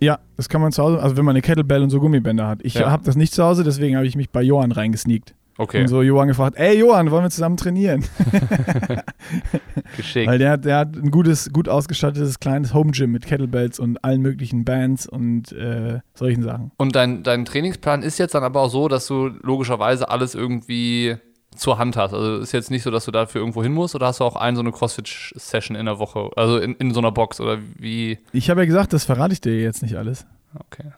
Ja, 0.00 0.18
das 0.36 0.48
kann 0.48 0.60
man 0.60 0.72
zu 0.72 0.82
Hause, 0.82 1.00
also 1.02 1.16
wenn 1.16 1.24
man 1.24 1.32
eine 1.34 1.42
Kettlebell 1.42 1.82
und 1.82 1.90
so 1.90 2.00
Gummibänder 2.00 2.46
hat. 2.46 2.60
Ich 2.62 2.74
Ja. 2.74 2.90
habe 2.90 3.04
das 3.04 3.16
nicht 3.16 3.32
zu 3.32 3.42
Hause, 3.44 3.64
deswegen 3.64 3.96
habe 3.96 4.06
ich 4.06 4.16
mich 4.16 4.30
bei 4.30 4.42
Johann 4.42 4.72
reingesneakt. 4.72 5.34
Okay, 5.58 5.80
Und 5.80 5.88
so 5.88 6.02
Johann 6.02 6.28
gefragt, 6.28 6.58
ey 6.58 6.78
Johann, 6.78 7.10
wollen 7.10 7.24
wir 7.24 7.30
zusammen 7.30 7.56
trainieren? 7.56 8.04
geschickt. 9.96 10.28
Weil 10.28 10.38
der, 10.38 10.50
hat- 10.52 10.64
der 10.64 10.76
hat 10.78 10.96
ein 10.96 11.10
gutes, 11.10 11.50
gut 11.52 11.68
ausgestattetes 11.68 12.40
kleines 12.40 12.74
Home 12.74 12.90
Gym 12.92 13.12
mit 13.12 13.24
Kettlebells 13.26 13.78
und 13.78 14.02
allen 14.04 14.20
möglichen 14.20 14.64
Bands 14.64 15.06
und 15.08 15.52
äh, 15.52 16.00
solchen 16.14 16.42
Sachen. 16.42 16.72
Und 16.76 16.94
dein, 16.94 17.22
dein 17.22 17.44
Trainingsplan 17.44 18.02
ist 18.02 18.18
jetzt 18.18 18.34
dann 18.34 18.42
aber 18.44 18.60
auch 18.60 18.70
so, 18.70 18.88
dass 18.88 19.06
du 19.06 19.28
logischerweise 19.42 20.08
alles 20.10 20.34
irgendwie 20.34 21.16
zur 21.56 21.78
Hand 21.78 21.96
hast. 21.96 22.12
Also 22.14 22.38
ist 22.38 22.52
jetzt 22.52 22.70
nicht 22.70 22.82
so, 22.82 22.90
dass 22.90 23.04
du 23.06 23.10
dafür 23.10 23.40
irgendwo 23.40 23.62
hin 23.62 23.72
musst 23.72 23.94
oder 23.94 24.06
hast 24.06 24.20
du 24.20 24.24
auch 24.24 24.36
eine 24.36 24.56
so 24.56 24.62
eine 24.62 24.72
CrossFit-Session 24.72 25.76
in 25.76 25.86
der 25.86 25.98
Woche, 25.98 26.30
also 26.36 26.58
in, 26.58 26.74
in 26.76 26.92
so 26.94 27.00
einer 27.00 27.12
Box 27.12 27.40
oder 27.40 27.58
wie? 27.78 28.18
Ich 28.32 28.50
habe 28.50 28.60
ja 28.60 28.66
gesagt, 28.66 28.92
das 28.92 29.04
verrate 29.04 29.32
ich 29.32 29.40
dir 29.40 29.60
jetzt 29.60 29.82
nicht 29.82 29.96
alles. 29.96 30.26
Okay. 30.58 30.92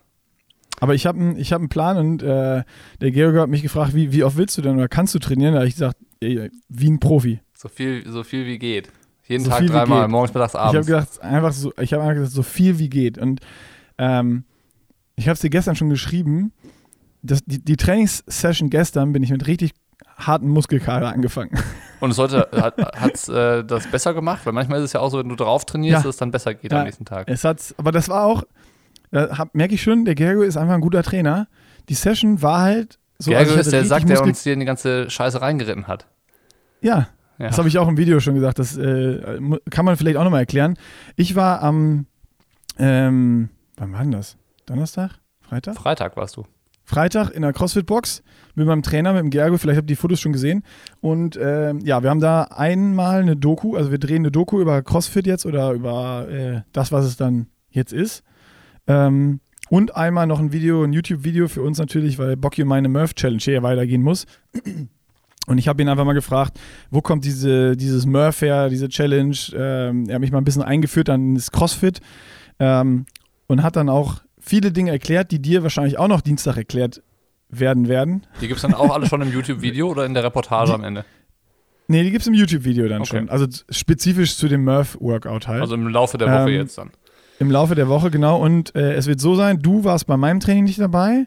Aber 0.81 0.95
ich 0.95 1.07
habe 1.07 1.19
einen 1.19 1.43
hab 1.43 1.59
einen 1.59 1.69
Plan 1.69 1.97
und 1.97 2.23
äh, 2.23 2.63
der 3.01 3.11
Georg 3.11 3.37
hat 3.37 3.49
mich 3.49 3.63
gefragt, 3.63 3.95
wie, 3.95 4.13
wie 4.13 4.23
oft 4.23 4.37
willst 4.37 4.57
du 4.59 4.63
denn 4.63 4.77
oder 4.77 4.89
kannst 4.89 5.15
du 5.15 5.19
trainieren? 5.19 5.55
Da 5.55 5.61
habe 5.61 5.69
ich 5.69 5.75
gesagt, 5.75 5.97
ey, 6.21 6.51
wie 6.69 6.91
ein 6.91 7.01
Profi. 7.01 7.41
So 7.55 7.69
viel, 7.69 8.09
so 8.09 8.23
viel 8.23 8.47
wie 8.47 8.59
geht. 8.59 8.89
Jeden 9.27 9.45
So 9.45 9.51
Tag 9.51 9.67
dreimal, 9.67 10.07
morgens, 10.09 10.33
mittags, 10.33 10.55
Ich 10.55 10.59
habe 10.61 10.69
abends. 10.71 10.87
gedacht, 10.87 11.23
einfach 11.23 11.53
so, 11.53 11.73
ich 11.81 11.93
habe 11.93 12.03
einfach 12.05 12.15
gesagt, 12.15 12.33
so 12.33 12.43
viel 12.45 12.79
wie 12.79 12.89
geht. 12.89 13.19
Und 13.19 13.41
ähm, 13.99 14.45
ich 15.17 15.27
habe 15.27 15.35
es 15.35 15.41
dir 15.41 15.51
gestern 15.51 15.75
schon 15.75 15.91
geschrieben. 15.91 16.53
Das, 17.23 17.41
die, 17.45 17.63
die 17.63 17.77
Trainingssession 17.77 18.71
gestern 18.71 19.13
bin 19.13 19.25
ich 19.25 19.31
mit 19.31 19.47
richtig 19.49 19.73
harten 20.19 20.49
Muskelkater 20.49 21.09
angefangen. 21.13 21.51
Und 22.01 22.11
es 22.11 22.19
heute 22.19 22.49
hat 22.53 22.79
es 23.15 23.29
äh, 23.29 23.65
das 23.65 23.87
besser 23.87 24.15
gemacht, 24.15 24.45
weil 24.45 24.53
manchmal 24.53 24.79
ist 24.79 24.85
es 24.87 24.93
ja 24.93 25.01
auch 25.01 25.11
so, 25.11 25.19
wenn 25.19 25.29
du 25.29 25.37
drauf 25.37 25.65
trainierst, 25.65 25.93
Ja. 25.93 25.99
dass 26.01 26.15
es 26.15 26.17
dann 26.17 26.31
besser 26.31 26.55
geht 26.55 26.73
Ja. 26.73 26.79
am 26.81 26.85
nächsten 26.85 27.05
Tag. 27.05 27.29
Es 27.29 27.45
hat, 27.45 27.75
aber 27.79 27.91
das 27.93 28.09
war 28.09 28.25
auch, 28.25 28.43
da 29.11 29.39
hab- 29.39 29.55
merke 29.55 29.75
ich 29.75 29.83
schon, 29.83 30.05
der 30.05 30.15
Gergo 30.15 30.43
ist 30.43 30.57
einfach 30.57 30.75
ein 30.75 30.81
guter 30.81 31.03
Trainer. 31.03 31.49
Die 31.89 31.95
Session 31.95 32.43
war 32.43 32.61
halt 32.61 32.99
so. 33.19 33.31
Gergo 33.31 33.51
also 33.51 33.61
ist 33.61 33.73
der 33.73 33.85
Sack, 33.85 34.07
der 34.07 34.23
uns 34.23 34.43
hier 34.43 34.53
in 34.53 34.61
die 34.61 34.67
ganze 34.67 35.09
Scheiße 35.11 35.41
reingeritten 35.41 35.87
hat. 35.87 36.07
Ja, 36.81 37.09
Ja. 37.39 37.47
Das 37.49 37.59
habe 37.59 37.69
ich 37.69 37.79
auch 37.79 37.87
im 37.89 37.97
Video 37.97 38.19
schon 38.21 38.35
gesagt. 38.35 38.59
Das 38.59 38.77
äh, 38.77 39.41
kann 39.71 39.85
man 39.85 39.97
vielleicht 39.97 40.17
auch 40.17 40.25
nochmal 40.25 40.41
erklären. 40.41 40.77
Ich 41.17 41.37
war 41.37 41.63
am, 41.63 42.07
ähm, 42.79 43.49
wann 43.77 43.93
war 43.93 44.01
denn 44.01 44.11
das? 44.13 44.37
Donnerstag? 44.67 45.13
Freitag? 45.41 45.77
Freitag 45.77 46.17
warst 46.17 46.37
du. 46.37 46.45
Freitag 46.85 47.31
in 47.31 47.43
der 47.43 47.53
CrossFit-Box 47.53 48.23
mit 48.59 48.67
meinem 48.67 48.83
Trainer, 48.83 49.13
mit 49.13 49.23
dem 49.23 49.31
Gergo. 49.31 49.57
Vielleicht 49.57 49.79
habt 49.79 49.91
ihr 49.91 49.95
die 49.95 50.01
Fotos 50.01 50.21
schon 50.21 50.33
gesehen. 50.33 50.63
Und 51.01 51.39
ähm, 51.41 51.81
ja, 51.81 52.03
wir 52.03 52.11
haben 52.11 52.21
da 52.21 52.45
einmal 52.45 53.23
eine 53.23 53.37
Doku, 53.37 53.77
also 53.77 53.91
wir 53.91 53.99
drehen 53.99 54.23
eine 54.23 54.31
Doku 54.31 54.61
über 54.61 54.83
CrossFit 54.83 55.27
jetzt 55.27 55.47
oder 55.47 55.73
über 55.73 56.29
äh, 56.29 56.61
das, 56.73 56.93
was 56.93 57.07
es 57.07 57.17
dann 57.17 57.47
jetzt 57.71 57.93
ist. 57.93 58.23
Ähm, 58.87 59.41
und 59.71 59.97
einmal 59.97 60.27
noch 60.27 60.41
ein 60.41 60.53
Video, 60.53 60.83
ein 60.83 60.93
YouTube-Video 60.93 61.49
für 61.49 61.63
uns 61.63 61.79
natürlich, 61.79 62.19
weil 62.19 62.37
Bocky 62.37 62.65
meine 62.65 62.89
Murph 62.89 63.15
Challenge 63.15 63.43
hier 63.43 63.63
weitergehen 63.63 64.03
muss. 64.03 64.27
Und 65.47 65.59
ich 65.59 65.69
habe 65.69 65.83
ihn 65.83 65.89
einfach 65.89 66.05
mal 66.05 66.15
gefragt, 66.15 66.59
wo 66.91 67.01
kommt 67.01 67.25
diese, 67.25 67.77
dieses 67.77 68.07
Murph 68.07 68.43
her, 68.43 68.69
diese 68.69 68.89
Challenge? 68.89 69.37
Ähm, 69.55 70.09
er 70.09 70.15
hat 70.15 70.21
mich 70.21 70.33
mal 70.33 70.39
ein 70.39 70.45
bisschen 70.45 70.63
eingeführt 70.63 71.09
an 71.11 71.35
das 71.35 71.51
CrossFit 71.51 72.01
ähm, 72.59 73.07
und 73.47 73.63
hat 73.63 73.77
dann 73.77 73.89
auch 73.89 74.23
viele 74.39 74.73
Dinge 74.73 74.91
erklärt, 74.91 75.31
die 75.31 75.41
dir 75.41 75.63
wahrscheinlich 75.63 75.99
auch 75.99 76.09
noch 76.09 76.21
Dienstag 76.23 76.57
erklärt 76.57 77.03
werden 77.51 77.89
werden. 77.89 78.27
Die 78.41 78.49
gibt 78.49 78.57
es 78.59 78.63
dann 78.63 78.75
auch 78.75 78.93
alle 78.95 79.07
schon 79.07 79.23
im 79.23 79.33
YouTube-Video 79.33 79.89
oder 79.91 80.05
in 80.07 80.15
der 80.15 80.25
Reportage 80.25 80.67
Die- 80.71 80.75
am 80.75 80.85
Ende? 80.85 81.05
Nee, 81.91 82.03
die 82.03 82.11
gibt 82.11 82.21
es 82.21 82.27
im 82.29 82.35
YouTube-Video 82.35 82.87
dann 82.89 83.01
Okay. 83.03 83.17
schon. 83.19 83.29
Also 83.31 83.47
spezifisch 83.71 84.37
zu 84.37 84.49
dem 84.49 84.65
Murph-Workout 84.65 85.49
halt. 85.49 85.63
Also 85.63 85.75
im 85.75 85.89
Laufe 85.89 86.19
der 86.19 86.29
Woche 86.29 86.51
Ähm, 86.51 86.55
jetzt 86.57 86.77
dann. 86.77 86.91
Im 87.39 87.51
Laufe 87.51 87.75
der 87.75 87.89
Woche, 87.89 88.11
genau. 88.11 88.39
Und 88.43 88.75
äh, 88.75 88.93
es 88.95 89.07
wird 89.07 89.21
so 89.21 89.35
sein, 89.37 89.61
du 89.63 89.85
warst 89.85 90.07
bei 90.07 90.17
meinem 90.19 90.41
Training 90.41 90.65
nicht 90.65 90.81
dabei 90.81 91.27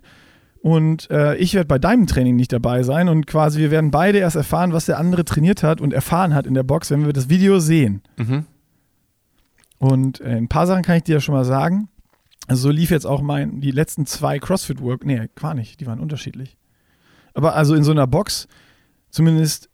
und 0.62 1.10
äh, 1.10 1.36
ich 1.38 1.56
werde 1.56 1.68
bei 1.68 1.80
deinem 1.80 2.06
Training 2.06 2.36
nicht 2.36 2.54
dabei 2.54 2.84
sein. 2.84 3.10
Und 3.10 3.26
quasi 3.26 3.60
wir 3.60 3.72
werden 3.72 3.90
beide 3.90 4.20
erst 4.20 4.36
erfahren, 4.36 4.72
was 4.74 4.86
der 4.86 5.00
andere 5.00 5.26
trainiert 5.26 5.64
hat 5.64 5.82
und 5.82 5.94
erfahren 5.94 6.36
hat 6.36 6.46
in 6.46 6.54
der 6.54 6.64
Box, 6.64 6.92
wenn 6.92 7.06
wir 7.08 7.14
das 7.14 7.30
Video 7.30 7.60
sehen. 7.60 8.02
Mhm. 8.18 8.46
Und 9.80 10.22
äh, 10.22 10.36
ein 10.36 10.48
paar 10.48 10.68
Sachen 10.68 10.84
kann 10.84 10.98
ich 10.98 11.04
dir 11.04 11.14
ja 11.16 11.22
schon 11.22 11.34
mal 11.34 11.46
sagen. 11.46 11.88
Also 12.48 12.64
so 12.64 12.70
lief 12.70 12.92
jetzt 12.92 13.06
auch 13.06 13.22
mein, 13.22 13.62
die 13.62 13.72
letzten 13.72 14.06
zwei 14.06 14.40
CrossFit-Work, 14.40 15.06
nee, 15.06 15.30
gar 15.36 15.54
nicht, 15.54 15.80
die 15.80 15.88
waren 15.88 16.00
unterschiedlich. 16.00 16.58
Aber 17.34 17.56
also 17.56 17.76
in 17.76 17.84
so 17.84 17.92
einer 17.92 18.08
Box, 18.08 18.48
zumindest 19.10 19.70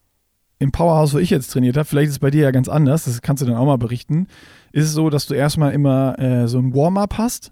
im 0.59 0.71
Powerhouse, 0.71 1.13
wo 1.13 1.19
ich 1.19 1.29
jetzt 1.29 1.51
trainiert 1.51 1.77
habe, 1.77 1.85
vielleicht 1.85 2.09
ist 2.09 2.15
es 2.15 2.19
bei 2.19 2.31
dir 2.31 2.43
ja 2.43 2.51
ganz 2.51 2.67
anders, 2.67 3.05
das 3.05 3.21
kannst 3.21 3.41
du 3.41 3.47
dann 3.47 3.55
auch 3.55 3.65
mal 3.65 3.77
berichten, 3.77 4.27
ist 4.71 4.85
es 4.85 4.93
so, 4.93 5.09
dass 5.09 5.27
du 5.27 5.33
erstmal 5.33 5.73
immer 5.73 6.17
äh, 6.19 6.47
so 6.47 6.57
ein 6.59 6.73
Warm-up 6.73 7.17
hast, 7.17 7.51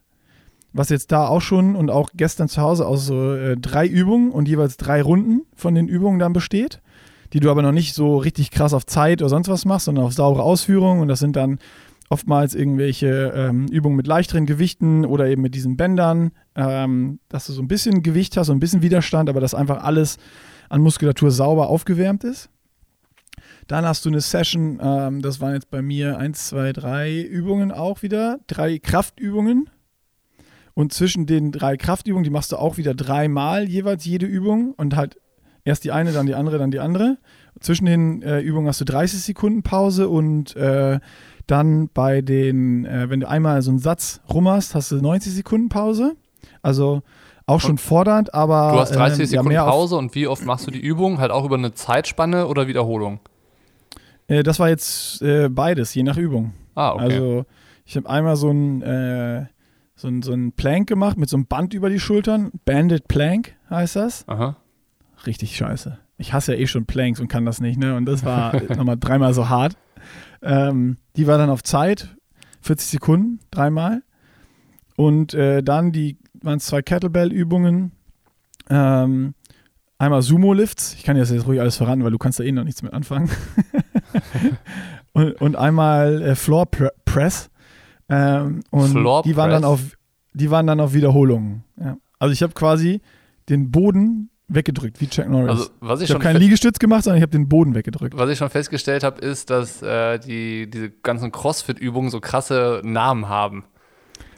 was 0.74 0.90
jetzt 0.90 1.12
da 1.12 1.28
auch 1.28 1.42
schon 1.42 1.76
und 1.76 1.90
auch 1.90 2.10
gestern 2.16 2.50
zu 2.50 2.62
Hause 2.62 2.86
aus 2.86 3.06
so 3.06 3.34
äh, 3.34 3.56
drei 3.58 3.88
Übungen 3.88 4.32
und 4.32 4.48
jeweils 4.48 4.78
drei 4.78 5.02
Runden 5.02 5.42
von 5.56 5.76
den 5.76 5.88
Übungen 5.88 6.20
dann 6.20 6.34
besteht, 6.34 6.82
die 7.34 7.40
du 7.40 7.50
aber 7.50 7.62
noch 7.62 7.72
nicht 7.72 7.94
so 7.94 8.18
richtig 8.18 8.52
krass 8.52 8.74
auf 8.74 8.86
Zeit 8.86 9.22
oder 9.22 9.30
sonst 9.30 9.48
was 9.48 9.66
machst, 9.66 9.86
sondern 9.86 10.06
auf 10.06 10.14
saubere 10.14 10.44
Ausführung 10.44 11.00
und 11.00 11.08
das 11.08 11.20
sind 11.20 11.36
dann 11.36 11.60
oftmals 12.10 12.54
irgendwelche 12.54 13.34
ähm, 13.36 13.68
Übungen 13.68 13.96
mit 13.96 14.08
leichteren 14.08 14.46
Gewichten 14.46 15.06
oder 15.06 15.28
eben 15.28 15.42
mit 15.42 15.56
diesen 15.56 15.78
Bändern, 15.78 16.32
ähm, 16.56 17.20
dass 17.30 17.48
du 17.48 17.54
so 17.54 17.62
ein 17.62 17.68
bisschen 17.68 18.04
Gewicht 18.04 18.38
hast 18.38 18.50
und 18.50 18.58
ein 18.58 18.60
bisschen 18.60 18.82
Widerstand, 18.82 19.30
aber 19.30 19.42
dass 19.42 19.56
einfach 19.56 19.84
alles 19.84 20.18
an 20.70 20.82
Muskulatur 20.82 21.32
sauber 21.32 21.68
aufgewärmt 21.70 22.24
ist. 22.24 22.50
Dann 23.68 23.86
hast 23.86 24.06
du 24.06 24.10
eine 24.10 24.22
Session, 24.22 24.80
ähm, 24.82 25.22
das 25.22 25.42
waren 25.42 25.54
jetzt 25.54 25.72
bei 25.72 25.82
mir 25.82 26.18
eins, 26.18 26.48
zwei, 26.48 26.72
drei 26.74 27.22
Übungen 27.22 27.72
auch 27.72 28.04
wieder, 28.04 28.40
drei 28.48 28.78
Kraftübungen. 28.78 29.70
Und 30.74 30.94
zwischen 30.94 31.26
den 31.26 31.52
drei 31.52 31.78
Kraftübungen, 31.78 32.24
die 32.24 32.30
machst 32.30 32.52
du 32.52 32.58
auch 32.58 32.78
wieder 32.78 32.94
dreimal 32.94 33.68
jeweils 33.68 34.06
jede 34.06 34.26
Übung 34.26 34.74
und 34.74 34.96
halt 34.96 35.18
erst 35.66 35.84
die 35.84 35.92
eine, 35.92 36.14
dann 36.14 36.26
die 36.26 36.36
andere, 36.36 36.58
dann 36.58 36.72
die 36.72 36.80
andere. 36.80 37.18
Zwischen 37.60 37.86
den 37.86 38.22
äh, 38.22 38.40
Übungen 38.40 38.68
hast 38.68 38.80
du 38.82 38.86
30 38.86 39.22
Sekunden 39.22 39.62
Pause 39.64 40.08
und 40.08 40.56
äh, 40.56 41.00
dann 41.48 41.90
bei 41.94 42.22
den, 42.22 42.86
äh, 42.86 43.10
wenn 43.10 43.20
du 43.20 43.28
einmal 43.30 43.62
so 43.62 43.72
einen 43.72 43.80
Satz 43.80 44.22
rum 44.34 44.48
hast, 44.48 44.74
hast 44.76 44.92
du 44.92 44.96
90 44.98 45.34
Sekunden 45.34 45.68
Pause. 45.70 46.16
Also 46.62 47.02
auch 47.48 47.62
schon 47.62 47.78
fordernd, 47.78 48.34
aber 48.34 48.72
Du 48.74 48.80
hast 48.80 48.96
30 48.96 49.20
ähm, 49.20 49.22
ja, 49.22 49.28
Sekunden 49.28 49.58
auf- 49.60 49.70
Pause 49.70 49.96
und 49.98 50.16
wie 50.16 50.28
oft 50.28 50.46
machst 50.46 50.66
du 50.66 50.72
die 50.72 50.80
Übung? 50.80 51.20
Halt 51.20 51.32
auch 51.32 51.46
über 51.46 51.56
eine 51.58 51.74
Zeitspanne 51.74 52.48
oder 52.48 52.68
Wiederholung? 52.68 53.20
Äh, 54.28 54.42
das 54.44 54.60
war 54.60 54.70
jetzt 54.70 55.22
äh, 55.22 55.50
beides, 55.50 55.94
je 55.94 56.04
nach 56.04 56.18
Übung. 56.18 56.54
Ah, 56.74 56.94
okay. 56.94 57.04
Also 57.04 57.46
ich 57.86 57.96
habe 57.96 58.10
einmal 58.10 58.36
so 58.36 58.50
ein, 58.50 58.82
äh, 58.82 59.46
so, 59.96 60.08
ein, 60.08 60.24
so 60.24 60.34
ein 60.34 60.52
Plank 60.54 60.88
gemacht 60.90 61.18
mit 61.18 61.30
so 61.30 61.38
einem 61.38 61.46
Band 61.46 61.74
über 61.76 61.90
die 61.90 62.00
Schultern. 62.00 62.52
Banded 62.66 63.08
Plank 63.08 63.56
heißt 63.70 63.96
das. 63.96 64.28
Aha. 64.28 64.58
Richtig 65.26 65.56
scheiße. 65.56 65.98
Ich 66.18 66.34
hasse 66.34 66.54
ja 66.54 66.60
eh 66.60 66.68
schon 66.68 66.86
Planks 66.86 67.20
und 67.20 67.28
kann 67.28 67.46
das 67.46 67.60
nicht, 67.60 67.80
ne? 67.80 67.96
Und 67.96 68.06
das 68.06 68.24
war 68.24 68.62
nochmal 68.76 68.98
dreimal 68.98 69.34
so 69.34 69.50
hart. 69.50 69.76
Ähm, 70.42 70.98
die 71.16 71.28
war 71.28 71.38
dann 71.38 71.50
auf 71.50 71.64
Zeit. 71.64 72.16
40 72.62 72.88
Sekunden, 72.88 73.40
dreimal. 73.52 74.02
Und 74.96 75.34
äh, 75.34 75.62
dann 75.62 75.92
die 75.92 76.18
waren 76.42 76.58
es 76.58 76.66
zwei 76.66 76.82
Kettlebell-Übungen. 76.82 77.92
Ähm, 78.70 79.34
einmal 79.98 80.22
Sumo-Lifts. 80.22 80.96
Ich 80.96 81.04
kann 81.04 81.16
dir 81.16 81.22
das 81.22 81.32
jetzt 81.32 81.48
ruhig 81.48 81.60
alles 81.60 81.78
verraten, 81.78 82.04
weil 82.04 82.12
du 82.12 82.18
kannst 82.18 82.40
da 82.40 82.44
eh 82.44 82.52
noch 82.52 82.64
nichts 82.64 82.82
mit 82.82 82.94
anfangen. 82.94 83.30
und, 85.14 85.34
und 85.42 85.56
einmal 85.56 86.22
äh, 86.22 86.36
Floor 86.36 86.66
Pre 86.66 86.92
Press. 87.06 87.50
Ähm, 88.10 88.62
und 88.70 88.90
Floor 88.90 89.24
die 89.24 89.36
waren 89.36 89.50
Press? 89.50 89.62
dann 89.62 89.70
auf 89.70 89.82
die 90.34 90.52
waren 90.52 90.68
dann 90.68 90.80
auf 90.80 90.94
Wiederholungen. 90.94 91.64
Ja. 91.80 91.98
Also 92.20 92.34
ich 92.34 92.44
habe 92.44 92.54
quasi 92.54 93.02
den 93.48 93.72
Boden 93.72 94.30
weggedrückt, 94.48 95.02
wie 95.02 95.08
Chuck 95.08 95.28
Norris. 95.28 95.50
Also, 95.50 95.70
was 95.80 96.02
ich, 96.02 96.10
ich 96.10 96.14
habe 96.14 96.24
keinen 96.24 96.40
Liegestütz 96.40 96.80
gemacht, 96.80 97.04
sondern 97.04 97.18
ich 97.18 97.24
habe 97.24 97.32
den 97.32 97.50
Boden 97.50 97.76
weggedrückt. 97.76 98.18
was 98.18 98.30
ich 98.30 98.38
schon 98.38 98.50
festgestellt 98.50 99.04
habe, 99.04 99.20
ist, 99.22 99.50
dass 99.50 99.82
äh, 99.82 100.20
die, 100.20 100.70
diese 100.70 100.90
ganzen 100.90 101.32
Crossfit-Übungen 101.32 102.10
so 102.10 102.20
krasse 102.20 102.82
Namen 102.84 103.28
haben. 103.28 103.66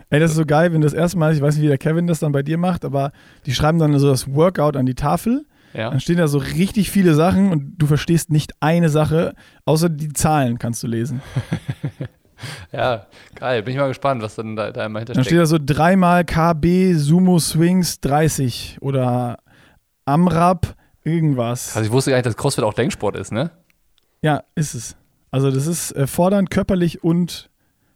Ey, 0.10 0.22
das 0.22 0.32
ist 0.32 0.38
so 0.38 0.46
geil, 0.46 0.72
wenn 0.72 0.82
das 0.82 0.94
erste 0.94 1.18
Mal, 1.18 1.34
ich 1.34 1.42
weiß 1.42 1.56
nicht, 1.56 1.64
wie 1.64 1.68
der 1.68 1.78
Kevin 1.78 2.08
das 2.08 2.20
dann 2.20 2.32
bei 2.32 2.42
dir 2.42 2.58
macht, 2.58 2.86
aber 2.86 3.12
die 3.46 3.54
schreiben 3.54 3.78
dann 3.78 3.98
so 4.00 4.08
das 4.08 4.34
Workout 4.34 4.78
an 4.78 4.86
die 4.86 4.96
Tafel. 4.96 5.46
Ja. 5.74 5.90
Dann 5.90 6.00
stehen 6.00 6.18
da 6.18 6.28
so 6.30 6.38
richtig 6.38 6.90
viele 6.92 7.14
Sachen 7.14 7.52
und 7.52 7.74
du 7.78 7.88
verstehst 7.88 8.32
nicht 8.32 8.54
eine 8.62 8.90
Sache, 8.90 9.34
außer 9.66 9.90
die 9.90 10.14
Zahlen 10.14 10.60
kannst 10.60 10.82
du 10.82 10.88
lesen. 10.88 11.22
ja, 12.72 13.08
geil. 13.36 13.64
Bin 13.64 13.74
ich 13.74 13.80
mal 13.80 13.90
gespannt, 13.90 14.24
was 14.24 14.36
dann 14.36 14.56
da, 14.56 14.72
da 14.72 14.86
immer 14.86 15.04
Dann 15.04 15.24
steht 15.24 15.28
hintersteckt. 15.28 15.42
da 15.42 15.46
so 15.46 15.58
dreimal 15.62 16.24
KB 16.24 16.94
Sumo 16.94 17.38
Swings 17.40 18.00
30 18.00 18.78
oder 18.80 19.40
AMRAP 20.08 20.76
irgendwas. 21.04 21.76
Also 21.76 21.86
ich 21.88 21.92
wusste 21.92 22.12
gar 22.12 22.18
nicht, 22.18 22.26
dass 22.26 22.38
Crossfit 22.38 22.64
auch 22.64 22.74
Denksport 22.74 23.16
ist, 23.16 23.32
ne? 23.32 23.52
Ja, 24.22 24.44
ist 24.56 24.74
es. 24.74 24.96
Also 25.32 25.52
das 25.52 25.68
ist 25.68 25.92
äh, 25.92 26.08
fordernd, 26.08 26.50
körperlich 26.50 27.04
und 27.04 27.50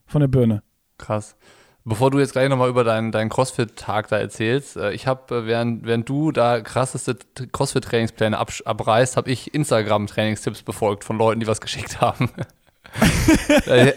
von 0.06 0.22
der 0.22 0.28
Birne. 0.28 0.64
Krass. 0.98 1.36
Bevor 1.84 2.12
du 2.12 2.20
jetzt 2.20 2.34
gleich 2.34 2.48
nochmal 2.48 2.70
über 2.70 2.84
deinen, 2.84 3.12
deinen 3.12 3.30
Crossfit-Tag 3.30 4.08
da 4.10 4.18
erzählst, 4.20 4.78
äh, 4.78 4.92
ich 4.92 5.08
habe, 5.08 5.36
äh, 5.36 5.46
während, 5.48 5.84
während 5.86 6.08
du 6.08 6.32
da 6.32 6.62
krasseste 6.62 7.18
Crossfit-Trainingspläne 7.52 8.40
absch- 8.40 8.64
abreißt, 8.66 9.18
habe 9.18 9.32
ich 9.32 9.54
Instagram-Trainingstipps 9.56 10.62
befolgt 10.62 11.04
von 11.04 11.18
Leuten, 11.18 11.40
die 11.40 11.48
was 11.48 11.60
geschickt 11.60 12.00
haben. 12.02 12.30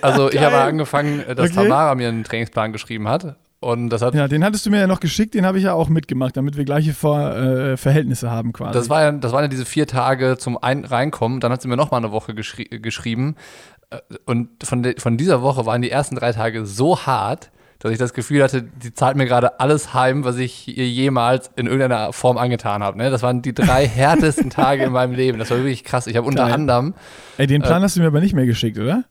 Also 0.03 0.31
ich 0.31 0.41
habe 0.41 0.57
angefangen, 0.59 1.25
dass 1.35 1.51
Okay. 1.51 1.55
Tamara 1.65 1.95
mir 1.97 2.09
einen 2.09 2.23
Trainingsplan 2.23 2.73
geschrieben 2.73 3.09
hat. 3.09 3.37
Und 3.65 3.89
das 3.89 4.03
hat 4.03 4.15
Ja, 4.15 4.29
den 4.29 4.45
hattest 4.45 4.67
du 4.67 4.71
mir 4.71 4.79
ja 4.81 4.87
noch 4.87 5.01
geschickt, 5.01 5.35
den 5.35 5.47
habe 5.47 5.57
ich 5.59 5.65
ja 5.65 5.73
auch 5.73 5.89
mitgemacht, 5.89 6.37
damit 6.37 6.57
wir 6.57 6.65
gleiche 6.65 6.93
Ver 6.93 7.73
äh, 7.73 7.77
Verhältnisse 7.79 8.31
haben 8.31 8.53
quasi. 8.53 8.73
Das, 8.75 8.91
war 8.91 9.03
ja, 9.03 9.13
das 9.13 9.33
waren 9.33 9.43
ja 9.43 9.49
diese 9.49 9.65
vier 9.65 9.87
Tage 9.87 10.37
zum 10.39 10.59
Ein 10.59 10.85
Reinkommen. 10.85 11.41
Dann 11.41 11.51
hat 11.51 11.63
sie 11.63 11.69
mir 11.69 11.77
noch 11.77 11.91
mal 11.91 11.97
eine 11.97 12.13
Woche 12.13 12.35
geschri 12.35 12.65
geschrieben. 12.65 13.37
Äh, 13.91 13.99
Und 14.27 14.49
von, 14.63 14.85
von 14.99 15.17
dieser 15.17 15.41
Woche 15.43 15.65
waren 15.65 15.81
die 15.83 15.91
ersten 15.91 16.15
drei 16.17 16.33
Tage 16.33 16.67
so 16.67 17.01
hart, 17.07 17.51
dass 17.79 17.91
ich 17.93 17.99
das 17.99 18.13
Gefühl 18.15 18.43
hatte, 18.43 18.63
die 18.63 18.95
zahlt 18.95 19.17
mir 19.17 19.27
gerade 19.27 19.61
alles 19.61 19.93
heim, 19.95 20.25
was 20.25 20.37
ich 20.39 20.77
ihr 20.77 20.89
jemals 20.89 21.51
in 21.57 21.67
irgendeiner 21.67 22.13
Form 22.13 22.39
angetan 22.39 22.83
habe. 22.83 22.97
Ne? 22.99 23.11
Das 23.11 23.23
waren 23.23 23.41
die 23.43 23.53
drei 23.55 23.87
härtesten 23.89 24.51
Tage 24.51 24.85
in 24.85 24.93
meinem 24.93 25.13
Leben. 25.15 25.39
Das 25.39 25.51
war 25.51 25.59
wirklich 25.59 25.85
krass. 25.85 26.07
Ich 26.07 26.17
habe 26.17 26.27
unter 26.27 26.45
anderem, 26.45 26.95
Ey, 27.39 27.47
den 27.47 27.63
Äh, 27.63 27.67
Plan 27.67 27.83
hast 27.83 27.97
du 27.97 28.01
mir 28.01 28.07
aber 28.09 28.21
nicht 28.21 28.35
mehr 28.35 28.47
geschickt, 28.47 28.79
oder? 28.79 29.05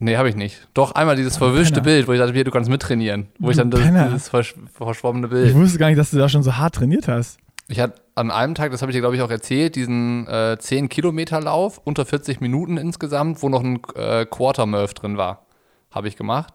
Nee, 0.00 0.16
habe 0.16 0.28
ich 0.28 0.34
nicht. 0.36 0.66
Doch 0.74 0.92
einmal 0.92 1.14
dieses 1.16 1.36
verwischte 1.36 1.74
Penner. 1.80 1.84
Bild, 1.84 2.08
wo 2.08 2.12
ich 2.12 2.18
dachte, 2.18 2.32
hier, 2.32 2.44
du 2.44 2.50
kannst 2.50 2.68
mittrainieren. 2.68 3.28
Wo 3.38 3.50
ich 3.50 3.56
dann 3.56 3.70
das, 3.70 3.80
dieses 3.82 4.28
versch 4.28 4.54
verschwommene 4.74 5.26
Ich 5.28 5.32
Bild. 5.32 5.54
wusste 5.54 5.78
gar 5.78 5.86
nicht, 5.88 5.98
dass 5.98 6.10
du 6.10 6.18
da 6.18 6.28
schon 6.28 6.42
so 6.42 6.56
hart 6.56 6.74
trainiert 6.74 7.06
hast. 7.08 7.38
Ich 7.68 7.78
hatte 7.78 8.00
an 8.16 8.32
einem 8.32 8.56
Tag, 8.56 8.72
das 8.72 8.82
habe 8.82 8.90
ich 8.90 8.96
dir 8.96 9.00
glaube 9.00 9.14
ich 9.14 9.22
auch 9.22 9.30
erzählt, 9.30 9.76
diesen 9.76 10.26
äh, 10.26 10.56
10 10.58 10.88
Kilometer 10.88 11.40
Lauf 11.40 11.80
unter 11.84 12.04
40 12.04 12.40
Minuten 12.40 12.76
insgesamt, 12.76 13.42
wo 13.42 13.48
noch 13.48 13.62
ein 13.62 13.80
äh, 13.94 14.26
Quarter 14.26 14.66
Murph 14.66 14.92
drin 14.94 15.16
war, 15.16 15.46
habe 15.92 16.08
ich 16.08 16.16
gemacht. 16.16 16.52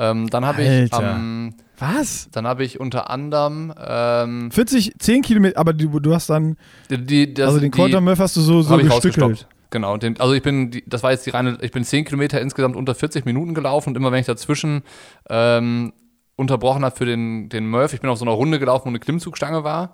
Ähm, 0.00 0.28
dann 0.30 0.44
habe 0.44 0.62
ich, 0.62 0.92
am- 0.92 1.54
Was? 1.78 2.28
dann 2.32 2.46
habe 2.46 2.64
ich 2.64 2.78
unter 2.80 3.08
anderem 3.10 3.72
ähm, 3.80 4.50
40, 4.50 4.94
10 4.98 5.22
Kilometer, 5.22 5.58
aber 5.58 5.72
du, 5.72 6.00
du 6.00 6.14
hast 6.14 6.28
dann, 6.30 6.56
die, 6.90 7.04
die, 7.04 7.34
das, 7.34 7.48
also 7.48 7.60
den 7.60 7.70
Quarter 7.70 8.00
Murph 8.00 8.18
hast 8.18 8.36
du 8.36 8.40
so, 8.40 8.62
so 8.62 8.78
ich 8.78 8.88
gestückelt. 8.88 9.46
Genau, 9.70 9.96
den, 9.98 10.18
also 10.20 10.32
ich 10.34 10.42
bin, 10.42 10.70
die, 10.70 10.82
das 10.86 11.02
war 11.02 11.10
jetzt 11.10 11.26
die 11.26 11.30
reine, 11.30 11.58
ich 11.60 11.72
bin 11.72 11.84
10 11.84 12.04
Kilometer 12.06 12.40
insgesamt 12.40 12.74
unter 12.76 12.94
40 12.94 13.24
Minuten 13.26 13.54
gelaufen 13.54 13.90
und 13.90 13.96
immer 13.96 14.10
wenn 14.12 14.20
ich 14.20 14.26
dazwischen 14.26 14.82
ähm, 15.28 15.92
unterbrochen 16.36 16.84
habe 16.84 16.96
für 16.96 17.04
den, 17.04 17.48
den 17.48 17.68
Murph, 17.68 17.92
ich 17.92 18.00
bin 18.00 18.08
auf 18.10 18.18
so 18.18 18.24
einer 18.24 18.32
Runde 18.32 18.58
gelaufen, 18.58 18.86
wo 18.86 18.88
eine 18.88 18.98
Klimmzugstange 19.00 19.64
war 19.64 19.92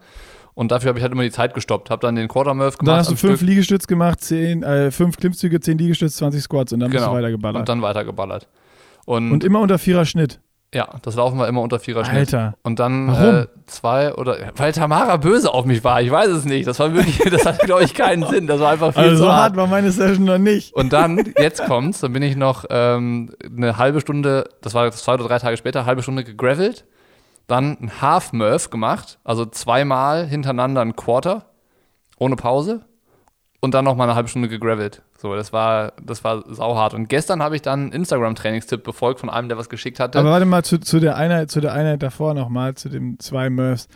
und 0.55 0.71
dafür 0.71 0.91
habe 0.91 0.99
ich 0.99 1.03
halt 1.03 1.13
immer 1.13 1.23
die 1.25 1.31
Zeit 1.33 1.55
gestoppt, 1.55 1.91
habe 1.91 2.01
dann 2.03 2.15
den 2.15 2.29
Quarter 2.29 2.55
Murph 2.55 2.75
Und 2.75 2.81
gemacht. 2.81 2.93
dann 2.93 2.99
hast 3.01 3.11
du 3.11 3.17
fünf 3.17 3.39
Stück. 3.39 3.49
Liegestütz 3.49 3.87
gemacht, 3.89 4.21
10, 4.21 4.63
äh, 4.63 4.91
fünf 4.93 5.17
Klimmzüge, 5.17 5.59
10 5.59 5.79
Liegestütz, 5.79 6.17
20 6.17 6.43
Squats 6.43 6.73
und 6.73 6.81
dann 6.81 6.91
bist 6.91 7.03
du 7.03 7.07
Genau. 7.09 7.17
weitergeballert. 7.19 7.61
Und 7.61 7.69
dann 7.69 7.83
weitergeballert. 7.83 8.49
Und, 9.07 9.33
Und 9.33 9.43
immer 9.45 9.61
unter 9.61 9.79
Vierer 9.79 10.05
Schnitt. 10.07 10.41
Ja, 10.75 10.89
das 11.03 11.15
laufen 11.15 11.39
wir 11.39 11.49
immer 11.49 11.63
unter 11.63 11.79
vierer 11.79 12.05
Schnitt. 12.05 12.35
Alter. 12.35 12.55
Und 12.63 12.79
dann? 12.79 13.09
Äh, 13.09 13.47
zwei 13.67 14.13
oder 14.15 14.37
weil 14.57 14.73
Tamara 14.73 15.17
böse 15.17 15.53
auf 15.53 15.65
mich 15.65 15.83
war. 15.85 16.03
Ich 16.03 16.11
weiß 16.11 16.29
es 16.29 16.45
nicht. 16.45 16.67
Das 16.67 16.79
war 16.79 16.93
wirklich, 16.93 17.19
das 17.31 17.47
hatte 17.47 17.65
glaube 17.65 17.85
ich 17.85 17.95
keinen 17.95 18.27
Sinn. 18.27 18.47
Das 18.47 18.61
war 18.61 18.73
einfach 18.73 18.93
viel 18.93 19.03
Also 19.03 19.25
so 19.25 19.33
hart 19.33 19.41
hart. 19.41 19.57
war 19.57 19.67
meine 19.67 19.91
Session 19.91 20.25
noch 20.25 20.39
nicht. 20.39 20.75
Und 20.75 20.93
dann, 20.93 21.33
jetzt 21.39 21.65
kommt's, 21.65 22.01
dann 22.01 22.13
bin 22.13 22.23
ich 22.23 22.37
noch 22.37 22.65
ähm, 22.69 23.31
eine 23.57 23.79
halbe 23.79 24.01
Stunde, 24.01 24.49
das 24.61 24.75
war 24.75 24.91
zwei 24.93 25.15
oder 25.15 25.29
drei 25.29 25.39
Tage 25.39 25.57
später, 25.57 25.87
halbe 25.87 26.03
Stunde 26.03 26.25
gegravelt, 26.25 26.85
dann 27.47 27.77
ein 27.81 28.03
Half 28.03 28.33
Murph 28.33 28.71
gemacht, 28.71 29.19
also 29.25 29.47
zweimal 29.47 30.27
hintereinander 30.27 30.81
ein 30.81 30.97
Quarter, 30.97 31.47
ohne 32.19 32.37
Pause 32.37 32.83
und 33.64 33.74
dann 33.74 33.85
noch 33.85 33.96
mal 33.96 34.05
eine 34.05 34.14
halbe 34.14 34.29
Stunde 34.29 34.48
gegravelt. 34.48 35.03
So, 35.18 35.35
das 35.35 35.53
war, 35.53 35.92
das 36.03 36.22
war 36.22 36.44
sauhart. 36.53 36.94
Und 36.94 37.09
gestern 37.09 37.42
habe 37.42 37.57
ich 37.57 37.62
dann 37.62 37.81
einen 37.85 37.92
Instagram-Trainingstipp 37.92 38.85
befolgt 38.85 39.20
von 39.20 39.31
einem, 39.31 39.48
der 39.48 39.59
was 39.59 39.68
geschickt 39.68 39.98
hatte. 39.98 40.18
Aber 40.18 40.31
warte 40.31 40.44
mal, 40.46 40.62
zu, 40.62 40.79
zu, 40.79 41.00
der 41.00 41.16
Einheit, 41.16 41.50
zu 41.50 41.61
der 41.61 41.72
Einheit 41.72 42.03
davor 42.03 42.35
nochmal, 42.35 42.74
zu 42.74 42.88
den 42.88 43.18
zwei 43.18 43.50
Murphs. 43.50 43.88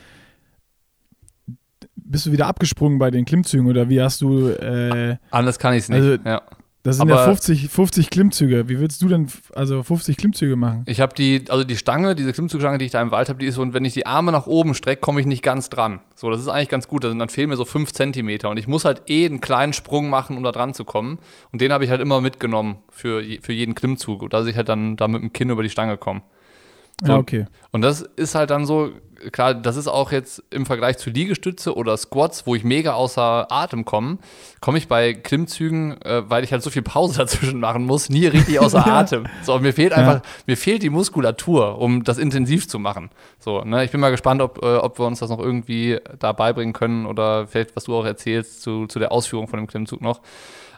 Bist 1.95 2.27
du 2.27 2.33
wieder 2.33 2.47
abgesprungen 2.47 2.99
bei 2.99 3.11
den 3.11 3.25
Klimmzügen 3.27 3.67
oder 3.69 3.89
wie 3.89 4.01
hast 4.01 4.23
du, 4.23 4.49
äh, 4.49 5.17
Anders 5.31 5.59
kann 5.59 5.75
ich 5.75 5.81
es 5.85 5.89
nicht. 5.91 6.01
Also- 6.01 6.19
ja. 6.25 6.43
Das 6.85 6.97
sind 6.97 7.11
Aber- 7.11 7.21
ja 7.21 7.25
50, 7.27 7.69
50 7.69 8.09
Klimmzüge. 8.11 8.69
Wie 8.69 8.79
willst 8.79 9.03
du 9.03 9.09
denn, 9.09 9.29
also 9.55 9.83
50 9.83 10.17
Klimmzüge 10.17 10.57
machen? 10.57 10.85
Ich 10.87 11.01
habe 11.01 11.15
die, 11.15 11.45
also 11.49 11.65
die 11.65 11.77
Stange, 11.77 12.15
diese 12.15 12.33
Klimmzugstange, 12.33 12.79
die 12.79 12.85
ich 12.87 12.93
da 12.93 13.03
im 13.03 13.11
Wald 13.11 13.29
habe, 13.29 13.39
die 13.39 13.47
ist 13.47 13.57
so, 13.57 13.63
und 13.63 13.75
wenn 13.75 13.85
ich 13.85 13.95
die 13.95 14.07
Arme 14.07 14.33
nach 14.33 14.47
oben 14.47 14.75
strecke, 14.75 15.01
komme 15.01 15.21
ich 15.21 15.27
nicht 15.27 15.43
ganz 15.43 15.69
dran. 15.71 16.01
So, 16.15 16.31
das 16.31 16.41
ist 16.41 16.49
eigentlich 16.49 16.69
ganz 16.69 16.89
gut. 16.89 17.05
Also, 17.05 17.19
dann 17.19 17.29
fehlen 17.29 17.49
mir 17.51 17.57
so 17.57 17.65
fünf 17.65 17.93
Zentimeter 17.93 18.49
und 18.51 18.59
ich 18.59 18.69
muss 18.69 18.85
halt 18.85 19.03
eh 19.09 19.27
einen 19.27 19.41
kleinen 19.41 19.73
Sprung 19.73 20.09
machen, 20.09 20.37
um 20.37 20.43
da 20.43 20.53
dran 20.53 20.73
zu 20.73 20.85
kommen. 20.85 21.19
Und 21.53 21.61
den 21.61 21.73
habe 21.73 21.85
ich 21.85 21.91
halt 21.91 22.01
immer 22.01 22.21
mitgenommen 22.21 22.77
für, 22.91 23.23
für 23.43 23.53
jeden 23.53 23.75
Klimmzug, 23.75 24.31
dass 24.31 24.47
ich 24.47 24.57
halt 24.57 24.69
dann 24.69 24.97
da 24.97 25.09
mit 25.09 25.21
dem 25.23 25.33
Kinn 25.33 25.51
über 25.51 25.63
die 25.63 25.71
Stange 25.71 25.97
komme. 25.99 26.23
So. 27.05 27.13
Ja, 27.13 27.19
okay. 27.19 27.47
Und 27.71 27.83
das 27.83 28.01
ist 28.01 28.35
halt 28.35 28.51
dann 28.51 28.67
so, 28.67 28.91
klar, 29.31 29.55
das 29.55 29.77
ist 29.77 29.87
auch 29.87 30.11
jetzt 30.11 30.43
im 30.51 30.67
Vergleich 30.67 30.99
zu 30.99 31.11
Liegestütze 31.11 31.77
oder 31.77 31.97
Squats, 31.97 32.47
wo 32.47 32.55
ich 32.55 32.65
mega 32.65 32.95
außer 32.95 33.51
Atem 33.51 33.85
komme, 33.85 34.19
komme 34.61 34.79
ich 34.79 34.89
bei 34.89 35.15
Klimmzügen, 35.15 36.01
äh, 36.03 36.29
weil 36.29 36.43
ich 36.43 36.53
halt 36.53 36.63
so 36.63 36.71
viel 36.71 36.83
Pause 36.83 37.19
dazwischen 37.19 37.61
machen 37.61 37.85
muss, 37.85 38.09
nie 38.09 38.27
richtig 38.27 38.59
außer 38.59 38.79
Ja. 38.87 39.01
Atem. 39.01 39.27
So, 39.43 39.59
mir 39.59 39.73
fehlt 39.73 39.93
einfach, 39.93 40.23
mir 40.47 40.57
fehlt 40.57 40.83
die 40.83 40.91
Muskulatur, 40.91 41.79
um 41.79 42.05
das 42.05 42.19
intensiv 42.19 42.69
zu 42.69 42.79
machen. 42.79 43.11
So, 43.39 43.63
ne, 43.63 43.85
ich 43.85 43.91
bin 43.91 44.01
mal 44.01 44.11
gespannt, 44.11 44.41
ob, 44.43 44.63
äh, 44.63 44.77
ob 44.77 44.99
wir 44.99 45.07
uns 45.07 45.21
das 45.21 45.31
noch 45.31 45.41
irgendwie 45.41 45.99
da 46.19 46.33
beibringen 46.33 46.73
können 46.73 47.07
oder 47.07 47.47
vielleicht, 47.47 47.77
was 47.77 47.85
du 47.85 47.95
auch 47.95 48.05
erzählst 48.05 48.63
zu, 48.63 48.87
zu 48.87 48.99
der 48.99 49.13
Ausführung 49.13 49.47
von 49.47 49.59
dem 49.59 49.67
Klimmzug 49.67 50.01
noch. 50.01 50.21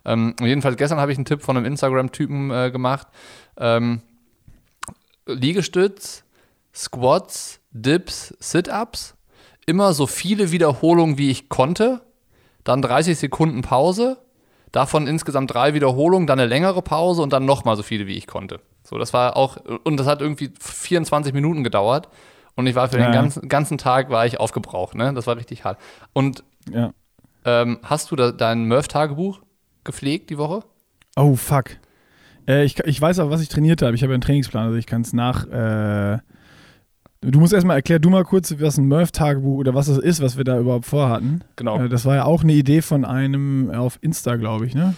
Ähm, 0.05 0.35
jedenfalls 0.41 0.77
gestern 0.77 0.99
habe 0.99 1.13
ich 1.13 1.19
einen 1.19 1.27
Tipp 1.27 1.43
von 1.43 1.57
einem 1.57 1.67
Instagram-Typen 1.67 2.51
äh, 2.51 2.71
gemacht. 2.71 3.07
Ähm, 3.59 4.01
Liegestütz, 5.35 6.25
Squats, 6.75 7.61
Dips, 7.73 8.35
Sit-Ups, 8.38 9.14
immer 9.66 9.93
so 9.93 10.07
viele 10.07 10.51
Wiederholungen, 10.53 11.19
wie 11.19 11.31
ich 11.31 11.49
konnte, 11.49 12.01
dann 12.64 12.83
30 12.83 13.19
Sekunden 13.19 13.62
Pause, 13.62 14.19
davon 14.73 15.07
insgesamt 15.07 15.53
drei 15.53 15.75
Wiederholungen, 15.75 16.27
dann 16.27 16.38
eine 16.38 16.49
längere 16.49 16.83
Pause 16.83 17.23
und 17.23 17.33
dann 17.33 17.45
nochmal 17.45 17.77
so 17.77 17.83
viele, 17.83 18.07
wie 18.07 18.16
ich 18.16 18.27
konnte. 18.27 18.61
So, 18.85 18.99
das 18.99 19.12
war 19.12 19.37
auch, 19.37 19.57
und 19.85 19.97
das 19.99 20.07
hat 20.07 20.21
irgendwie 20.21 20.53
24 20.61 21.33
Minuten 21.33 21.64
gedauert 21.64 22.09
und 22.57 22.66
ich 22.66 22.75
war 22.75 22.88
für 22.88 22.99
Ja. 22.99 23.05
den 23.05 23.12
ganzen, 23.12 23.49
ganzen 23.49 23.79
Tag 23.79 24.11
war 24.11 24.27
ich 24.27 24.38
aufgebraucht, 24.40 24.95
ne? 24.95 25.12
Das 25.14 25.27
war 25.27 25.37
richtig 25.37 25.64
hart. 25.64 25.79
Und 26.12 26.45
Ja. 26.73 26.93
ähm, 27.45 27.79
hast 27.83 28.11
du 28.11 28.16
da, 28.16 28.33
dein 28.33 28.69
Murph-Tagebuch 28.69 29.40
gepflegt 29.85 30.31
die 30.31 30.38
Woche? 30.38 30.62
Oh, 31.16 31.35
fuck. 31.37 31.71
Äh, 32.51 32.65
ich, 32.65 32.79
ich 32.81 33.01
weiß 33.01 33.21
aber, 33.21 33.31
was 33.31 33.43
ich 33.43 33.49
trainiert 33.49 33.83
habe. 33.83 33.95
Ich 33.95 34.03
habe 34.03 34.13
ja 34.13 34.15
einen 34.15 34.23
Trainingsplan, 34.23 34.67
also 34.67 34.77
ich 34.77 34.87
kann 34.87 35.03
es 35.03 35.13
nach. 35.13 35.47
Äh, 35.47 36.19
du 37.21 37.39
musst 37.39 37.53
erstmal 37.53 37.77
erklären, 37.77 38.03
du 38.03 38.11
mal 38.11 38.25
kurz, 38.25 38.55
was 38.59 38.77
ein 38.77 38.89
Murph-Tagebuch 38.89 39.59
oder 39.59 39.75
was 39.75 39.87
das 39.87 39.99
ist, 39.99 40.21
was 40.21 40.37
wir 40.37 40.45
da 40.45 40.59
überhaupt 40.59 40.87
vorhatten. 40.87 41.43
Genau. 41.57 41.81
Äh, 41.81 41.89
das 41.89 42.05
war 42.05 42.17
ja 42.17 42.25
auch 42.25 42.43
eine 42.43 42.53
Idee 42.53 42.83
von 42.83 43.05
einem 43.05 43.71
auf 43.71 43.99
Insta, 44.01 44.37
glaube 44.37 44.67
ich, 44.67 44.75
ne? 44.75 44.95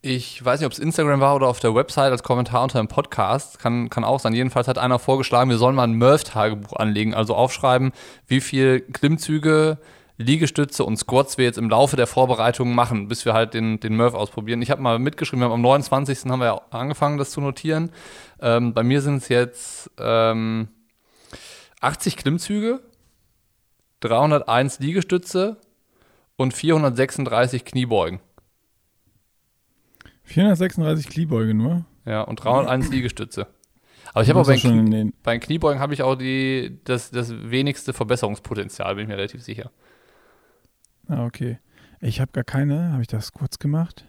Ich 0.00 0.44
weiß 0.44 0.60
nicht, 0.60 0.66
ob 0.66 0.72
es 0.72 0.78
Instagram 0.78 1.20
war 1.20 1.34
oder 1.34 1.48
auf 1.48 1.60
der 1.60 1.74
Website 1.74 2.10
als 2.12 2.22
Kommentar 2.22 2.62
unter 2.62 2.78
dem 2.78 2.88
Podcast. 2.88 3.58
Kann, 3.58 3.88
kann 3.88 4.04
auch 4.04 4.20
sein. 4.20 4.34
Jedenfalls 4.34 4.68
hat 4.68 4.76
einer 4.76 4.98
vorgeschlagen, 4.98 5.48
wir 5.48 5.56
sollen 5.56 5.74
mal 5.74 5.84
ein 5.84 5.96
Murph-Tagebuch 5.96 6.74
anlegen. 6.74 7.14
Also 7.14 7.34
aufschreiben, 7.34 7.92
wie 8.26 8.42
viel 8.42 8.80
Klimmzüge 8.80 9.78
Liegestütze 10.16 10.84
und 10.84 10.96
Squats 10.96 11.38
wir 11.38 11.44
jetzt 11.44 11.58
im 11.58 11.68
Laufe 11.68 11.96
der 11.96 12.06
Vorbereitung 12.06 12.74
machen, 12.74 13.08
bis 13.08 13.24
wir 13.24 13.34
halt 13.34 13.54
den, 13.54 13.80
den 13.80 13.96
Murph 13.96 14.14
ausprobieren. 14.14 14.62
Ich 14.62 14.70
habe 14.70 14.80
mal 14.80 14.98
mitgeschrieben, 14.98 15.40
wir 15.40 15.46
haben 15.46 15.54
am 15.54 15.62
29. 15.62 16.26
haben 16.26 16.38
wir 16.38 16.46
ja 16.46 16.60
angefangen, 16.70 17.18
das 17.18 17.30
zu 17.30 17.40
notieren. 17.40 17.90
Ähm, 18.40 18.74
bei 18.74 18.84
mir 18.84 19.02
sind 19.02 19.16
es 19.16 19.28
jetzt 19.28 19.90
ähm, 19.98 20.68
80 21.80 22.16
Klimmzüge, 22.16 22.80
301 24.00 24.78
Liegestütze 24.78 25.56
und 26.36 26.54
436 26.54 27.64
Kniebeugen. 27.64 28.20
436 30.22 31.08
Kniebeuge 31.08 31.54
nur? 31.54 31.84
Ja, 32.06 32.22
und 32.22 32.36
301 32.36 32.90
Liegestütze. 32.90 33.48
Aber 34.12 34.22
ich 34.22 34.30
habe 34.30 34.40
auch 34.40 34.46
bei, 34.46 34.56
Knie, 34.56 35.12
bei 35.22 35.32
den 35.32 35.40
Kniebeugen 35.40 35.80
habe 35.80 35.92
ich 35.92 36.02
auch 36.02 36.14
die, 36.14 36.78
das, 36.84 37.10
das 37.10 37.32
wenigste 37.50 37.92
Verbesserungspotenzial, 37.92 38.94
bin 38.94 39.04
ich 39.04 39.08
mir 39.08 39.16
relativ 39.16 39.42
sicher. 39.42 39.72
Ah, 41.08 41.24
okay. 41.24 41.58
Ich 42.00 42.20
habe 42.20 42.32
gar 42.32 42.44
keine, 42.44 42.92
habe 42.92 43.02
ich 43.02 43.08
das 43.08 43.32
kurz 43.32 43.58
gemacht? 43.58 44.04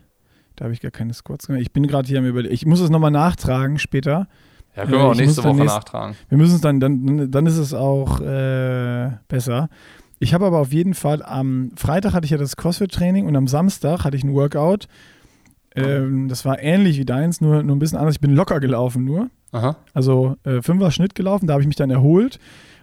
Da 0.56 0.66
habe 0.66 0.74
ich 0.74 0.82
gar 0.82 0.92
keine 0.92 1.14
Squats 1.14 1.48
gemacht. 1.48 1.62
Ich 1.62 1.72
bin 1.72 1.88
gerade 1.88 2.08
hier 2.08 2.20
am 2.20 2.26
überlegen. 2.26 2.54
Ich 2.54 2.66
muss 2.66 2.80
es 2.80 2.90
nochmal 2.90 3.12
nachtragen 3.12 3.78
später. 3.78 4.28
Ja, 4.76 4.84
können 4.84 4.98
wir 4.98 5.00
äh, 5.00 5.04
auch 5.04 5.16
nächste 5.16 5.44
Woche 5.44 5.56
nächst, 5.56 5.76
nachtragen. 5.76 6.16
Wir 6.30 6.38
müssen 6.38 6.56
es 6.56 6.62
dann, 6.62 6.80
dann, 6.80 7.32
dann 7.32 7.46
ist 7.46 7.58
es 7.58 7.74
auch 7.74 8.20
äh, 8.22 9.12
besser. 9.28 9.70
Ich 10.20 10.34
habe 10.34 10.46
aber 10.46 10.60
auf 10.60 10.72
jeden 10.72 10.94
Fall 10.94 11.24
am 11.24 11.72
Freitag 11.76 12.14
hatte 12.14 12.26
ich 12.26 12.32
ja 12.32 12.38
das 12.38 12.56
CrossFit-Training 12.56 13.28
und 13.28 13.36
am 13.36 13.48
Samstag 13.48 14.06
hatte 14.06 14.16
ich 14.16 14.24
ein 14.24 14.34
Workout. 14.34 14.88
Ähm, 15.76 16.30
das 16.30 16.46
war 16.46 16.60
ähnlich 16.60 16.98
wie 16.98 17.06
deins, 17.06 17.42
nur, 17.42 17.62
nur 17.64 17.76
ein 17.76 17.80
bisschen 17.80 17.98
anders. 17.98 18.16
Ich 18.16 18.22
bin 18.22 18.34
locker 18.34 18.62
gelaufen 18.62 19.04
nur. 19.04 19.30
Aha. 19.52 19.78
Also 19.94 20.36
äh, 20.44 20.62
Fünfer 20.62 20.92
Schnitt 20.92 21.16
gelaufen, 21.16 21.48
da 21.48 21.54
habe 21.54 21.62
ich 21.62 21.68
mich 21.68 21.76
dann 21.76 21.90
erholt 21.90 22.40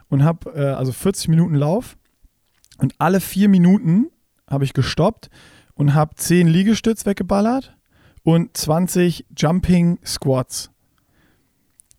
und 0.08 0.24
habe 0.24 0.50
äh, 0.54 0.64
also 0.72 0.92
40 0.92 1.28
Minuten 1.28 1.54
Lauf 1.54 1.96
und 2.78 2.94
alle 2.98 3.20
vier 3.20 3.48
Minuten 3.48 4.10
habe 4.48 4.64
ich 4.64 4.72
gestoppt 4.72 5.30
und 5.74 5.94
habe 5.94 6.14
10 6.14 6.48
Liegestütz 6.48 7.06
weggeballert 7.06 7.76
und 8.22 8.56
20 8.56 9.26
Jumping 9.36 9.98
Squats. 10.04 10.70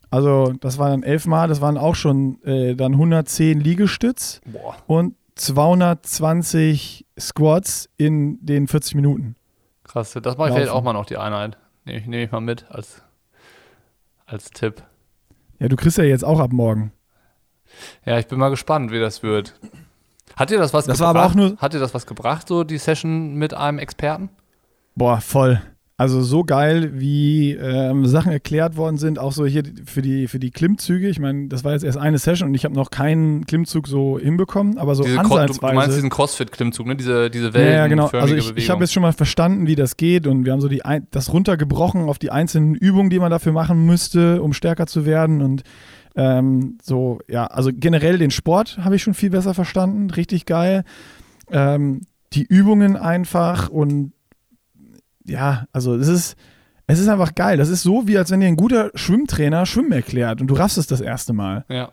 Also 0.10 0.54
das 0.60 0.78
waren 0.78 0.92
dann 0.92 1.04
elfmal, 1.04 1.48
das 1.48 1.60
waren 1.60 1.78
auch 1.78 1.96
schon 1.96 2.42
äh, 2.44 2.76
dann 2.76 2.94
110 2.94 3.60
Liegestütz 3.60 4.42
Boah. 4.46 4.76
und 4.86 5.16
220 5.36 7.08
Squats 7.20 7.90
in 7.98 8.38
den 8.46 8.68
40 8.68 8.94
Minuten. 8.96 9.36
Krass, 9.84 10.14
das 10.14 10.38
mache 10.38 10.50
ich 10.50 10.56
vielleicht 10.56 10.72
auch 10.72 10.84
mal 10.84 10.94
noch 10.94 11.08
die 11.08 11.18
Einheit. 11.18 11.58
Nehme 11.86 12.00
ich, 12.00 12.06
nehm 12.06 12.26
ich 12.26 12.32
mal 12.32 12.42
mit 12.42 12.70
als, 12.70 13.02
als 14.26 14.52
Tipp. 14.52 14.84
Ja, 15.60 15.68
du 15.68 15.76
kriegst 15.76 15.98
ja 15.98 16.04
jetzt 16.04 16.24
auch 16.24 16.40
ab 16.40 16.54
morgen. 16.54 16.92
Ja, 18.06 18.20
ich 18.20 18.28
bin 18.28 18.38
mal 18.38 18.50
gespannt, 18.50 18.92
wie 18.92 19.00
das 19.00 19.24
wird. 19.24 19.60
Hat 20.36 20.50
dir 20.50 20.58
das 20.58 20.74
was 20.74 20.86
das 20.86 20.98
gebracht? 20.98 21.16
War 21.16 21.24
aber 21.24 21.32
auch 21.32 21.36
nur 21.36 21.58
Hat 21.58 21.74
dir 21.74 21.80
das 21.80 21.94
was 21.94 22.06
gebracht, 22.06 22.48
so 22.48 22.64
die 22.64 22.78
Session 22.78 23.36
mit 23.36 23.54
einem 23.54 23.80
Experten? 23.80 24.30
Boah, 24.96 25.22
voll. 25.22 25.62
Also 25.96 26.24
so 26.24 26.44
geil, 26.44 26.92
wie 26.96 27.52
ähm, 27.52 28.08
Sachen 28.08 28.32
erklärt 28.32 28.78
worden 28.78 28.98
sind, 28.98 29.20
auch 29.20 29.32
so 29.32 29.46
hier 29.46 29.64
für 29.86 30.02
die, 30.02 30.28
für 30.28 30.40
die 30.40 30.50
Klimmzüge. 30.50 31.08
Ich 31.08 31.20
meine, 31.20 31.50
das 31.50 31.64
war 31.64 31.74
jetzt 31.74 31.84
erst 31.84 32.00
eine 32.00 32.18
Session 32.18 32.50
und 32.50 32.56
ich 32.56 32.66
habe 32.66 32.74
noch 32.74 32.90
keinen 32.90 33.46
Klimmzug 33.46 33.88
so 33.88 34.18
hinbekommen, 34.18 34.80
aber 34.80 34.96
so 34.96 35.04
diese 35.04 35.20
ansatzweise. 35.20 35.60
Du, 35.60 35.76
meinst 35.76 35.96
diesen 35.96 36.10
Crossfit-Klimmzug, 36.10 36.88
ne? 36.88 36.96
Diese, 36.96 37.30
diese 37.30 37.54
Wellen. 37.54 37.68
Ja, 37.68 37.74
ja, 37.74 37.88
genau. 37.88 38.08
Also 38.08 38.36
ich, 38.36 38.58
ich 38.58 38.70
habe 38.72 38.84
jetzt 38.84 38.92
schon 38.92 39.04
mal 39.04 39.14
verstanden, 39.14 39.68
wie 39.68 39.76
das 39.76 39.96
geht 39.96 40.26
und 40.26 40.46
wir 40.46 40.52
haben 40.52 40.62
so 40.62 40.68
die, 40.68 40.82
das 41.12 41.32
runtergebrochen 41.32 42.10
auf 42.10 42.18
die 42.18 42.32
einzelnen 42.32 42.74
Übungen, 42.74 43.12
die 43.12 43.20
man 43.20 43.30
dafür 43.30 43.52
machen 43.52 43.86
müsste, 43.86 44.42
um 44.42 44.54
stärker 44.54 44.88
zu 44.88 45.06
werden 45.06 45.44
und 45.44 45.62
ähm, 46.16 46.78
so, 46.82 47.20
ja, 47.28 47.48
also 47.48 47.72
generell 47.74 48.18
den 48.18 48.32
Sport 48.32 48.80
habe 48.84 48.96
ich 48.96 49.04
schon 49.04 49.14
viel 49.14 49.30
besser 49.30 49.54
verstanden, 49.54 50.10
richtig 50.12 50.46
geil. 50.46 50.84
Ähm, 51.52 52.02
die 52.34 52.44
Übungen 52.44 52.98
einfach 52.98 53.70
und 53.70 54.14
ja, 55.26 55.68
also 55.72 55.96
es 55.96 56.08
ist, 56.08 56.36
es 56.88 57.00
ist 57.00 57.08
einfach 57.08 57.36
geil. 57.36 57.58
Das 57.58 57.70
ist 57.70 57.84
so, 57.84 58.08
wie 58.08 58.18
als 58.18 58.32
wenn 58.32 58.42
dir 58.42 58.48
ein 58.48 58.56
guter 58.56 58.92
Schwimmtrainer 58.94 59.66
Schwimmen 59.66 59.92
erklärt 59.92 60.42
und 60.42 60.48
du 60.48 60.56
raffst 60.56 60.78
es 60.78 60.88
das 60.88 61.02
erste 61.02 61.34
Mal. 61.34 61.66
Ja. 61.70 61.92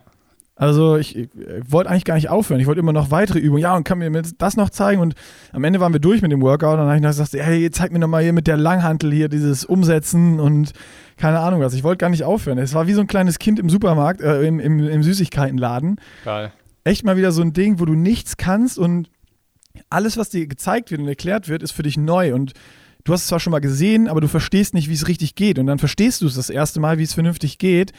Also 0.61 0.97
ich, 0.97 1.15
ich 1.15 1.29
wollte 1.65 1.89
eigentlich 1.89 2.05
gar 2.05 2.13
nicht 2.13 2.29
aufhören. 2.29 2.59
Ich 2.59 2.67
wollte 2.67 2.81
immer 2.81 2.93
noch 2.93 3.09
weitere 3.09 3.39
Übungen. 3.39 3.63
Ja, 3.63 3.75
und 3.75 3.83
kann 3.83 3.97
mir 3.97 4.11
das 4.11 4.57
noch 4.57 4.69
zeigen. 4.69 5.01
Und 5.01 5.15
am 5.53 5.63
Ende 5.63 5.79
waren 5.79 5.91
wir 5.91 5.99
durch 5.99 6.21
mit 6.21 6.31
dem 6.31 6.39
Workout. 6.43 6.73
Und 6.73 6.81
dann 6.81 6.85
habe 6.85 6.97
ich 6.97 7.01
noch 7.01 7.09
gesagt, 7.09 7.33
hey, 7.33 7.71
zeig 7.71 7.91
mir 7.91 7.97
noch 7.97 8.07
mal 8.07 8.21
hier 8.21 8.31
mit 8.31 8.45
der 8.45 8.57
Langhantel 8.57 9.11
hier 9.11 9.27
dieses 9.27 9.65
Umsetzen 9.65 10.39
und 10.39 10.73
keine 11.17 11.39
Ahnung 11.39 11.61
was. 11.61 11.73
Ich 11.73 11.83
wollte 11.83 11.97
gar 11.97 12.11
nicht 12.11 12.25
aufhören. 12.25 12.59
Es 12.59 12.75
war 12.75 12.85
wie 12.85 12.93
so 12.93 13.01
ein 13.01 13.07
kleines 13.07 13.39
Kind 13.39 13.57
im 13.57 13.71
Supermarkt, 13.71 14.21
äh, 14.21 14.43
im, 14.43 14.59
im, 14.59 14.87
im 14.87 15.01
Süßigkeitenladen. 15.01 15.99
Geil. 16.25 16.51
Echt 16.83 17.05
mal 17.05 17.17
wieder 17.17 17.31
so 17.31 17.41
ein 17.41 17.53
Ding, 17.53 17.79
wo 17.79 17.85
du 17.85 17.95
nichts 17.95 18.37
kannst 18.37 18.77
und 18.77 19.09
alles, 19.89 20.15
was 20.15 20.29
dir 20.29 20.45
gezeigt 20.45 20.91
wird 20.91 21.01
und 21.01 21.07
erklärt 21.07 21.49
wird, 21.49 21.63
ist 21.63 21.71
für 21.71 21.81
dich 21.81 21.97
neu. 21.97 22.35
Und 22.35 22.53
du 23.03 23.13
hast 23.13 23.21
es 23.21 23.27
zwar 23.29 23.39
schon 23.39 23.49
mal 23.49 23.61
gesehen, 23.61 24.07
aber 24.07 24.21
du 24.21 24.27
verstehst 24.27 24.75
nicht, 24.75 24.89
wie 24.89 24.93
es 24.93 25.07
richtig 25.07 25.33
geht. 25.33 25.57
Und 25.57 25.65
dann 25.65 25.79
verstehst 25.79 26.21
du 26.21 26.27
es 26.27 26.35
das 26.35 26.51
erste 26.51 26.79
Mal, 26.79 26.99
wie 26.99 27.03
es 27.03 27.15
vernünftig 27.15 27.57
geht, 27.57 27.93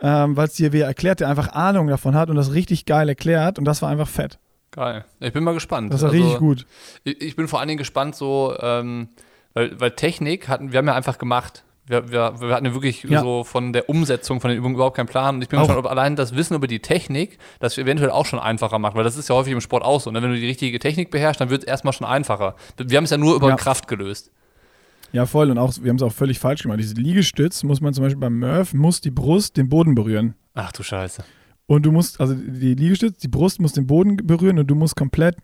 ähm, 0.00 0.36
weil 0.36 0.46
es 0.46 0.54
dir 0.54 0.72
wer 0.72 0.86
erklärt, 0.86 1.20
der 1.20 1.28
einfach 1.28 1.52
Ahnung 1.52 1.88
davon 1.88 2.14
hat 2.14 2.30
und 2.30 2.36
das 2.36 2.52
richtig 2.52 2.86
geil 2.86 3.08
erklärt. 3.08 3.58
Und 3.58 3.64
das 3.64 3.82
war 3.82 3.88
einfach 3.88 4.08
fett. 4.08 4.38
Geil. 4.70 5.04
Ich 5.20 5.32
bin 5.32 5.44
mal 5.44 5.54
gespannt. 5.54 5.92
Das 5.92 6.02
war 6.02 6.10
also, 6.10 6.22
richtig 6.22 6.38
gut. 6.38 6.66
Ich, 7.04 7.20
ich, 7.20 7.36
bin 7.36 7.48
vor 7.48 7.58
allen 7.58 7.68
Dingen 7.68 7.78
gespannt, 7.78 8.14
so, 8.14 8.54
ähm, 8.60 9.08
weil, 9.54 9.80
weil 9.80 9.90
Technik 9.92 10.48
hatten, 10.48 10.72
wir 10.72 10.78
haben 10.78 10.86
ja 10.86 10.94
einfach 10.94 11.18
gemacht. 11.18 11.64
Wir, 11.86 12.12
wir, 12.12 12.38
wir 12.38 12.54
hatten 12.54 12.66
ja 12.66 12.74
wirklich 12.74 13.02
ja. 13.04 13.20
so 13.20 13.44
von 13.44 13.72
der 13.72 13.88
Umsetzung 13.88 14.42
von 14.42 14.50
den 14.50 14.58
Übungen 14.58 14.74
überhaupt 14.74 14.96
keinen 14.96 15.06
Plan. 15.06 15.36
Und 15.36 15.42
ich 15.42 15.48
bin 15.48 15.58
auch. 15.58 15.62
gespannt, 15.62 15.86
ob 15.86 15.90
allein 15.90 16.16
das 16.16 16.36
Wissen 16.36 16.54
über 16.54 16.66
die 16.66 16.80
Technik 16.80 17.38
das 17.60 17.78
eventuell 17.78 18.10
auch 18.10 18.26
schon 18.26 18.38
einfacher 18.38 18.78
macht, 18.78 18.94
weil 18.94 19.04
das 19.04 19.16
ist 19.16 19.30
ja 19.30 19.34
häufig 19.34 19.54
im 19.54 19.62
Sport 19.62 19.82
auch 19.84 20.00
so. 20.00 20.10
Und 20.10 20.14
ne? 20.14 20.22
wenn 20.22 20.30
du 20.30 20.36
die 20.36 20.46
richtige 20.46 20.78
Technik 20.78 21.10
beherrschst, 21.10 21.40
dann 21.40 21.48
wird 21.48 21.62
es 21.62 21.66
erstmal 21.66 21.94
schon 21.94 22.06
einfacher. 22.06 22.56
Wir 22.76 22.98
haben 22.98 23.04
es 23.04 23.10
ja 23.10 23.16
nur 23.16 23.34
über 23.34 23.48
ja. 23.48 23.56
Kraft 23.56 23.88
gelöst. 23.88 24.30
Ja, 25.12 25.26
voll. 25.26 25.50
Und 25.50 25.58
auch, 25.58 25.74
wir 25.80 25.88
haben 25.88 25.96
es 25.96 26.02
auch 26.02 26.12
völlig 26.12 26.38
falsch 26.38 26.62
gemacht. 26.62 26.78
Diese 26.80 26.94
Liegestütz 26.94 27.62
muss 27.62 27.80
man 27.80 27.94
zum 27.94 28.04
Beispiel 28.04 28.20
beim 28.20 28.38
Murph, 28.38 28.74
muss 28.74 29.00
die 29.00 29.10
Brust 29.10 29.56
den 29.56 29.68
Boden 29.68 29.94
berühren. 29.94 30.34
Ach 30.54 30.72
du 30.72 30.82
Scheiße. 30.82 31.24
Und 31.66 31.84
du 31.84 31.92
musst, 31.92 32.20
also 32.20 32.34
die 32.34 32.74
Liegestütz, 32.74 33.18
die 33.18 33.28
Brust 33.28 33.60
muss 33.60 33.72
den 33.72 33.86
Boden 33.86 34.16
berühren 34.16 34.58
und 34.58 34.66
du 34.66 34.74
musst 34.74 34.96
komplett 34.96 35.36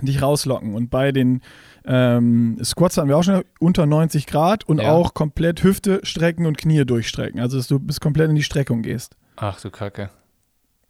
dich 0.00 0.22
rauslocken. 0.22 0.74
Und 0.74 0.90
bei 0.90 1.12
den 1.12 1.40
ähm, 1.84 2.58
Squats 2.62 2.96
hatten 2.96 3.08
wir 3.08 3.16
auch 3.16 3.22
schon 3.22 3.44
unter 3.60 3.86
90 3.86 4.26
Grad 4.26 4.64
und 4.64 4.80
ja. 4.80 4.92
auch 4.92 5.14
komplett 5.14 5.62
Hüfte 5.62 6.00
strecken 6.02 6.46
und 6.46 6.58
Knie 6.58 6.84
durchstrecken. 6.84 7.40
Also 7.40 7.56
dass 7.56 7.68
du 7.68 7.78
bis 7.78 8.00
komplett 8.00 8.30
in 8.30 8.36
die 8.36 8.42
Streckung 8.42 8.82
gehst. 8.82 9.16
Ach 9.36 9.60
du 9.60 9.70
Kacke. 9.70 10.10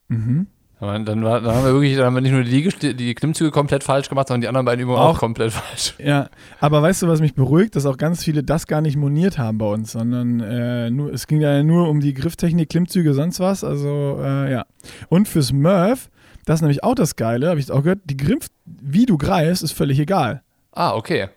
Mhm. 0.08 0.46
Dann, 0.82 1.22
war, 1.22 1.40
dann 1.40 1.54
haben 1.54 1.64
wir 1.64 1.74
wirklich, 1.74 1.94
dann 1.94 2.06
haben 2.06 2.14
wir 2.16 2.22
nicht 2.22 2.32
nur 2.32 2.42
die, 2.42 2.50
Liege, 2.50 2.94
die 2.94 3.14
Klimmzüge 3.14 3.52
komplett 3.52 3.84
falsch 3.84 4.08
gemacht, 4.08 4.26
sondern 4.26 4.40
die 4.40 4.48
anderen 4.48 4.64
beiden 4.66 4.82
Übungen 4.82 4.98
auch, 4.98 5.14
auch 5.14 5.18
komplett 5.20 5.52
falsch. 5.52 5.94
Ja, 6.04 6.28
aber 6.58 6.82
weißt 6.82 7.02
du, 7.02 7.06
was 7.06 7.20
mich 7.20 7.34
beruhigt, 7.34 7.76
dass 7.76 7.86
auch 7.86 7.96
ganz 7.96 8.24
viele 8.24 8.42
das 8.42 8.66
gar 8.66 8.80
nicht 8.80 8.96
moniert 8.96 9.38
haben 9.38 9.58
bei 9.58 9.66
uns, 9.66 9.92
sondern 9.92 10.40
äh, 10.40 10.90
nur, 10.90 11.12
es 11.12 11.28
ging 11.28 11.40
ja 11.40 11.62
nur 11.62 11.88
um 11.88 12.00
die 12.00 12.14
Grifftechnik, 12.14 12.68
Klimmzüge, 12.68 13.14
sonst 13.14 13.38
was. 13.38 13.62
Also 13.62 14.18
äh, 14.20 14.50
ja. 14.50 14.66
Und 15.08 15.28
fürs 15.28 15.52
Murph, 15.52 16.10
das 16.46 16.56
ist 16.56 16.62
nämlich 16.62 16.82
auch 16.82 16.96
das 16.96 17.14
Geile, 17.14 17.50
habe 17.50 17.60
ich 17.60 17.70
auch 17.70 17.84
gehört, 17.84 18.00
die 18.06 18.16
Griff, 18.16 18.48
wie 18.64 19.06
du 19.06 19.16
greifst, 19.18 19.62
ist 19.62 19.74
völlig 19.74 20.00
egal. 20.00 20.42
Ah, 20.72 20.96
okay. 20.96 21.28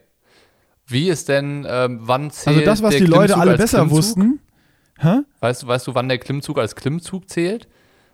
Wie 0.88 1.08
ist 1.08 1.30
denn, 1.30 1.68
ähm, 1.70 2.00
wann 2.02 2.32
zählt 2.32 2.58
Also 2.58 2.66
das, 2.66 2.82
was 2.82 2.96
die 2.96 3.06
Leute 3.06 3.38
alle 3.38 3.58
besser 3.58 3.78
Klimmzug? 3.78 3.98
wussten. 3.98 4.40
Hä? 4.98 5.20
Weißt 5.40 5.62
du, 5.62 5.68
weißt 5.68 5.86
du, 5.86 5.94
wann 5.94 6.10
der 6.10 6.18
Klimmzug 6.18 6.58
als 6.58 6.76
Klimmzug 6.76 7.30
zählt? 7.30 7.68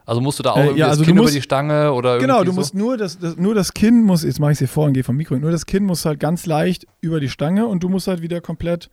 Also 0.05 0.21
musst 0.21 0.39
du 0.39 0.43
da 0.43 0.51
auch 0.51 0.57
äh, 0.57 0.77
ja, 0.77 0.87
also 0.87 1.01
das 1.01 1.07
Kinn 1.07 1.17
musst, 1.17 1.29
über 1.29 1.37
die 1.37 1.41
Stange 1.41 1.93
oder 1.93 2.17
Genau, 2.17 2.43
du 2.43 2.51
so? 2.51 2.59
musst 2.59 2.73
nur 2.73 2.97
das, 2.97 3.19
das, 3.19 3.37
nur 3.37 3.55
das 3.55 3.73
Kinn 3.73 4.03
muss, 4.03 4.23
jetzt 4.23 4.39
mache 4.39 4.51
ich 4.51 4.55
es 4.55 4.59
hier 4.59 4.67
vor 4.67 4.85
und 4.85 4.93
gehe 4.93 5.03
vom 5.03 5.15
Mikro, 5.15 5.35
nur 5.37 5.51
das 5.51 5.65
Kinn 5.65 5.85
muss 5.85 6.05
halt 6.05 6.19
ganz 6.19 6.45
leicht 6.45 6.87
über 7.01 7.19
die 7.19 7.29
Stange 7.29 7.67
und 7.67 7.83
du 7.83 7.89
musst 7.89 8.07
halt 8.07 8.21
wieder 8.21 8.41
komplett 8.41 8.89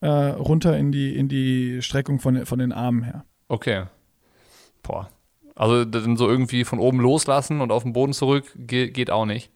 äh, 0.00 0.08
runter 0.08 0.76
in 0.76 0.92
die, 0.92 1.16
in 1.16 1.28
die 1.28 1.80
Streckung 1.82 2.20
von, 2.20 2.46
von 2.46 2.58
den 2.58 2.72
Armen 2.72 3.02
her. 3.02 3.24
Okay. 3.48 3.84
Boah. 4.82 5.08
Also 5.54 5.84
dann 5.84 6.16
so 6.16 6.28
irgendwie 6.28 6.64
von 6.64 6.78
oben 6.78 7.00
loslassen 7.00 7.60
und 7.60 7.72
auf 7.72 7.82
den 7.82 7.92
Boden 7.92 8.12
zurück 8.12 8.44
geht, 8.56 8.94
geht 8.94 9.10
auch 9.10 9.26
nicht. 9.26 9.50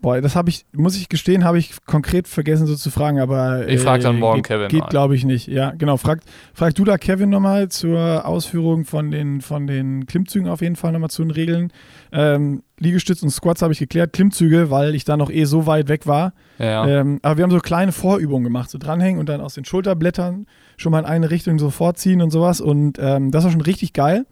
Boah, 0.00 0.20
das 0.20 0.36
habe 0.36 0.48
ich, 0.48 0.64
muss 0.72 0.96
ich 0.96 1.08
gestehen, 1.08 1.44
habe 1.44 1.58
ich 1.58 1.72
konkret 1.84 2.28
vergessen 2.28 2.66
so 2.66 2.76
zu 2.76 2.90
fragen, 2.90 3.18
aber. 3.18 3.66
Ich 3.68 3.80
frage 3.80 4.02
dann 4.02 4.16
äh, 4.16 4.20
morgen 4.20 4.36
geht, 4.36 4.46
Kevin. 4.46 4.68
Geht, 4.68 4.88
glaube 4.90 5.16
ich, 5.16 5.24
nicht. 5.24 5.48
Ja, 5.48 5.72
genau. 5.72 5.96
Frag, 5.96 6.20
frag 6.54 6.74
du 6.74 6.84
da 6.84 6.98
Kevin 6.98 7.30
nochmal 7.30 7.68
zur 7.68 8.24
Ausführung 8.24 8.84
von 8.84 9.10
den, 9.10 9.40
von 9.40 9.66
den 9.66 10.06
Klimmzügen 10.06 10.48
auf 10.48 10.60
jeden 10.60 10.76
Fall 10.76 10.92
nochmal 10.92 11.10
zu 11.10 11.22
den 11.22 11.32
Regeln. 11.32 11.72
Ähm, 12.12 12.62
Liegestütz 12.78 13.22
und 13.22 13.30
Squats 13.30 13.60
habe 13.62 13.72
ich 13.72 13.80
geklärt. 13.80 14.12
Klimmzüge, 14.12 14.70
weil 14.70 14.94
ich 14.94 15.04
da 15.04 15.16
noch 15.16 15.30
eh 15.30 15.44
so 15.44 15.66
weit 15.66 15.88
weg 15.88 16.06
war. 16.06 16.32
Ja. 16.58 16.86
Ähm, 16.86 17.18
aber 17.22 17.38
wir 17.38 17.42
haben 17.42 17.50
so 17.50 17.58
kleine 17.58 17.90
Vorübungen 17.90 18.44
gemacht, 18.44 18.70
so 18.70 18.78
dranhängen 18.78 19.18
und 19.18 19.28
dann 19.28 19.40
aus 19.40 19.54
den 19.54 19.64
Schulterblättern 19.64 20.46
schon 20.76 20.92
mal 20.92 21.00
in 21.00 21.06
eine 21.06 21.30
Richtung 21.30 21.58
so 21.58 21.70
vorziehen 21.70 22.22
und 22.22 22.30
sowas. 22.30 22.60
Und 22.60 22.98
ähm, 23.00 23.32
das 23.32 23.42
war 23.42 23.50
schon 23.50 23.60
richtig 23.60 23.94
geil. 23.94 24.26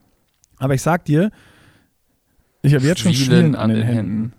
Aber 0.58 0.74
ich 0.74 0.82
sag 0.82 1.04
dir, 1.04 1.30
ich 2.62 2.74
habe 2.74 2.84
jetzt 2.84 3.00
schon 3.00 3.14
Schwielen 3.14 3.54
an 3.54 3.70
den 3.70 3.82
Händen. 3.82 3.96
Händen. 3.96 4.32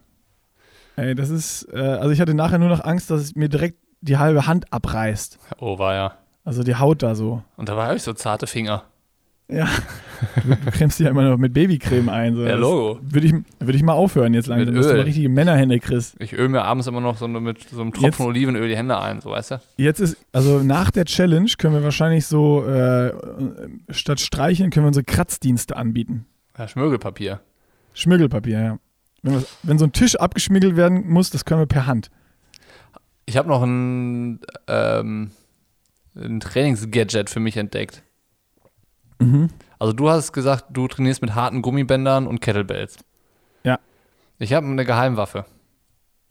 Ey, 0.97 1.15
das 1.15 1.29
ist, 1.29 1.67
äh, 1.73 1.77
also 1.79 2.10
ich 2.10 2.19
hatte 2.19 2.33
nachher 2.33 2.57
nur 2.57 2.69
noch 2.69 2.83
Angst, 2.83 3.10
dass 3.10 3.21
es 3.21 3.36
mir 3.36 3.47
direkt 3.49 3.77
die 4.01 4.17
halbe 4.17 4.45
Hand 4.47 4.71
abreißt. 4.73 5.39
Oh, 5.60 5.79
war 5.79 5.93
ja. 5.95 6.13
Also 6.43 6.63
die 6.63 6.75
Haut 6.75 7.01
da 7.03 7.15
so. 7.15 7.43
Und 7.55 7.69
da 7.69 7.77
war 7.77 7.95
ich 7.95 8.01
so 8.03 8.13
zarte 8.13 8.45
Finger. 8.47 8.83
Ja, 9.49 9.69
du, 10.43 10.55
du 10.55 10.71
cremst 10.71 10.99
dich 10.99 11.05
ja 11.05 11.12
immer 11.12 11.21
noch 11.23 11.38
mit 11.38 11.53
Babycreme 11.53 12.10
ein. 12.10 12.36
So. 12.36 12.43
Ja, 12.43 12.55
Logo. 12.55 12.99
Würde 13.01 13.27
ich, 13.27 13.33
würd 13.60 13.75
ich 13.75 13.81
mal 13.83 13.93
aufhören 13.93 14.33
jetzt 14.33 14.47
langsam, 14.47 14.75
dass 14.75 14.88
du 14.88 14.93
mal 14.95 15.01
richtige 15.03 15.29
Männerhände 15.29 15.79
kriegst. 15.79 16.15
Ich 16.19 16.33
öle 16.33 16.49
mir 16.49 16.63
abends 16.63 16.86
immer 16.88 16.99
noch 16.99 17.15
so 17.17 17.27
mit 17.29 17.69
so 17.69 17.79
einem 17.79 17.93
Tropfen 17.93 18.05
Jetzt- 18.05 18.19
Olivenöl 18.19 18.67
die 18.67 18.75
Hände 18.75 18.99
ein, 18.99 19.21
so 19.21 19.29
weißt 19.29 19.51
du? 19.51 19.62
Jetzt 19.77 20.01
ist, 20.01 20.17
also 20.33 20.60
nach 20.63 20.91
der 20.91 21.05
Challenge 21.05 21.49
können 21.57 21.75
wir 21.75 21.83
wahrscheinlich 21.83 22.25
so, 22.25 22.65
äh, 22.65 23.13
statt 23.89 24.19
Streicheln 24.19 24.69
können 24.69 24.86
wir 24.86 24.89
unsere 24.89 25.05
Kratzdienste 25.05 25.77
anbieten. 25.77 26.25
Ja, 26.57 26.67
Schmirgelpapier. 26.67 27.39
Schmirgelpapier, 27.93 28.60
ja. 28.60 28.79
Wenn, 29.23 29.34
wir, 29.34 29.45
wenn 29.63 29.77
so 29.77 29.86
ein 29.86 29.93
Tisch 29.93 30.15
abgeschmiegelt 30.15 30.75
werden 30.75 31.10
muss, 31.10 31.30
das 31.30 31.45
können 31.45 31.62
wir 31.62 31.65
per 31.65 31.88
Hand. 31.88 32.10
Ich 33.25 33.38
habe 33.38 33.47
noch 33.49 33.62
ein, 33.63 34.39
ähm, 34.67 35.32
ein 36.15 36.39
Trainingsgadget 36.39 37.30
für 37.30 37.39
mich 37.39 37.58
entdeckt. 37.58 38.03
Mhm. 39.19 39.49
Also 39.80 39.93
du 39.93 40.10
hast 40.10 40.32
gesagt, 40.32 40.65
du 40.69 40.88
trainierst 40.88 41.21
mit 41.21 41.36
harten 41.36 41.62
Gummibändern 41.62 42.27
und 42.27 42.39
Kettlebells. 42.39 42.97
Ja. 43.63 43.80
Ich 44.39 44.53
habe 44.53 44.65
eine 44.67 44.86
Geheimwaffe. 44.86 45.45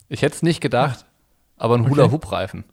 Ich 0.08 0.22
hätte 0.22 0.36
es 0.36 0.42
nicht 0.42 0.60
gedacht, 0.60 1.04
aber 1.56 1.74
ein 1.74 1.82
Okay. 1.82 1.90
Hula-Hoop-Reifen. 1.90 2.64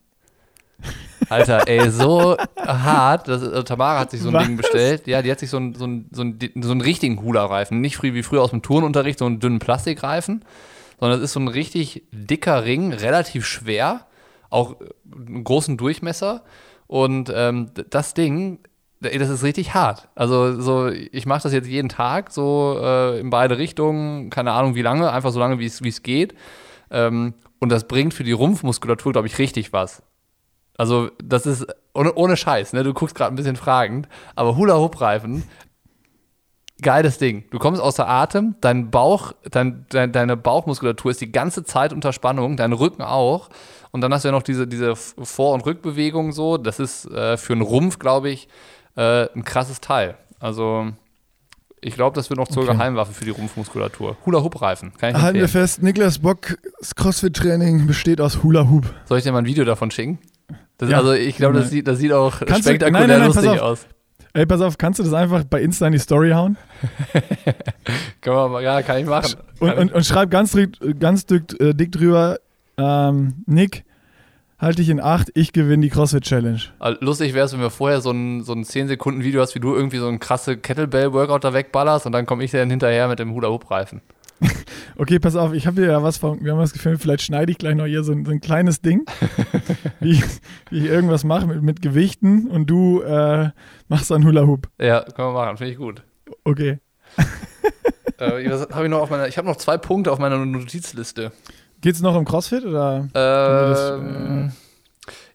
Alter, 1.34 1.68
ey, 1.68 1.90
so 1.90 2.38
hart. 2.58 3.28
Das, 3.28 3.42
also 3.42 3.64
Tamara 3.64 4.00
hat 4.00 4.12
sich 4.12 4.22
so 4.22 4.30
ein 4.30 4.34
Was? 4.36 4.46
Ding 4.46 4.58
bestellt. 4.58 5.08
Ja, 5.08 5.22
die 5.22 5.32
hat 5.32 5.40
sich 5.40 5.50
so, 5.50 5.58
ein, 5.58 5.74
so, 5.74 5.86
ein, 5.86 6.08
so, 6.12 6.24
ein, 6.24 6.40
so 6.62 6.72
einen 6.72 6.82
richtigen 6.82 7.22
Hula-Reifen. 7.22 7.82
Nicht 7.82 7.98
früh, 7.98 8.14
wie 8.14 8.24
früher 8.24 8.42
aus 8.42 8.52
dem 8.52 8.62
Turnunterricht, 8.62 9.20
so 9.20 9.26
einen 9.26 9.40
dünnen 9.40 9.60
Plastikreifen, 9.60 10.46
sondern 11.00 11.20
es 11.20 11.26
ist 11.26 11.34
so 11.34 11.40
ein 11.40 11.48
richtig 11.48 12.04
dicker 12.12 12.64
Ring, 12.66 12.94
relativ 12.94 13.46
schwer, 13.46 14.06
auch 14.50 14.80
äh, 14.80 14.86
einen 15.28 15.44
großen 15.44 15.78
Durchmesser. 15.78 16.44
Und 16.88 17.32
ähm, 17.36 17.72
das 17.90 18.14
Ding, 18.14 18.60
ey, 19.02 19.18
das 19.18 19.30
ist 19.30 19.44
richtig 19.44 19.74
hart. 19.74 20.10
Also 20.16 20.62
so, 20.62 20.88
ich 20.90 21.26
mache 21.26 21.44
das 21.44 21.54
jetzt 21.54 21.68
jeden 21.68 21.90
Tag, 21.90 22.32
so 22.32 22.80
äh, 22.80 23.20
in 23.20 23.30
beide 23.30 23.58
Richtungen, 23.58 24.30
keine 24.30 24.52
Ahnung 24.52 24.76
wie 24.76 24.82
lange, 24.82 25.12
einfach 25.12 25.32
so 25.32 25.40
lange, 25.40 25.60
wie 25.60 25.66
es 25.66 25.84
wie 25.84 25.90
es 25.90 26.04
geht. 26.04 26.36
Ähm, 26.92 27.34
und 27.60 27.70
das 27.70 27.88
bringt 27.88 28.14
für 28.14 28.24
die 28.24 28.34
Rumpfmuskulatur, 28.34 29.14
glaube 29.14 29.28
ich, 29.28 29.40
richtig 29.40 29.74
was. 29.74 30.04
Also, 30.78 31.12
das 31.24 31.46
ist 31.46 31.68
ohne, 31.94 32.14
ohne 32.16 32.36
Scheiß, 32.38 32.74
ne? 32.74 32.84
Du 32.84 32.94
guckst 32.94 33.16
gerade 33.16 33.34
ein 33.34 33.36
bisschen 33.36 33.56
fragend, 33.56 34.08
aber 34.36 34.56
Hula-Hoop-Reifen, 34.56 35.44
geiles 36.82 37.18
Ding. 37.18 37.44
Du 37.52 37.60
kommst 37.60 37.82
außer 37.82 38.08
Atem, 38.08 38.56
dein 38.62 38.90
Bauch, 38.92 39.34
dein, 39.52 39.86
dein, 39.90 40.12
deine 40.12 40.36
Bauchmuskulatur 40.36 41.12
ist 41.12 41.22
die 41.22 41.32
ganze 41.32 41.64
Zeit 41.64 41.94
unter 41.94 42.12
Spannung, 42.14 42.58
dein 42.58 42.74
Rücken 42.74 43.04
auch. 43.04 43.50
Und 43.92 44.02
dann 44.02 44.14
hast 44.14 44.24
du 44.24 44.30
ja 44.30 44.32
noch 44.32 44.42
diese, 44.44 44.68
diese 44.68 44.96
Vor- 44.96 45.54
und 45.54 45.66
Rückbewegung 45.66 46.32
so. 46.32 46.58
Das 46.58 46.80
ist 46.80 47.06
äh, 47.12 47.38
für 47.38 47.54
einen 47.54 47.62
Rumpf, 47.62 48.00
glaube 48.00 48.30
ich, 48.32 48.48
äh, 48.96 49.28
ein 49.36 49.44
krasses 49.44 49.80
Teil. 49.82 50.18
Also, 50.40 50.88
ich 51.80 51.94
glaube, 51.96 52.16
das 52.16 52.30
wird 52.30 52.40
noch 52.40 52.48
zur 52.48 52.64
Okay. 52.64 52.74
Geheimwaffe 52.74 53.14
für 53.14 53.26
die 53.26 53.32
Rumpfmuskulatur. 53.32 54.18
Hula-Hoop-Reifen, 54.26 54.94
Halten 55.02 55.38
wir 55.40 55.50
fest, 55.50 55.84
Niklas 55.84 56.20
Bock, 56.20 56.58
das 56.80 56.96
CrossFit-Training 56.96 57.86
besteht 57.86 58.20
aus 58.20 58.42
Hula 58.42 58.68
Hoop. 58.70 58.92
Soll 59.06 59.20
ich 59.20 59.24
dir 59.24 59.32
mal 59.32 59.40
ein 59.40 59.46
Video 59.46 59.66
davon 59.66 59.92
schicken? 59.92 60.18
Das, 60.78 60.90
Ja. 60.90 60.98
Also, 60.98 61.14
ich 61.14 61.36
glaube, 61.38 61.56
das 61.60 61.70
sieht, 61.70 61.88
das 61.88 62.00
sieht 62.00 62.12
auch 62.12 62.40
Kannst 62.40 62.66
du- 62.66 62.70
spektakulär 62.70 63.08
nein, 63.08 63.10
nein, 63.10 63.20
nein, 63.20 63.28
lustig 63.28 63.60
aus. 63.62 63.88
Ey, 64.36 64.48
pass 64.48 64.62
auf, 64.62 64.80
kannst 64.80 64.98
du 64.98 65.04
das 65.04 65.14
einfach 65.14 65.44
bei 65.44 65.62
Insta 65.62 65.86
in 65.86 65.92
die 65.94 66.00
Story 66.00 66.32
hauen? 66.32 66.58
Kann 68.22 68.52
man, 68.52 68.64
ja, 68.64 68.82
kann 68.82 68.98
ich 69.00 69.06
machen. 69.06 69.36
Und, 69.60 69.70
Kann 69.70 69.78
und, 69.78 69.94
und 69.94 70.06
schreib 70.06 70.32
ganz, 70.32 70.54
dick- 70.54 71.00
ganz 71.00 71.26
dick, 71.26 71.60
äh, 71.60 71.74
dick 71.74 71.92
drüber, 71.92 72.40
ähm, 72.78 73.44
Nick, 73.46 73.84
halt 74.60 74.80
dich 74.80 74.90
in 74.90 75.00
Acht, 75.00 75.30
ich 75.36 75.54
gewinne 75.54 75.84
die 75.84 75.90
CrossFit-Challenge. 75.90 76.60
Also 76.80 76.98
lustig 77.02 77.34
wäre 77.34 77.46
es, 77.46 77.54
wenn 77.54 77.60
wir 77.60 77.70
vorher 77.70 78.02
so 78.02 78.12
ein, 78.12 78.42
so 78.44 78.54
ein 78.54 78.64
10-Sekunden-Video 78.64 79.42
hast, 79.42 79.54
wie 79.56 79.60
du 79.60 79.76
irgendwie 79.76 79.98
so 79.98 80.08
ein 80.08 80.20
krasse 80.20 80.58
Kettlebell-Workout 80.58 81.44
da 81.44 81.54
wegballerst 81.54 82.06
und 82.06 82.12
dann 82.14 82.26
komme 82.26 82.44
ich 82.44 82.52
dann 82.52 82.70
hinterher 82.70 83.08
mit 83.08 83.20
dem 83.20 83.34
Hula-Hoop-Reifen. 83.34 84.02
Okay, 84.96 85.18
pass 85.18 85.36
auf, 85.36 85.54
ich 85.54 85.66
habe 85.66 85.82
hier 85.82 85.92
ja 85.92 86.04
was 86.04 86.18
von, 86.18 86.44
wir 86.44 86.52
haben 86.52 86.60
das 86.60 86.74
Gefühl, 86.74 86.98
vielleicht 86.98 87.24
schneide 87.24 87.52
ich 87.52 87.58
gleich 87.58 87.76
noch 87.76 87.86
hier 87.86 88.04
so 88.04 88.12
ein, 88.12 88.26
so 88.26 88.32
ein 88.32 88.42
kleines 88.42 88.82
Ding, 88.82 89.06
wie, 90.00 90.24
wie 90.70 90.86
ich 90.86 90.86
irgendwas 90.86 91.24
mache 91.24 91.48
mit, 91.48 91.64
mit 91.64 91.82
Gewichten 91.82 92.48
und 92.48 92.68
du 92.68 93.02
äh, 93.02 93.50
machst 93.88 94.12
dann 94.12 94.24
Hula 94.24 94.46
Hoop. 94.46 94.70
Ja, 94.80 95.02
können 95.02 95.30
wir 95.30 95.34
machen, 95.34 95.58
finde 95.58 95.72
ich 95.72 95.78
gut. 95.78 96.04
Okay. 96.44 96.80
äh, 98.20 98.50
was 98.50 98.62
hab 98.62 98.84
ich 98.84 98.90
noch 98.90 99.02
auf 99.02 99.10
meiner, 99.10 99.28
ich 99.28 99.38
habe 99.38 99.48
noch 99.48 99.58
zwei 99.58 99.78
Punkte 99.78 100.12
auf 100.12 100.20
meiner 100.20 100.38
Notizliste. 100.38 101.32
Geht's 101.82 102.02
noch 102.02 102.16
um 102.16 102.24
CrossFit 102.24 102.64
oder? 102.64 103.10
Ähm, 103.16 104.52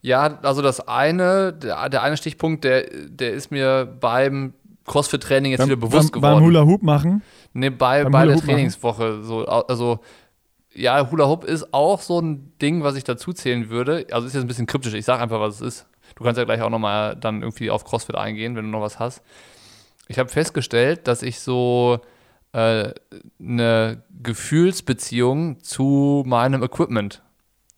ja, 0.01 0.39
also 0.43 0.63
das 0.63 0.87
eine, 0.87 1.53
der, 1.53 1.89
der 1.89 2.03
eine 2.03 2.17
Stichpunkt, 2.17 2.65
der, 2.65 2.87
der 3.09 3.33
ist 3.33 3.51
mir 3.51 3.87
beim 4.01 4.55
CrossFit-Training 4.89 5.53
jetzt 5.53 5.65
wieder 5.65 5.77
bewusst 5.77 6.13
beim, 6.13 6.21
geworden. 6.21 6.37
beim 6.37 6.45
Hula 6.45 6.65
Hoop 6.65 6.83
machen? 6.83 7.23
Nee, 7.53 7.71
bei, 7.71 8.03
Beim 8.03 8.13
bei 8.13 8.27
der 8.27 8.37
machen? 8.37 8.47
Trainingswoche. 8.47 9.23
So, 9.23 9.45
also, 9.47 10.01
ja, 10.75 11.11
Hula 11.11 11.27
Hoop 11.29 11.45
ist 11.45 11.73
auch 11.73 12.01
so 12.01 12.21
ein 12.21 12.53
Ding, 12.61 12.83
was 12.83 12.97
ich 12.97 13.05
dazu 13.05 13.33
zählen 13.33 13.71
würde. 13.71 14.07
Also 14.11 14.27
ist 14.27 14.35
jetzt 14.35 14.43
ein 14.43 14.49
bisschen 14.49 14.67
kryptisch. 14.67 14.95
Ich 14.95 15.05
sage 15.05 15.23
einfach, 15.23 15.41
was 15.41 15.57
es 15.57 15.61
ist. 15.61 15.87
Du 16.17 16.25
kannst 16.25 16.39
ja 16.39 16.45
gleich 16.45 16.63
auch 16.63 16.71
nochmal 16.71 17.17
dann 17.17 17.43
irgendwie 17.43 17.71
auf 17.71 17.85
CrossFit 17.85 18.17
eingehen, 18.17 18.57
wenn 18.57 18.65
du 18.65 18.71
noch 18.71 18.81
was 18.81 18.99
hast. 18.99 19.23
Ich 20.09 20.19
habe 20.19 20.29
festgestellt, 20.29 21.07
dass 21.07 21.23
ich 21.23 21.41
so 21.41 22.01
äh, 22.53 22.93
eine 23.39 24.03
Gefühlsbeziehung 24.23 25.63
zu 25.63 26.25
meinem 26.27 26.63
Equipment 26.63 27.23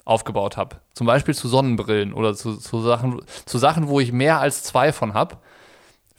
aufgebaut 0.05 0.57
habe. 0.57 0.77
Zum 0.95 1.07
Beispiel 1.07 1.35
zu 1.35 1.49
Sonnenbrillen 1.49 2.13
oder 2.13 2.35
zu, 2.35 2.57
zu, 2.57 2.81
Sachen, 2.81 3.21
zu 3.47 3.59
Sachen, 3.59 3.89
wo 3.89 4.01
ich 4.01 4.13
mehr 4.13 4.41
als 4.41 4.63
zwei 4.63 4.93
von 4.93 5.15
habe. 5.15 5.39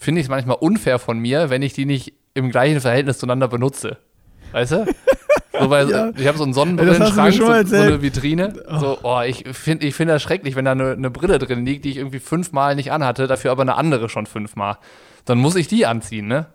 Finde 0.02 0.20
ich 0.20 0.26
es 0.26 0.30
manchmal 0.32 0.58
unfair 0.60 0.98
von 0.98 1.20
mir, 1.20 1.52
wenn 1.52 1.62
ich 1.62 1.74
die 1.74 1.86
nicht 1.86 2.14
im 2.34 2.50
gleichen 2.50 2.82
Verhältnis 2.82 3.20
zueinander 3.20 3.48
benutze. 3.48 3.98
Weißt 4.52 4.72
du? 4.72 4.86
So, 5.60 5.70
weil 5.70 5.92
Ja. 5.92 6.12
Ich 6.16 6.26
habe 6.28 6.38
so 6.40 6.44
einen 6.44 6.54
Sonnenbrillenschrank, 6.54 7.34
so, 7.36 7.46
so 7.46 7.76
eine 7.76 8.02
Vitrine. 8.02 8.54
So, 8.80 8.98
oh, 9.04 9.22
ich 9.22 9.44
finde 9.52 9.86
ich 9.86 9.94
find 9.94 10.10
das 10.10 10.24
schrecklich, 10.24 10.56
wenn 10.56 10.66
da 10.66 10.72
eine, 10.72 10.94
eine 10.94 11.12
Brille 11.12 11.38
drin 11.38 11.66
liegt, 11.68 11.86
die 11.86 11.92
ich 11.92 11.98
irgendwie 11.98 12.18
fünfmal 12.20 12.74
nicht 12.76 12.92
anhatte, 12.92 13.28
dafür 13.28 13.52
aber 13.52 13.62
eine 13.62 13.76
andere 13.76 14.10
schon 14.10 14.26
fünfmal. 14.26 14.78
Dann 15.26 15.38
muss 15.38 15.56
ich 15.56 15.68
die 15.68 15.86
anziehen, 15.86 16.26
ne? 16.28 16.48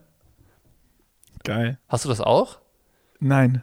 Geil. 1.45 1.79
Hast 1.89 2.05
du 2.05 2.09
das 2.09 2.21
auch? 2.21 2.59
Nein, 3.21 3.63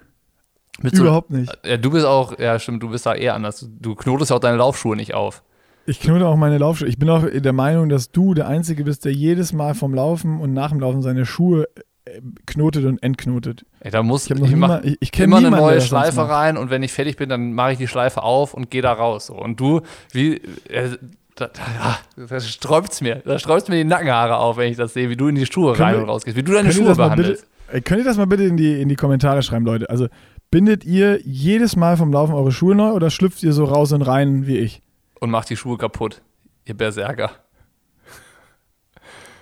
Mit 0.82 0.96
so- 0.96 1.02
überhaupt 1.04 1.32
nicht. 1.32 1.52
Ja, 1.66 1.76
du 1.76 1.90
bist 1.92 2.06
auch, 2.06 2.40
ja 2.40 2.58
stimmt, 2.60 2.82
du 2.82 2.90
bist 2.90 3.06
da 3.06 3.14
eher 3.14 3.34
anders. 3.34 3.68
Du 3.82 3.96
knotest 3.96 4.30
ja 4.32 4.38
auch 4.38 4.42
deine 4.42 4.58
Laufschuhe 4.58 4.96
nicht 4.96 5.14
auf. 5.14 5.44
Ich 5.86 6.00
knote 6.00 6.28
auch 6.28 6.38
meine 6.38 6.58
Laufschuhe. 6.58 6.88
Ich 6.88 6.98
bin 6.98 7.10
auch 7.10 7.26
der 7.30 7.54
Meinung, 7.54 7.90
dass 7.90 8.12
du 8.12 8.34
der 8.34 8.48
Einzige 8.48 8.84
bist, 8.84 9.04
der 9.06 9.12
jedes 9.12 9.52
Mal 9.52 9.74
vom 9.74 9.94
Laufen 9.94 10.40
und 10.40 10.54
nach 10.54 10.70
dem 10.70 10.80
Laufen 10.80 11.02
seine 11.02 11.26
Schuhe 11.26 11.68
äh, 12.06 12.22
knotet 12.46 12.86
und 12.86 13.04
entknotet. 13.04 13.66
Ey, 13.82 13.92
da 13.92 14.02
muss 14.02 14.26
Ich 14.26 14.32
ich 14.32 14.40
niemand, 14.42 14.86
ich, 14.86 14.98
ich 15.02 15.12
kenne 15.12 15.26
immer 15.26 15.38
eine 15.38 15.48
niemanden, 15.48 15.66
neue 15.66 15.76
das 15.76 15.90
sonst 15.90 16.14
Schleife 16.14 16.30
rein 16.30 16.58
und 16.58 16.70
wenn 16.70 16.84
ich 16.84 16.94
fertig 16.94 17.18
bin, 17.18 17.30
dann 17.30 17.54
mache 17.54 17.74
ich 17.74 17.78
die 17.78 17.88
Schleife 17.88 18.24
auf 18.24 18.54
und 18.54 18.70
gehe 18.70 18.82
da 18.82 18.94
raus. 18.94 19.26
So. 19.26 19.36
Und 19.36 19.60
du, 19.60 19.82
wie, 20.12 20.36
äh, 20.70 20.98
da, 21.36 21.48
da, 21.48 22.26
da 22.28 22.40
sträubt's 22.40 23.02
mir, 23.02 23.22
da 23.26 23.40
sträubt's 23.40 23.68
mir 23.68 23.76
die 23.76 23.84
Nackenhaare 23.84 24.38
auf, 24.38 24.56
wenn 24.58 24.72
ich 24.72 24.78
das 24.78 24.94
sehe, 24.94 25.10
wie 25.10 25.18
du 25.18 25.28
in 25.28 25.36
die 25.36 25.46
Schuhe 25.46 25.74
Können 25.74 25.96
rein 25.96 26.04
und 26.04 26.10
raus 26.10 26.24
gehst, 26.24 26.38
wie 26.38 26.44
du 26.44 26.54
deine 26.54 26.72
Schuhe 26.72 26.86
das 26.86 26.98
mal 26.98 27.10
bitte, 27.10 27.22
behandelst. 27.22 27.48
ey, 27.72 27.82
könnt 27.82 28.00
ihr 28.02 28.06
das 28.06 28.18
mal 28.18 28.28
bitte 28.28 28.44
in 28.44 28.56
die, 28.56 28.82
in 28.82 28.88
die 28.88 28.96
Kommentare 28.96 29.42
schreiben, 29.42 29.66
Leute? 29.66 29.90
Also 29.90 30.08
bindet 30.52 30.86
ihr 30.86 31.20
jedes 31.26 31.76
Mal 31.76 31.98
vom 31.98 32.14
Laufen 32.14 32.36
eure 32.36 32.52
Schuhe 32.52 32.76
neu 32.76 32.92
oder 32.92 33.10
schlüpft 33.10 33.42
ihr 33.44 33.52
so 33.54 33.66
raus 33.66 33.92
und 33.92 34.04
rein 34.04 34.46
wie 34.46 34.60
ich? 34.60 34.83
Und 35.24 35.30
mach 35.30 35.46
die 35.46 35.56
Schuhe 35.56 35.78
kaputt. 35.78 36.22
Ihr 36.66 36.76
Berserker. 36.76 37.32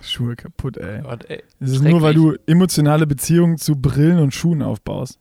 Schuhe 0.03 0.35
kaputt, 0.35 0.77
ey. 0.77 1.01
Gott, 1.01 1.25
ey. 1.27 1.43
Es 1.59 1.71
ist 1.71 1.81
nur, 1.81 2.03
weil 2.03 2.13
du 2.13 2.35
emotionale 2.45 3.07
Beziehungen 3.07 3.57
zu 3.57 3.75
Brillen 3.81 4.19
und 4.19 4.31
Schuhen 4.31 4.61
aufbaust. 4.61 5.17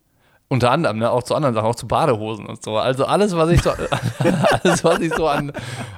Unter 0.48 0.70
anderem, 0.70 0.98
ne, 0.98 1.10
auch 1.10 1.22
zu 1.22 1.34
anderen 1.34 1.54
Sachen, 1.54 1.66
auch 1.66 1.76
zu 1.76 1.88
Badehosen 1.88 2.44
und 2.44 2.62
so. 2.62 2.76
Also 2.76 3.06
alles, 3.06 3.34
was 3.34 3.48
ich 3.48 3.62
so, 3.62 3.70
alles, 4.18 4.84
was 4.84 5.00
ich 5.00 5.14
so 5.14 5.28
an, 5.28 5.50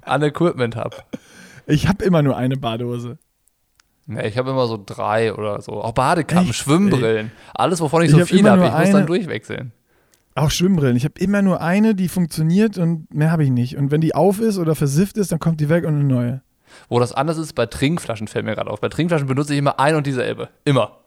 an 0.03 0.23
Equipment 0.23 0.77
habe. 0.77 0.97
Ich 1.67 1.89
habe 1.89 2.05
immer 2.05 2.23
nur 2.23 2.37
eine 2.37 2.57
Badehose. 2.57 3.19
Ne, 4.07 4.29
ich 4.29 4.39
habe 4.39 4.51
immer 4.51 4.69
so 4.69 4.81
drei 4.87 5.35
oder 5.35 5.61
so. 5.61 5.83
Auch 5.83 5.91
Badekappen? 5.93 6.53
Schwimmbrillen. 6.53 7.33
Alles, 7.53 7.81
wovon 7.81 8.03
ich, 8.03 8.11
Ich 8.11 8.15
so 8.15 8.21
hab 8.21 8.31
immer 8.31 8.51
habe. 8.53 8.67
Ich 8.67 8.75
muss 8.75 8.91
dann 8.93 9.07
durchwechseln. 9.07 9.73
Auch 10.35 10.51
Schwimmbrillen. 10.51 10.97
Ich 10.97 11.05
habe 11.05 11.19
immer 11.19 11.43
nur 11.43 11.61
eine, 11.61 11.95
die 11.95 12.09
funktioniert 12.09 12.79
und 12.79 13.13
mehr 13.13 13.31
habe 13.31 13.45
ich 13.45 13.51
nicht. 13.51 13.77
Und 13.77 13.91
wenn 13.91 14.01
die 14.01 14.15
auf 14.15 14.41
ist 14.41 14.59
oder 14.59 14.75
versifft 14.75 15.19
ist, 15.19 15.33
dann 15.33 15.39
kommt 15.39 15.61
die 15.61 15.69
weg 15.69 15.85
und 15.85 15.95
eine 15.95 16.05
neue. 16.05 16.43
Wo 16.89 16.99
das 16.99 17.13
anders 17.13 17.37
ist, 17.37 17.55
bei 17.55 17.67
Trinkflaschen 17.67 18.29
fällt 18.29 18.47
mir 18.47 18.55
gerade 18.55 18.71
auf. 18.71 18.81
Bei 18.81 18.89
Trinkflaschen 18.89 19.27
benutze 19.27 19.53
ich 19.53 19.59
immer 19.59 19.79
ein 19.79 19.95
und 19.95 20.07
dieselbe. 20.07 20.49
Immer. 20.65 20.99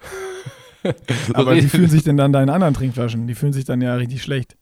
Aber 1.34 1.56
wie 1.56 1.64
fühlen 1.64 1.90
sich 1.90 2.04
denn 2.04 2.18
dann 2.18 2.32
deine 2.32 2.54
anderen 2.54 2.76
Trinkflaschen? 2.76 3.26
Die 3.26 3.34
fühlen 3.34 3.54
sich 3.54 3.66
dann 3.66 3.82
ja 3.82 3.96
richtig 3.96 4.22
schlecht. 4.22 4.56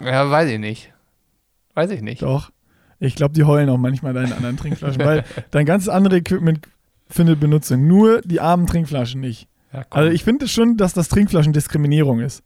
Ja, 0.00 0.28
weiß 0.28 0.50
ich 0.50 0.58
nicht. 0.58 0.92
Weiß 1.74 1.90
ich 1.90 2.02
nicht. 2.02 2.22
Doch. 2.22 2.50
Ich 2.98 3.14
glaube, 3.14 3.34
die 3.34 3.44
heulen 3.44 3.68
auch 3.68 3.78
manchmal 3.78 4.14
deine 4.14 4.34
anderen 4.34 4.56
Trinkflaschen, 4.56 5.04
weil 5.04 5.24
dein 5.50 5.66
ganzes 5.66 5.88
andere 5.88 6.16
Equipment 6.16 6.66
findet 7.08 7.40
Benutzung. 7.40 7.86
Nur 7.86 8.20
die 8.22 8.40
armen 8.40 8.66
Trinkflaschen 8.66 9.20
nicht. 9.20 9.48
Ja. 9.72 9.84
Also 9.90 10.10
ich 10.10 10.24
finde 10.24 10.48
schon, 10.48 10.76
dass 10.76 10.92
das 10.92 11.08
Trinkflaschen 11.08 11.52
Diskriminierung 11.52 12.20
ist. 12.20 12.42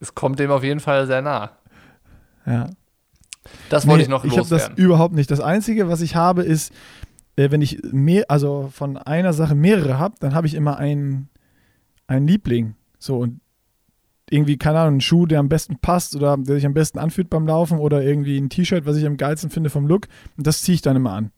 Es 0.00 0.14
kommt 0.14 0.38
dem 0.38 0.50
auf 0.50 0.62
jeden 0.64 0.80
Fall 0.80 1.06
sehr 1.06 1.22
nah. 1.22 1.52
Ja. 2.46 2.70
Das 3.70 3.86
wollte 3.86 3.98
Nee, 3.98 4.02
ich 4.04 4.08
noch 4.08 4.24
ich 4.24 4.32
habe 4.32 4.42
das 4.42 4.50
loswerden. 4.50 4.76
überhaupt 4.84 5.14
nicht. 5.14 5.30
Das 5.30 5.40
Einzige, 5.40 5.88
was 5.88 6.00
ich 6.00 6.16
habe, 6.16 6.42
ist 6.42 6.72
äh, 7.36 7.50
wenn 7.50 7.62
ich 7.62 7.80
mehr, 7.92 8.24
also 8.28 8.68
von 8.72 8.96
einer 8.96 9.32
Sache 9.32 9.54
mehrere 9.54 9.98
habe, 9.98 10.16
dann 10.20 10.34
habe 10.34 10.46
ich 10.46 10.54
immer 10.54 10.76
einen, 10.76 11.28
einen 12.06 12.26
Liebling. 12.26 12.74
So 12.98 13.18
und 13.18 13.40
irgendwie, 14.30 14.58
keine 14.58 14.80
Ahnung, 14.80 14.94
einen 14.94 15.00
Schuh, 15.00 15.24
der 15.24 15.38
am 15.40 15.48
besten 15.48 15.78
passt 15.78 16.14
oder 16.14 16.36
der 16.36 16.56
sich 16.56 16.66
am 16.66 16.74
besten 16.74 16.98
anfühlt 16.98 17.30
beim 17.30 17.46
Laufen 17.46 17.78
oder 17.78 18.02
irgendwie 18.02 18.36
ein 18.38 18.50
T-Shirt, 18.50 18.84
was 18.84 18.96
ich 18.96 19.06
am 19.06 19.16
geilsten 19.16 19.50
finde 19.50 19.70
vom 19.70 19.86
Look. 19.86 20.06
Und 20.36 20.46
das 20.46 20.60
ziehe 20.62 20.74
ich 20.74 20.82
dann 20.82 20.96
immer 20.96 21.12
an. 21.12 21.30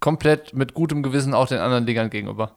Komplett 0.00 0.52
mit 0.52 0.74
gutem 0.74 1.02
Gewissen 1.02 1.32
auch 1.32 1.48
den 1.48 1.58
anderen 1.58 1.86
Dingern 1.86 2.10
gegenüber. 2.10 2.56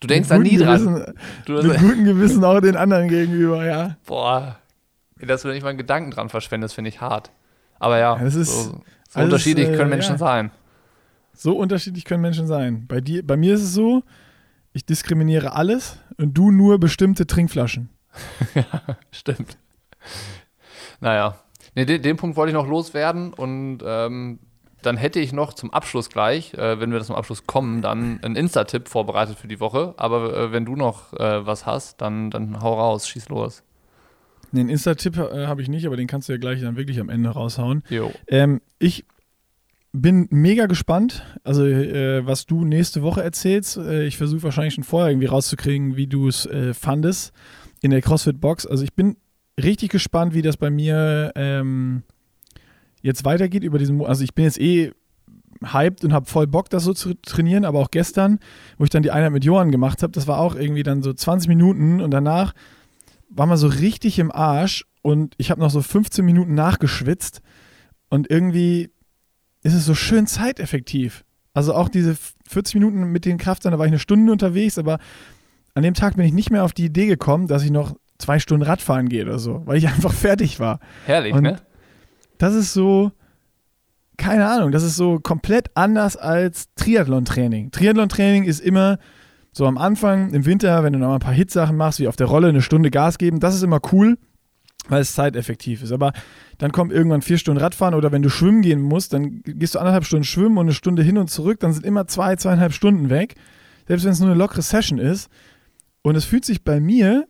Du 0.00 0.06
denkst 0.06 0.28
da 0.28 0.38
nie 0.38 0.56
Gewissen, 0.56 0.94
dran. 0.94 1.14
Du, 1.44 1.52
mit 1.54 1.78
gutem 1.78 2.04
Gewissen 2.04 2.44
auch 2.44 2.60
den 2.60 2.76
anderen 2.76 3.08
gegenüber, 3.08 3.64
ja. 3.66 3.96
Boah, 4.06 4.56
dass 5.20 5.42
du 5.42 5.48
nicht 5.48 5.62
mal 5.62 5.70
einen 5.70 5.78
Gedanken 5.78 6.10
dran 6.12 6.28
verschwendest, 6.28 6.74
finde 6.74 6.88
ich 6.90 7.00
hart. 7.00 7.30
Aber 7.80 7.98
ja, 7.98 8.16
Ja, 8.16 8.22
ist- 8.26 8.34
so, 8.34 8.44
so 8.44 8.82
alles, 9.14 9.24
unterschiedlich 9.26 9.68
äh, 9.68 9.76
können 9.76 9.90
Menschen 9.90 10.12
ja. 10.12 10.18
sein. 10.18 10.50
So 11.34 11.56
unterschiedlich 11.56 12.04
können 12.04 12.22
Menschen 12.22 12.46
sein. 12.46 12.86
Bei 12.88 13.00
dir, 13.00 13.26
bei 13.26 13.36
mir 13.36 13.54
ist 13.54 13.62
es 13.62 13.72
so, 13.72 14.02
ich 14.72 14.84
diskriminiere 14.86 15.52
alles 15.54 15.98
und 16.16 16.34
du 16.34 16.50
nur 16.50 16.78
bestimmte 16.78 17.26
Trinkflaschen. 17.26 17.88
Stimmt. 19.10 19.56
Naja, 21.00 21.38
nee, 21.74 21.84
den, 21.84 22.02
den 22.02 22.16
Punkt 22.16 22.36
wollte 22.36 22.50
ich 22.50 22.54
noch 22.54 22.66
loswerden 22.66 23.32
und 23.32 23.78
ähm, 23.84 24.38
dann 24.82 24.96
hätte 24.96 25.20
ich 25.20 25.32
noch 25.32 25.52
zum 25.52 25.72
Abschluss 25.72 26.08
gleich, 26.08 26.54
äh, 26.54 26.80
wenn 26.80 26.92
wir 26.92 27.00
zum 27.02 27.16
Abschluss 27.16 27.46
kommen, 27.46 27.82
dann 27.82 28.20
einen 28.22 28.36
Insta-Tipp 28.36 28.88
vorbereitet 28.88 29.38
für 29.38 29.48
die 29.48 29.60
Woche. 29.60 29.94
Aber 29.96 30.36
äh, 30.36 30.52
wenn 30.52 30.64
du 30.64 30.76
noch 30.76 31.12
äh, 31.14 31.46
was 31.46 31.66
hast, 31.66 32.00
dann, 32.00 32.30
dann 32.30 32.60
hau 32.60 32.74
raus, 32.74 33.08
schieß 33.08 33.28
los. 33.28 33.62
Den 34.52 34.68
Insta-Tipp 34.68 35.16
äh, 35.16 35.46
habe 35.46 35.62
ich 35.62 35.68
nicht, 35.68 35.86
aber 35.86 35.96
den 35.96 36.06
kannst 36.06 36.28
du 36.28 36.32
ja 36.32 36.38
gleich 36.38 36.60
dann 36.60 36.76
wirklich 36.76 37.00
am 37.00 37.08
Ende 37.08 37.30
raushauen. 37.30 37.82
Jo. 37.88 38.12
Ähm, 38.28 38.60
ich 38.78 39.04
bin 39.92 40.28
mega 40.30 40.66
gespannt, 40.66 41.24
also 41.44 41.64
äh, 41.66 42.24
was 42.24 42.46
du 42.46 42.64
nächste 42.64 43.02
Woche 43.02 43.22
erzählst. 43.22 43.76
Äh, 43.78 44.04
ich 44.04 44.16
versuche 44.16 44.44
wahrscheinlich 44.44 44.74
schon 44.74 44.84
vorher 44.84 45.10
irgendwie 45.10 45.26
rauszukriegen, 45.26 45.96
wie 45.96 46.06
du 46.06 46.28
es 46.28 46.48
fandest 46.72 47.32
in 47.80 47.90
der 47.90 48.00
CrossFit-Box. 48.00 48.66
Also 48.66 48.84
ich 48.84 48.94
bin 48.94 49.16
richtig 49.60 49.90
gespannt, 49.90 50.34
wie 50.34 50.42
das 50.42 50.56
bei 50.56 50.70
mir 50.70 51.32
ähm, 51.34 52.04
jetzt 53.08 53.24
weitergeht 53.24 53.64
über 53.64 53.78
diesen 53.78 54.04
Also 54.04 54.22
ich 54.22 54.34
bin 54.34 54.44
jetzt 54.44 54.60
eh 54.60 54.92
hyped 55.64 56.04
und 56.04 56.12
habe 56.12 56.26
voll 56.26 56.46
Bock, 56.46 56.70
das 56.70 56.84
so 56.84 56.92
zu 56.94 57.14
trainieren, 57.14 57.64
aber 57.64 57.80
auch 57.80 57.90
gestern, 57.90 58.38
wo 58.76 58.84
ich 58.84 58.90
dann 58.90 59.02
die 59.02 59.10
Einheit 59.10 59.32
mit 59.32 59.44
Johann 59.44 59.72
gemacht 59.72 60.02
habe, 60.02 60.12
das 60.12 60.26
war 60.28 60.38
auch 60.38 60.54
irgendwie 60.54 60.84
dann 60.84 61.02
so 61.02 61.12
20 61.12 61.48
Minuten 61.48 62.00
und 62.00 62.12
danach 62.12 62.52
war 63.30 63.46
man 63.46 63.56
so 63.58 63.66
richtig 63.66 64.18
im 64.20 64.30
Arsch 64.30 64.84
und 65.02 65.34
ich 65.38 65.50
habe 65.50 65.60
noch 65.60 65.70
so 65.70 65.82
15 65.82 66.24
Minuten 66.24 66.54
nachgeschwitzt 66.54 67.40
und 68.08 68.30
irgendwie 68.30 68.90
ist 69.62 69.74
es 69.74 69.84
so 69.84 69.94
schön 69.94 70.26
zeiteffektiv. 70.28 71.24
Also 71.54 71.74
auch 71.74 71.88
diese 71.88 72.16
40 72.48 72.74
Minuten 72.76 73.04
mit 73.10 73.24
den 73.24 73.36
Kraftern, 73.38 73.72
da 73.72 73.78
war 73.78 73.86
ich 73.86 73.90
eine 73.90 73.98
Stunde 73.98 74.30
unterwegs, 74.30 74.78
aber 74.78 74.98
an 75.74 75.82
dem 75.82 75.94
Tag 75.94 76.16
bin 76.16 76.24
ich 76.24 76.32
nicht 76.32 76.50
mehr 76.50 76.62
auf 76.64 76.72
die 76.72 76.84
Idee 76.84 77.06
gekommen, 77.06 77.48
dass 77.48 77.64
ich 77.64 77.70
noch 77.72 77.96
zwei 78.18 78.38
Stunden 78.38 78.62
Radfahren 78.64 79.08
gehe 79.08 79.24
oder 79.24 79.38
so, 79.40 79.62
weil 79.66 79.76
ich 79.78 79.88
einfach 79.94 80.12
fertig 80.12 80.60
war. 80.60 80.78
Herrlich, 81.06 81.34
Und- 81.34 81.42
ne? 81.42 81.58
Das 82.38 82.54
ist 82.54 82.72
so, 82.72 83.12
keine 84.16 84.48
Ahnung, 84.48 84.72
das 84.72 84.82
ist 84.82 84.96
so 84.96 85.20
komplett 85.20 85.70
anders 85.74 86.16
als 86.16 86.68
Triathlon-Training. 86.74 87.70
Triathlon-Training 87.70 88.44
ist 88.44 88.60
immer 88.60 88.98
so 89.52 89.66
am 89.66 89.78
Anfang, 89.78 90.30
im 90.30 90.46
Winter, 90.46 90.84
wenn 90.84 90.92
du 90.92 90.98
noch 90.98 91.14
ein 91.14 91.20
paar 91.20 91.32
Hitsachen 91.32 91.76
machst, 91.76 92.00
wie 92.00 92.08
auf 92.08 92.16
der 92.16 92.26
Rolle 92.26 92.48
eine 92.48 92.62
Stunde 92.62 92.90
Gas 92.90 93.18
geben, 93.18 93.40
das 93.40 93.54
ist 93.54 93.62
immer 93.62 93.80
cool, 93.92 94.18
weil 94.88 95.00
es 95.00 95.14
zeiteffektiv 95.14 95.82
ist. 95.82 95.92
Aber 95.92 96.12
dann 96.58 96.72
kommt 96.72 96.92
irgendwann 96.92 97.22
vier 97.22 97.38
Stunden 97.38 97.60
Radfahren 97.60 97.94
oder 97.94 98.12
wenn 98.12 98.22
du 98.22 98.30
schwimmen 98.30 98.62
gehen 98.62 98.80
musst, 98.80 99.12
dann 99.12 99.42
gehst 99.42 99.74
du 99.74 99.78
anderthalb 99.78 100.04
Stunden 100.04 100.24
schwimmen 100.24 100.58
und 100.58 100.66
eine 100.66 100.74
Stunde 100.74 101.02
hin 101.02 101.18
und 101.18 101.28
zurück, 101.28 101.60
dann 101.60 101.72
sind 101.72 101.84
immer 101.84 102.06
zwei, 102.06 102.36
zweieinhalb 102.36 102.72
Stunden 102.72 103.10
weg. 103.10 103.34
Selbst 103.86 104.04
wenn 104.04 104.12
es 104.12 104.20
nur 104.20 104.28
eine 104.28 104.38
lockere 104.38 104.62
Session 104.62 104.98
ist. 104.98 105.30
Und 106.02 106.14
es 106.14 106.24
fühlt 106.24 106.44
sich 106.44 106.62
bei 106.62 106.78
mir 106.78 107.26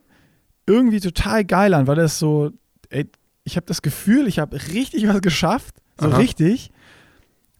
irgendwie 0.67 0.99
total 0.99 1.45
geil 1.45 1.73
an, 1.73 1.87
weil 1.87 1.95
das 1.95 2.19
so, 2.19 2.51
ey, 2.89 3.09
ich 3.49 3.55
habe 3.57 3.65
das 3.65 3.81
Gefühl, 3.81 4.27
ich 4.27 4.39
habe 4.39 4.55
richtig 4.73 5.07
was 5.07 5.21
geschafft, 5.21 5.75
so 5.99 6.07
Aha. 6.09 6.17
richtig. 6.17 6.71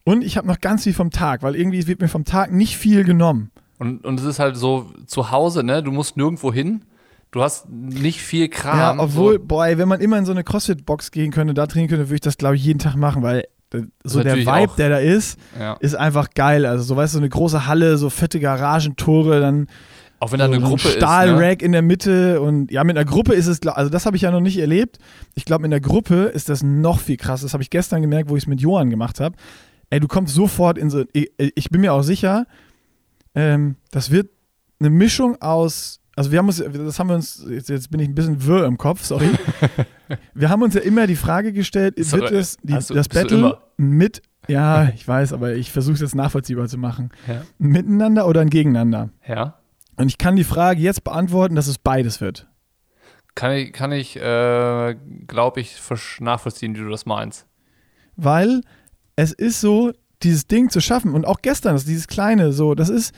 Und 0.04 0.24
ich 0.24 0.38
habe 0.38 0.48
noch 0.48 0.60
ganz 0.62 0.84
viel 0.84 0.94
vom 0.94 1.12
Tag, 1.12 1.44
weil 1.44 1.56
irgendwie 1.56 1.86
wird 1.88 2.00
mir 2.02 2.08
vom 2.08 2.26
Tag 2.26 2.52
nicht 2.52 2.78
viel 2.78 3.04
genommen. 3.04 3.52
Und, 3.80 4.06
und 4.06 4.20
es 4.20 4.26
ist 4.26 4.40
halt 4.40 4.58
so 4.58 4.92
zu 5.08 5.32
Hause, 5.32 5.64
ne? 5.64 5.82
Du 5.84 5.92
musst 5.92 6.18
nirgendwo 6.18 6.52
hin. 6.54 6.84
Du 7.32 7.42
hast 7.44 7.70
nicht 7.70 8.22
viel 8.22 8.50
Kram. 8.50 8.78
ja, 8.78 8.96
obwohl, 9.04 9.36
so. 9.36 9.46
boah, 9.46 9.68
ey, 9.68 9.78
wenn 9.78 9.88
man 9.88 10.02
immer 10.02 10.18
in 10.18 10.26
so 10.26 10.32
eine 10.32 10.44
CrossFit-Box 10.44 11.12
gehen 11.12 11.32
könnte, 11.32 11.54
da 11.54 11.68
trainieren 11.68 11.90
könnte, 11.90 12.06
würde 12.08 12.16
ich 12.16 12.22
das, 12.22 12.38
glaube 12.38 12.56
ich, 12.56 12.64
jeden 12.66 12.80
Tag 12.80 12.96
machen, 12.96 13.22
weil 13.22 13.46
äh, 13.74 13.82
so 14.04 14.24
der 14.24 14.38
Vibe, 14.38 14.52
auch. 14.52 14.76
der 14.76 14.90
da 14.90 14.98
ist, 14.98 15.38
Ja. 15.60 15.74
ist 15.80 15.96
einfach 15.96 16.30
geil. 16.34 16.66
Also, 16.66 16.84
so 16.84 16.96
weißt 16.96 17.14
du, 17.14 17.18
so 17.18 17.22
eine 17.22 17.30
große 17.30 17.68
Halle, 17.68 17.98
so 17.98 18.10
fette 18.10 18.40
Garagentore, 18.40 19.40
dann 19.42 19.68
Auch 20.20 20.32
wenn 20.32 20.40
da 20.40 20.46
so 20.48 20.52
eine 20.54 20.64
ein 20.64 20.68
Gruppe 20.70 20.88
ist. 20.90 20.96
Ne? 20.96 21.02
Stahlrack 21.02 21.62
in 21.62 21.72
der 21.72 21.82
Mitte 21.82 22.42
und 22.42 22.72
ja, 22.72 22.84
mit 22.84 22.98
einer 22.98 23.06
Gruppe 23.06 23.34
ist 23.34 23.48
es, 23.48 23.66
also 23.68 23.90
das 23.90 24.06
habe 24.06 24.16
ich 24.18 24.24
ja 24.24 24.32
noch 24.32 24.42
nicht 24.42 24.58
erlebt. 24.58 24.98
Ich 25.36 25.46
glaube, 25.46 25.62
mit 25.62 25.72
einer 25.72 25.80
Gruppe 25.80 26.26
ist 26.26 26.50
das 26.50 26.62
noch 26.64 27.00
viel 27.00 27.18
krasser. 27.18 27.44
Das 27.46 27.54
habe 27.54 27.64
ich 27.64 27.70
gestern 27.70 28.02
gemerkt, 28.02 28.30
wo 28.30 28.36
ich 28.36 28.44
es 28.44 28.48
mit 28.48 28.60
Johann 28.62 28.90
gemacht 28.90 29.20
habe. 29.20 29.36
Ey, 29.90 30.00
du 30.00 30.08
kommst 30.08 30.36
sofort 30.36 30.78
in 30.78 30.90
so, 30.90 31.04
ich, 31.14 31.70
bin 31.72 31.82
mir 31.82 31.94
auch 31.94 32.04
sicher, 32.04 32.46
ähm, 33.36 33.76
das 33.92 34.12
wird 34.12 34.30
eine 34.80 34.90
Mischung 34.90 35.42
aus, 35.42 36.00
also 36.16 36.32
wir 36.32 36.40
haben 36.40 36.48
uns, 36.48 36.58
das 36.58 37.00
haben 37.00 37.10
wir 37.10 37.16
uns, 37.16 37.46
jetzt, 37.50 37.70
jetzt 37.70 37.90
bin 37.92 38.00
ich 38.00 38.08
ein 38.10 38.16
bisschen 38.16 38.46
wirr 38.46 38.66
im 38.66 38.78
Kopf, 38.78 39.04
sorry. 39.04 39.30
wir 40.34 40.50
haben 40.50 40.62
uns 40.62 40.74
ja 40.76 40.82
immer 40.82 41.08
die 41.08 41.16
Frage 41.16 41.54
gestellt, 41.54 41.96
So, 42.04 42.18
wird 42.18 42.32
es 42.32 42.58
die, 42.62 42.74
du- 42.74 42.94
das 42.94 43.08
Battle 43.10 43.58
mit, 43.78 44.22
ja, 44.48 44.90
ich 44.90 45.08
weiß, 45.08 45.34
aber 45.34 45.54
ich 45.56 45.72
versuche 45.72 45.96
es 45.96 46.02
jetzt 46.02 46.16
nachvollziehbar 46.16 46.68
zu 46.68 46.78
machen, 46.78 47.10
Ja. 47.28 47.42
miteinander 47.58 48.28
oder 48.28 48.42
ein 48.42 48.50
Gegeneinander? 48.50 49.10
ja. 49.28 49.56
Und 50.00 50.08
ich 50.08 50.18
kann 50.18 50.36
die 50.38 50.44
Frage 50.46 50.80
jetzt 50.82 51.04
beantworten, 51.04 51.56
dass 51.56 51.68
es 51.68 51.78
beides 51.78 52.22
wird. 52.22 52.48
Kann 53.36 53.52
ich, 53.54 53.74
kann 53.74 53.92
ich 53.92 54.16
äh, 54.16 54.96
glaube 55.28 55.60
ich, 55.62 55.76
nachvollziehen, 56.20 56.76
wie 56.76 56.80
du 56.80 56.90
das 56.90 57.06
meinst. 57.06 57.46
Weil 58.16 58.62
es 59.16 59.34
ist 59.34 59.60
so, 59.62 59.92
dieses 60.24 60.48
Ding 60.48 60.70
zu 60.70 60.80
schaffen 60.82 61.14
und 61.14 61.26
auch 61.26 61.42
gestern, 61.42 61.74
das, 61.74 61.86
dieses 61.86 62.08
kleine, 62.08 62.52
so, 62.54 62.76
das 62.76 62.90
ist, 62.90 63.14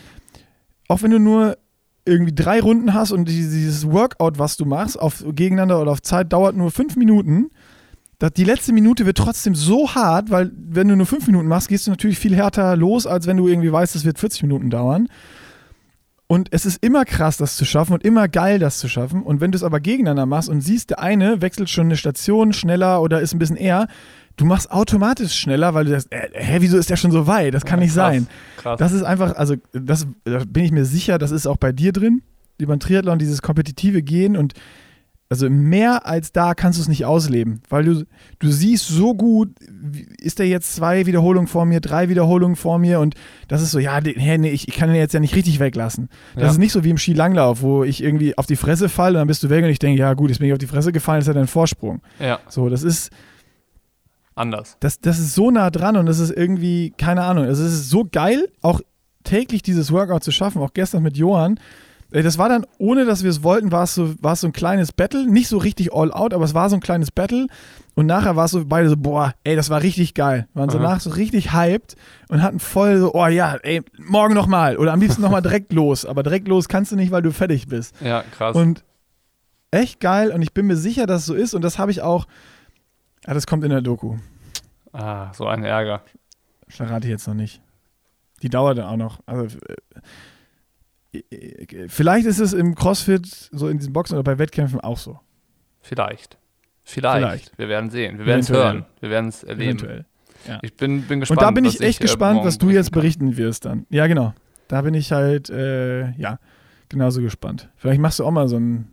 auch 0.88 1.02
wenn 1.04 1.12
du 1.12 1.20
nur 1.20 1.58
irgendwie 2.06 2.34
drei 2.34 2.60
Runden 2.60 2.94
hast 2.96 3.12
und 3.12 3.26
die- 3.30 3.34
dieses 3.36 3.90
Workout, 3.90 4.40
was 4.40 4.58
du 4.58 4.66
machst, 4.66 5.00
auf 5.00 5.24
gegeneinander 5.28 5.80
oder 5.82 5.92
auf 5.92 6.02
Zeit, 6.02 6.34
dauert 6.34 6.56
nur 6.56 6.72
fünf 6.72 6.96
Minuten. 6.96 7.50
Die 8.38 8.44
letzte 8.44 8.74
Minute 8.74 9.06
wird 9.08 9.18
trotzdem 9.18 9.54
so 9.56 9.94
hart, 9.96 10.30
weil 10.30 10.52
wenn 10.56 10.88
du 10.88 10.96
nur 10.96 11.08
fünf 11.08 11.26
Minuten 11.28 11.48
machst, 11.48 11.70
gehst 11.70 11.86
du 11.88 11.92
natürlich 11.92 12.20
viel 12.20 12.36
härter 12.36 12.76
los, 12.76 13.08
als 13.08 13.26
wenn 13.28 13.38
du 13.38 13.48
irgendwie 13.48 13.72
weißt, 13.72 13.96
es 13.96 14.06
wird 14.06 14.20
40 14.20 14.44
Minuten 14.44 14.70
dauern. 14.70 15.08
Und 16.32 16.48
es 16.52 16.66
ist 16.66 16.82
immer 16.82 17.04
krass, 17.04 17.36
das 17.36 17.58
zu 17.58 17.66
schaffen 17.66 17.92
und 17.92 18.06
immer 18.06 18.30
geil, 18.30 18.58
das 18.58 18.78
zu 18.78 18.88
schaffen. 18.88 19.22
Und 19.22 19.42
wenn 19.42 19.52
du 19.52 19.58
es 19.58 19.64
aber 19.64 19.82
gegeneinander 19.82 20.26
machst 20.26 20.48
und 20.48 20.62
siehst, 20.62 20.90
der 20.92 21.02
eine 21.02 21.42
wechselt 21.42 21.70
schon 21.70 21.88
eine 21.88 21.98
Station 21.98 22.54
schneller 22.54 23.02
oder 23.02 23.20
ist 23.20 23.34
ein 23.34 23.38
bisschen 23.38 23.58
eher, 23.58 23.90
du 24.38 24.46
machst 24.46 24.72
automatisch 24.72 25.34
schneller, 25.34 25.74
weil 25.74 25.84
du 25.84 25.92
sagst, 25.92 26.10
äh, 26.10 26.30
hä, 26.32 26.60
wieso 26.62 26.78
ist 26.78 26.90
der 26.90 26.96
schon 26.96 27.12
so 27.12 27.28
weit? 27.28 27.54
Das 27.54 27.66
kann 27.66 27.80
Ja, 27.80 27.84
nicht 27.84 27.96
krass, 27.96 28.14
sein. 28.14 28.28
Krass. 28.56 28.80
Das 28.80 28.94
ist 28.94 29.04
einfach, 29.04 29.36
also 29.36 29.56
das 29.74 30.08
da 30.24 30.44
bin 30.48 30.64
ich 30.64 30.72
mir 30.72 30.86
sicher, 30.86 31.18
das 31.18 31.32
ist 31.32 31.48
auch 31.48 31.58
bei 31.58 31.74
dir 31.74 31.92
drin, 31.92 32.22
über 32.58 32.74
den 32.78 32.80
Triathlon, 32.80 33.20
dieses 33.20 33.42
kompetitive 33.42 34.02
Gehen 34.02 34.38
und 34.38 34.54
also 35.32 35.50
mehr 35.50 36.06
als 36.06 36.34
da 36.34 36.54
kannst 36.54 36.78
du 36.78 36.82
es 36.84 36.88
nicht 36.90 37.06
ausleben, 37.06 37.62
weil 37.70 37.86
du, 37.86 38.06
du 38.40 38.52
siehst 38.52 38.88
so 38.90 39.16
gut, 39.16 39.50
ist 40.20 40.40
der 40.40 40.48
jetzt 40.48 40.76
zwei 40.76 41.06
Wiederholungen 41.06 41.48
vor 41.48 41.66
mir, 41.66 41.80
drei 41.80 42.10
Wiederholungen 42.10 42.56
vor 42.58 42.78
mir 42.78 43.00
und 43.00 43.16
das 43.48 43.62
ist 43.62 43.72
so, 43.72 43.80
ja, 43.80 44.00
nee, 44.02 44.50
ich, 44.52 44.68
ich 44.68 44.76
kann 44.76 44.90
den 44.90 44.98
jetzt 44.98 45.14
ja 45.14 45.20
nicht 45.22 45.34
richtig 45.36 45.60
weglassen. 45.60 46.10
Das 46.36 46.44
Ja. 46.44 46.50
ist 46.52 46.58
nicht 46.58 46.74
so 46.74 46.84
wie 46.84 46.90
im 46.90 46.98
Skilanglauf, 46.98 47.62
wo 47.62 47.84
ich 47.86 48.04
irgendwie 48.04 48.38
auf 48.38 48.46
die 48.46 48.58
Fresse 48.58 48.90
falle 48.90 49.14
und 49.18 49.22
dann 49.22 49.28
bist 49.28 49.42
du 49.42 49.50
weg 49.50 49.64
und 49.64 49.70
ich 49.70 49.80
denke, 49.80 50.00
ja 50.00 50.14
gut, 50.14 50.30
jetzt 50.30 50.40
bin 50.40 50.48
ich 50.48 50.54
auf 50.54 50.60
die 50.60 50.68
Fresse 50.68 50.92
gefallen, 50.92 51.22
ist 51.22 51.28
ja 51.28 51.34
dein 51.34 51.48
Vorsprung. 51.48 52.02
ja, 52.20 52.40
So, 52.50 52.68
das 52.70 52.84
ist, 52.84 53.10
anders. 54.36 54.78
das, 54.80 55.00
das 55.00 55.20
ist 55.20 55.34
so 55.34 55.52
nah 55.52 55.70
dran 55.70 55.96
und 55.98 56.06
das 56.08 56.20
ist 56.20 56.32
irgendwie, 56.32 56.94
keine 56.98 57.24
Ahnung, 57.24 57.46
also 57.46 57.64
es 57.64 57.74
ist 57.74 57.90
so 57.90 58.06
geil, 58.12 58.48
auch 58.62 58.82
täglich 59.24 59.62
dieses 59.62 59.92
Workout 59.92 60.24
zu 60.24 60.32
schaffen, 60.32 60.62
auch 60.62 60.74
gestern 60.74 61.04
mit 61.04 61.16
Johann. 61.18 61.60
Äh, 62.12 62.24
Das 62.24 62.38
war 62.38 62.50
dann, 62.50 62.66
ohne 62.78 63.06
dass 63.06 63.24
wir 63.24 63.30
es 63.30 63.44
wollten, 63.44 63.72
war 63.72 63.84
es 63.84 63.96
so, 63.96 64.14
war 64.22 64.34
es 64.34 64.42
so 64.42 64.48
ein 64.48 64.54
kleines 64.54 64.92
Battle. 64.92 65.26
Nicht 65.26 65.48
so 65.48 65.58
richtig 65.58 65.94
all 65.94 66.12
out, 66.12 66.34
aber 66.34 66.46
es 66.46 66.54
war 66.54 66.70
so 66.70 66.76
ein 66.76 66.82
kleines 66.82 67.12
Battle. 67.12 67.48
Und 67.96 68.06
nachher 68.06 68.36
war 68.36 68.46
es 68.46 68.52
so 68.52 68.64
beide 68.66 68.90
so, 68.90 68.96
boah, 68.98 69.34
ey, 69.44 69.56
das 69.56 69.70
war 69.70 69.82
richtig 69.82 70.14
geil. 70.14 70.48
Waren 70.54 70.70
so 70.70 70.78
Aha. 70.80 70.84
nach 70.94 71.00
so 71.02 71.10
richtig 71.10 71.54
hyped 71.54 71.96
und 72.30 72.42
hatten 72.42 72.60
voll 72.60 72.98
so, 73.00 73.14
oh 73.14 73.28
ja, 73.28 73.56
ey, 73.64 73.82
morgen 73.98 74.34
nochmal. 74.34 74.78
Oder 74.78 74.94
am 74.94 75.02
liebsten 75.02 75.22
nochmal 75.22 75.42
direkt 75.42 75.74
los. 75.74 76.06
Aber 76.06 76.24
direkt 76.24 76.48
los 76.48 76.68
kannst 76.70 76.92
du 76.92 76.96
nicht, 76.96 77.12
weil 77.12 77.22
du 77.22 77.32
fertig 77.32 77.68
bist. 77.68 77.96
Ja, 78.02 78.24
krass. 78.24 78.56
Und 78.56 78.84
echt 79.72 80.00
geil. 80.00 80.32
Und 80.32 80.42
ich 80.42 80.54
bin 80.54 80.68
mir 80.68 80.78
sicher, 80.78 81.06
dass 81.06 81.22
es 81.22 81.26
so 81.28 81.34
ist. 81.34 81.54
Und 81.54 81.62
das 81.64 81.78
habe 81.80 81.92
ich 81.92 82.02
auch, 82.02 82.28
ja, 83.28 83.34
das 83.34 83.46
kommt 83.48 83.64
in 83.64 83.70
der 83.72 83.82
Doku. 83.82 84.18
ah, 84.94 85.34
so 85.34 85.46
ein 85.48 85.64
Ärger. 85.64 86.02
Verrate 86.68 87.06
ich 87.08 87.12
jetzt 87.12 87.28
noch 87.28 87.34
nicht. 87.34 87.62
Die 88.42 88.50
dauert 88.50 88.78
dann 88.78 88.86
auch 88.86 88.98
noch. 88.98 89.20
Also, 89.26 89.58
äh, 89.68 89.76
vielleicht 91.88 92.26
ist 92.26 92.40
es 92.40 92.54
im 92.54 92.76
CrossFit, 92.76 93.50
so 93.52 93.68
in 93.68 93.78
diesen 93.78 93.94
Boxen 93.94 94.16
oder 94.16 94.24
bei 94.24 94.40
Wettkämpfen 94.40 94.80
auch 94.80 94.98
so. 94.98 95.20
Vielleicht. 95.82 96.38
Vielleicht. 96.84 97.18
Vielleicht. 97.18 97.58
Wir 97.58 97.70
werden 97.70 97.90
sehen. 97.90 98.18
Wir 98.18 98.26
werden 98.26 98.42
es 98.42 98.50
hören. 98.50 98.86
Wir 99.00 99.10
werden 99.10 99.30
es 99.30 99.44
erleben. 99.44 99.80
Eventuell. 99.80 100.06
Ja. 100.48 100.60
Ich 100.62 100.76
bin, 100.76 101.04
bin 101.04 101.20
gespannt. 101.20 101.40
Und 101.40 101.46
da 101.46 101.52
bin 101.52 101.66
ich 101.66 101.82
echt 101.82 102.00
äh, 102.00 102.04
gespannt, 102.04 102.44
was 102.44 102.58
du 102.58 102.70
jetzt 102.70 102.92
berichten 102.92 103.26
berichten 103.26 103.38
wirst 103.38 103.66
dann. 103.66 103.86
Ja, 103.90 104.08
genau. 104.08 104.34
Da 104.68 104.82
bin 104.82 104.94
ich 104.94 105.12
halt, 105.12 105.50
äh, 105.50 106.12
ja, 106.12 106.40
genauso 106.90 107.22
gespannt. 107.22 107.70
Vielleicht 107.76 108.00
machst 108.00 108.20
du 108.20 108.26
auch 108.26 108.32
mal 108.32 108.48
so 108.48 108.58
ein, 108.58 108.92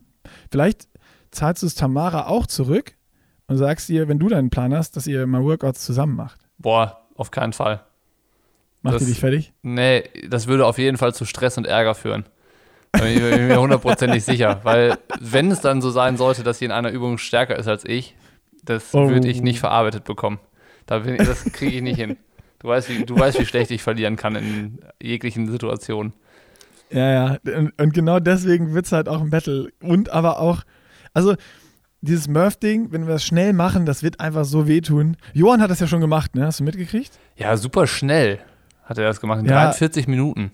vielleicht 0.51 0.89
zahlst 1.31 1.63
du 1.63 1.67
es 1.67 1.75
Tamara 1.75 2.27
auch 2.27 2.47
zurück 2.47 2.95
und 3.47 3.57
sagst 3.57 3.89
ihr, 3.89 4.09
wenn 4.09 4.19
du 4.19 4.29
deinen 4.29 4.51
Plan 4.51 4.75
hast, 4.75 4.97
dass 4.97 5.07
ihr 5.07 5.27
mal 5.27 5.43
Workouts 5.43 5.85
zusammen 5.85 6.17
macht. 6.17 6.41
kann. 6.41 6.51
Boah, 6.59 7.07
auf 7.15 7.31
keinen 7.31 7.53
Fall. 7.53 7.81
Macht 8.83 8.95
Das- 8.97 9.03
ihr 9.03 9.09
dich 9.09 9.21
fertig? 9.21 9.53
Nee, 9.63 10.05
das 10.29 10.47
würde 10.47 10.67
auf 10.67 10.79
jeden 10.79 10.97
Fall 10.97 11.15
zu 11.15 11.25
Stress 11.25 11.59
und 11.59 11.67
Ärger 11.67 11.95
führen. 11.95 12.25
Da 12.93 13.01
bin 13.01 13.09
ich 13.13 13.21
bin 13.21 13.49
mir 13.49 13.61
hundertprozentig 13.61 14.25
sicher. 14.25 14.61
Weil, 14.63 14.97
wenn 15.21 15.51
es 15.51 15.61
dann 15.61 15.83
so 15.83 15.91
sein 15.91 16.17
sollte, 16.17 16.43
dass 16.43 16.59
sie 16.59 16.65
in 16.65 16.71
einer 16.73 16.91
Übung 16.91 17.19
stärker 17.19 17.57
ist 17.59 17.69
als 17.69 17.85
ich, 17.85 18.15
das 18.65 18.95
Oh. 18.95 19.09
würde 19.11 19.29
ich 19.29 19.43
nicht 19.43 19.61
verarbeitet 19.61 20.05
bekommen. 20.05 20.39
Da 20.87 21.01
bin 21.01 21.15
ich, 21.17 21.27
das 21.27 21.45
kriege 21.53 21.77
ich 21.77 21.83
nicht 21.83 21.97
hin. 21.99 22.17
Du 22.61 22.69
weißt, 22.69 22.89
wie, 22.89 23.05
du 23.05 23.19
weißt, 23.19 23.39
wie 23.41 23.45
schlecht 23.47 23.71
ich 23.71 23.83
verlieren 23.83 24.17
kann 24.17 24.35
in 24.37 24.79
jeglichen 25.03 25.51
Situationen. 25.51 26.13
Ja, 26.91 27.11
ja. 27.45 27.57
Und, 27.57 27.73
und 27.81 27.93
genau 27.93 28.19
deswegen 28.21 28.75
wird 28.75 28.87
es 28.87 28.93
halt 28.93 29.09
auch 29.09 29.21
ein 29.21 29.31
Battle. 29.31 29.69
Und 29.83 30.09
aber 30.11 30.41
auch, 30.41 30.63
also 31.13 31.35
dieses 32.01 32.27
Murph-Ding, 32.29 32.91
wenn 32.91 33.07
wir 33.07 33.13
das 33.15 33.25
schnell 33.25 33.53
machen, 33.53 33.85
das 33.85 34.03
wird 34.03 34.19
einfach 34.21 34.45
so 34.45 34.67
wehtun. 34.67 35.17
Johann 35.35 35.61
hat 35.61 35.71
das 35.71 35.81
ja 35.81 35.87
schon 35.87 36.01
gemacht, 36.01 36.35
ne? 36.35 36.47
Hast 36.47 36.61
du 36.61 36.65
mitgekriegt? 36.65 37.13
Ja, 37.37 37.57
super 37.57 37.87
schnell 37.87 38.39
hat 38.89 38.99
er 38.99 39.05
das 39.05 39.21
gemacht. 39.21 39.41
In 39.41 39.47
Ja. 39.47 39.65
43 39.65 40.09
Minuten. 40.09 40.51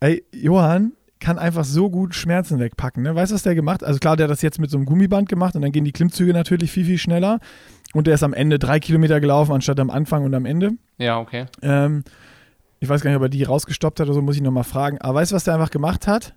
Ey, 0.00 0.24
Johann 0.32 0.92
kann 1.18 1.38
einfach 1.38 1.64
so 1.64 1.88
gut 1.88 2.14
Schmerzen 2.14 2.58
wegpacken. 2.58 3.02
Ne? 3.02 3.14
Weißt 3.14 3.32
du, 3.32 3.34
was 3.34 3.42
der 3.42 3.54
gemacht 3.54 3.80
hat? 3.80 3.88
Also 3.88 3.98
klar, 3.98 4.16
der 4.16 4.24
hat 4.24 4.30
das 4.30 4.42
jetzt 4.42 4.58
mit 4.58 4.70
so 4.70 4.76
einem 4.76 4.84
Gummiband 4.86 5.28
gemacht 5.28 5.56
und 5.56 5.62
dann 5.62 5.72
gehen 5.72 5.84
die 5.84 5.92
Klimmzüge 5.92 6.32
natürlich 6.32 6.70
viel, 6.70 6.84
viel 6.84 6.98
schneller. 6.98 7.40
Und 7.94 8.06
der 8.06 8.14
ist 8.14 8.22
am 8.22 8.34
Ende 8.34 8.58
drei 8.58 8.78
Kilometer 8.78 9.20
gelaufen, 9.20 9.52
anstatt 9.52 9.80
am 9.80 9.88
Anfang 9.90 10.24
und 10.24 10.34
am 10.34 10.44
Ende. 10.44 10.72
Ja, 10.98 11.18
okay. 11.18 11.46
Ähm, 11.62 12.04
ich 12.80 12.88
weiß 12.88 13.00
gar 13.00 13.10
nicht, 13.10 13.16
ob 13.16 13.22
er 13.22 13.28
die 13.30 13.42
rausgestoppt 13.44 14.00
hat 14.00 14.06
oder 14.06 14.14
so, 14.14 14.20
muss 14.20 14.36
ich 14.36 14.42
nochmal 14.42 14.64
fragen. 14.64 14.98
Aber 15.00 15.14
weißt 15.14 15.32
du, 15.32 15.36
was 15.36 15.44
der 15.44 15.54
einfach 15.54 15.70
gemacht 15.70 16.06
hat? 16.06 16.34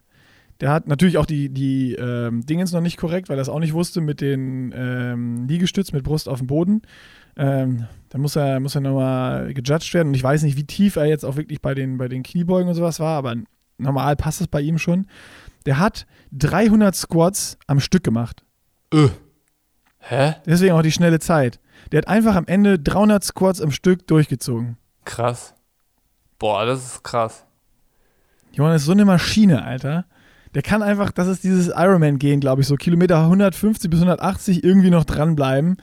Der 0.62 0.72
hat 0.72 0.88
natürlich 0.88 1.18
auch 1.18 1.26
die, 1.26 1.50
die 1.50 1.96
ähm, 1.96 2.46
Dingens 2.46 2.72
noch 2.72 2.82
nicht 2.82 2.98
korrekt, 2.98 3.28
weil 3.30 3.38
er 3.38 3.42
es 3.42 3.50
auch 3.50 3.60
nicht 3.60 3.74
wusste 3.74 4.00
mit 4.02 4.22
den 4.22 4.74
ähm, 4.76 5.48
Liegestütz 5.48 5.92
mit 5.92 6.04
Brust 6.04 6.30
auf 6.30 6.40
dem 6.40 6.48
Boden. 6.48 6.82
Ähm, 7.38 7.86
da 8.10 8.18
muss 8.18 8.36
er, 8.36 8.60
muss 8.60 8.76
er 8.76 8.82
nochmal 8.82 9.53
gejudged 9.53 9.93
werden. 9.93 10.10
Und 10.10 10.14
ich 10.16 10.24
weiß 10.24 10.43
nicht, 10.43 10.57
wie 10.57 10.66
tief 10.66 10.95
er 10.95 11.05
jetzt 11.05 11.24
auch 11.24 11.36
wirklich 11.36 11.62
bei 11.62 11.74
den, 11.76 11.97
bei 11.97 12.07
den 12.07 12.24
Kniebeugen 12.24 12.68
und 12.68 12.76
sowas 12.76 12.99
war, 12.99 13.18
aber 13.18 13.36
normal 13.78 14.16
passt 14.16 14.41
es 14.41 14.47
bei 14.47 14.62
ihm 14.62 14.78
schon. 14.78 15.07
Der 15.66 15.80
hat 15.80 16.07
300 16.34 16.95
Squats 16.95 17.57
am 17.68 17.80
Stück 17.80 18.03
gemacht. 18.03 18.43
Öh. 18.93 19.10
Hä? 19.99 20.36
Deswegen 20.45 20.74
auch 20.74 20.82
die 20.82 20.91
schnelle 20.91 21.20
Zeit. 21.20 21.60
Der 21.91 21.99
hat 21.99 22.07
einfach 22.07 22.36
am 22.36 22.47
Ende 22.47 22.80
300 22.80 23.24
Squats 23.24 23.62
am 23.62 23.72
Stück 23.72 24.07
durchgezogen. 24.07 24.78
Krass. 25.05 25.53
Boah, 26.39 26.66
das 26.66 26.86
ist 26.86 27.03
krass. 27.03 27.45
Johann 28.51 28.76
ist 28.76 28.86
so 28.86 28.93
eine 28.93 29.05
Maschine, 29.05 29.64
Alter. 29.64 30.05
Der 30.55 30.64
kann 30.64 30.82
einfach, 30.82 31.12
das 31.12 31.28
ist 31.28 31.43
dieses 31.43 31.68
Ironman-Gehen, 31.68 32.39
glaube 32.39 32.62
ich, 32.62 32.68
so 32.68 32.76
Kilometer 32.76 33.22
150 33.22 33.89
bis 33.89 33.99
180 33.99 34.64
irgendwie 34.64 34.89
noch 34.89 35.03
dranbleiben. 35.03 35.78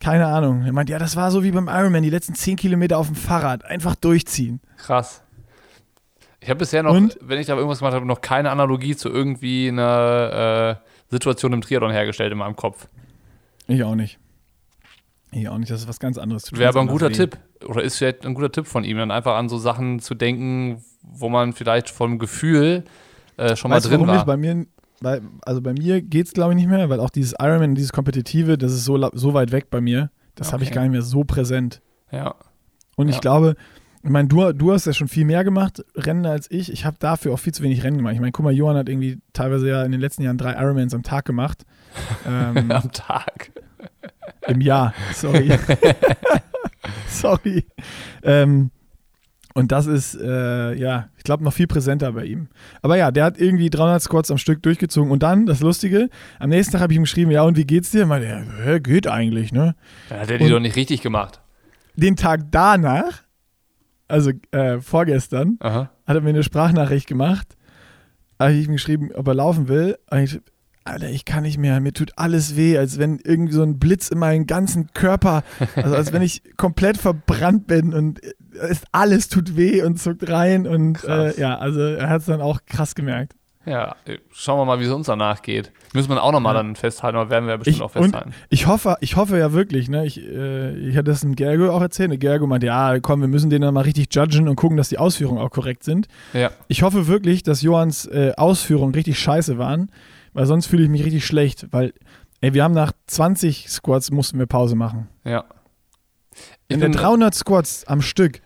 Keine 0.00 0.26
Ahnung. 0.26 0.62
Er 0.64 0.72
meint, 0.72 0.88
ja, 0.90 0.98
das 0.98 1.16
war 1.16 1.30
so 1.30 1.42
wie 1.42 1.50
beim 1.50 1.68
Ironman, 1.68 2.02
die 2.02 2.10
letzten 2.10 2.34
10 2.34 2.56
Kilometer 2.56 2.98
auf 2.98 3.06
dem 3.06 3.16
Fahrrad. 3.16 3.64
Einfach 3.64 3.94
durchziehen. 3.94 4.60
Krass. 4.76 5.22
Ich 6.40 6.48
habe 6.50 6.58
bisher 6.58 6.82
noch, 6.82 6.94
Und? 6.94 7.18
wenn 7.22 7.40
ich 7.40 7.46
da 7.46 7.54
irgendwas 7.56 7.78
gemacht 7.78 7.94
habe, 7.94 8.06
noch 8.06 8.20
keine 8.20 8.50
Analogie 8.50 8.94
zu 8.94 9.08
irgendwie 9.08 9.68
einer 9.68 10.78
äh, 10.80 11.10
Situation 11.10 11.52
im 11.52 11.60
Triathlon 11.60 11.90
hergestellt 11.90 12.30
in 12.30 12.38
meinem 12.38 12.56
Kopf. 12.56 12.88
Ich 13.66 13.82
auch 13.82 13.94
nicht. 13.94 14.18
Ich 15.32 15.48
auch 15.48 15.58
nicht, 15.58 15.70
das 15.70 15.80
ist 15.80 15.88
was 15.88 15.98
ganz 15.98 16.18
anderes. 16.18 16.52
Wäre 16.52 16.68
aber 16.68 16.80
ein 16.80 16.86
guter. 16.86 17.10
Tipp. 17.10 17.36
Oder 17.64 17.82
ist 17.82 17.96
vielleicht 17.98 18.24
ein 18.24 18.34
guter 18.34 18.52
Tipp 18.52 18.66
von 18.66 18.84
ihm, 18.84 18.96
dann 18.98 19.10
einfach 19.10 19.36
an 19.36 19.48
so 19.48 19.58
Sachen 19.58 19.98
zu 19.98 20.14
denken, 20.14 20.84
wo 21.02 21.28
man 21.28 21.52
vielleicht 21.52 21.90
vom 21.90 22.18
Gefühl 22.18 22.84
äh, 23.36 23.56
schon 23.56 23.70
Weißt 23.70 23.86
mal 23.86 23.90
drin 23.90 24.00
warum 24.02 24.14
ich 24.14 24.18
war. 24.18 24.26
bei 24.26 24.36
mir, 24.36 24.66
bei, 25.00 25.20
also 25.42 25.60
bei 25.60 25.72
mir 25.72 26.00
geht 26.02 26.26
es 26.26 26.32
glaube 26.32 26.52
ich 26.52 26.56
nicht 26.56 26.68
mehr, 26.68 26.88
weil 26.88 27.00
auch 27.00 27.10
dieses 27.10 27.34
Ironman, 27.38 27.74
dieses 27.74 27.92
Kompetitive, 27.92 28.56
das 28.58 28.72
ist 28.72 28.84
so, 28.84 29.10
so 29.12 29.34
weit 29.34 29.52
weg 29.52 29.70
bei 29.70 29.80
mir. 29.80 30.10
Das 30.34 30.52
habe 30.52 30.62
ich 30.62 30.68
Okay. 30.70 30.74
gar 30.76 30.82
nicht 30.82 30.92
mehr 30.92 31.02
so 31.02 31.24
präsent. 31.24 31.80
Ja. 32.10 32.34
Und 32.96 33.08
Ja. 33.08 33.14
ich 33.14 33.20
glaube, 33.20 33.56
ich 34.02 34.10
meine, 34.10 34.28
du, 34.28 34.52
du 34.52 34.72
hast 34.72 34.86
ja 34.86 34.92
schon 34.92 35.08
viel 35.08 35.24
mehr 35.24 35.42
gemacht, 35.42 35.84
Rennen 35.96 36.26
als 36.26 36.48
ich. 36.50 36.70
Ich 36.72 36.84
habe 36.84 36.96
dafür 37.00 37.32
auch 37.34 37.38
viel 37.38 37.52
zu 37.52 37.62
wenig 37.62 37.82
Rennen 37.82 37.96
gemacht. 37.96 38.14
Ich 38.14 38.20
meine, 38.20 38.32
guck 38.32 38.44
mal, 38.44 38.52
Johann 38.52 38.76
hat 38.76 38.88
irgendwie 38.88 39.18
teilweise 39.32 39.68
ja 39.68 39.82
in 39.82 39.90
den 39.92 40.00
letzten 40.00 40.22
Jahren 40.22 40.38
drei 40.38 40.52
Ironmans 40.52 40.94
am 40.94 41.02
Tag 41.02 41.24
gemacht. 41.24 41.64
Ähm, 42.26 42.70
Am 42.70 42.92
Tag. 42.92 43.50
Im 44.46 44.60
Jahr, 44.60 44.92
sorry. 45.14 45.50
sorry. 47.08 47.66
Ähm, 48.22 48.70
und 49.56 49.72
das 49.72 49.86
ist, 49.86 50.14
äh, 50.20 50.74
ja, 50.74 51.08
ich 51.16 51.24
glaube, 51.24 51.42
noch 51.42 51.52
viel 51.52 51.66
präsenter 51.66 52.12
bei 52.12 52.24
ihm. 52.26 52.48
Aber 52.82 52.96
ja, 52.96 53.10
der 53.10 53.24
hat 53.24 53.38
irgendwie 53.40 53.70
300 53.70 54.02
Squats 54.02 54.30
am 54.30 54.38
Stück 54.38 54.62
durchgezogen. 54.62 55.10
Und 55.10 55.22
dann, 55.22 55.46
das 55.46 55.60
Lustige, 55.60 56.08
am 56.38 56.50
nächsten 56.50 56.72
Tag 56.72 56.82
habe 56.82 56.92
ich 56.92 56.96
ihm 56.98 57.02
geschrieben, 57.04 57.30
ja, 57.30 57.42
und 57.42 57.56
wie 57.56 57.64
geht's 57.64 57.90
dir? 57.90 58.04
Meinte 58.06 58.28
er, 58.28 58.44
hä, 58.64 58.80
geht 58.80 59.06
eigentlich, 59.08 59.52
ne? 59.52 59.74
Dann 60.10 60.20
hat 60.20 60.30
er 60.30 60.38
die 60.38 60.44
Und- 60.44 60.50
doch 60.50 60.60
nicht 60.60 60.76
richtig 60.76 61.00
gemacht. 61.02 61.40
Den 61.94 62.14
Tag 62.16 62.42
danach, 62.50 63.22
also 64.08 64.30
äh, 64.52 64.80
vorgestern, 64.80 65.56
Aha. 65.60 65.90
hat 66.06 66.14
er 66.14 66.20
mir 66.20 66.28
eine 66.28 66.42
Sprachnachricht 66.42 67.06
gemacht. 67.08 67.56
Habe 68.38 68.52
ich 68.52 68.66
ihm 68.66 68.72
geschrieben, 68.74 69.10
ob 69.14 69.26
er 69.26 69.34
laufen 69.34 69.68
will. 69.68 69.96
Und 70.10 70.18
ich, 70.18 70.40
Alter, 70.84 71.08
ich 71.08 71.24
kann 71.24 71.42
nicht 71.44 71.56
mehr. 71.58 71.80
Mir 71.80 71.92
tut 71.94 72.12
alles 72.16 72.54
weh, 72.56 72.76
als 72.78 72.98
wenn 72.98 73.18
irgendwie 73.24 73.54
so 73.54 73.62
ein 73.62 73.78
Blitz 73.78 74.08
in 74.10 74.18
meinen 74.18 74.46
ganzen 74.46 74.92
Körper, 74.92 75.42
also 75.74 75.96
als 75.96 76.12
wenn 76.12 76.22
ich 76.22 76.42
komplett 76.58 76.98
verbrannt 76.98 77.66
bin 77.66 77.94
und 77.94 78.20
es, 78.60 78.82
alles 78.92 79.28
tut 79.28 79.56
weh 79.56 79.82
und 79.82 79.98
zuckt 80.00 80.28
rein. 80.28 80.66
Und 80.66 81.02
äh, 81.04 81.38
ja, 81.40 81.58
also 81.58 81.80
er 81.80 82.08
hat 82.08 82.20
es 82.20 82.26
dann 82.26 82.40
auch 82.40 82.60
krass 82.66 82.94
gemerkt. 82.94 83.34
Ja, 83.68 83.96
schauen 84.32 84.60
wir 84.60 84.64
mal, 84.64 84.78
wie 84.78 84.84
es 84.84 84.92
uns 84.92 85.08
danach 85.08 85.42
geht. 85.42 85.72
Müssen 85.92 86.08
wir 86.10 86.22
auch 86.22 86.30
nochmal 86.30 86.54
Ja. 86.54 86.62
dann 86.62 86.76
festhalten, 86.76 87.18
aber 87.18 87.30
werden 87.30 87.48
wir 87.48 87.58
bestimmt 87.58 87.76
Ich- 87.78 87.82
auch 87.82 87.90
festhalten. 87.90 88.32
Ich 88.48 88.68
hoffe, 88.68 88.96
ich 89.00 89.16
hoffe 89.16 89.36
ja 89.38 89.52
wirklich, 89.52 89.88
ne? 89.88 90.06
Ich, 90.06 90.20
äh, 90.24 90.70
ich 90.76 90.96
hatte 90.96 91.10
das 91.10 91.22
dem 91.22 91.34
Gergo 91.34 91.70
auch 91.70 91.80
erzählt. 91.82 92.20
Gergo 92.20 92.46
meinte, 92.46 92.66
ja, 92.68 93.00
komm, 93.00 93.22
wir 93.22 93.28
müssen 93.28 93.50
den 93.50 93.62
dann 93.62 93.74
mal 93.74 93.80
richtig 93.80 94.06
judgen 94.14 94.48
und 94.48 94.54
gucken, 94.54 94.76
dass 94.76 94.88
die 94.88 94.98
Ausführungen 94.98 95.40
auch 95.40 95.50
korrekt 95.50 95.82
sind. 95.82 96.06
Ja. 96.32 96.52
Ich 96.68 96.84
hoffe 96.84 97.08
wirklich, 97.08 97.42
dass 97.42 97.60
Johanns 97.62 98.06
äh, 98.06 98.34
Ausführungen 98.36 98.94
richtig 98.94 99.18
scheiße 99.18 99.58
waren, 99.58 99.90
weil 100.32 100.46
sonst 100.46 100.66
fühle 100.66 100.84
ich 100.84 100.88
mich 100.88 101.04
richtig 101.04 101.26
schlecht, 101.26 101.66
weil 101.72 101.92
ey, 102.42 102.54
wir 102.54 102.62
haben 102.62 102.74
nach 102.74 102.92
20 103.08 103.68
Squats 103.68 104.12
mussten 104.12 104.38
wir 104.38 104.46
Pause 104.46 104.76
machen. 104.76 105.08
Ja. 105.24 105.44
In 106.68 106.78
der 106.80 106.90
300 106.90 107.34
Squats 107.34 107.84
am 107.88 108.00
Stück, 108.02 108.40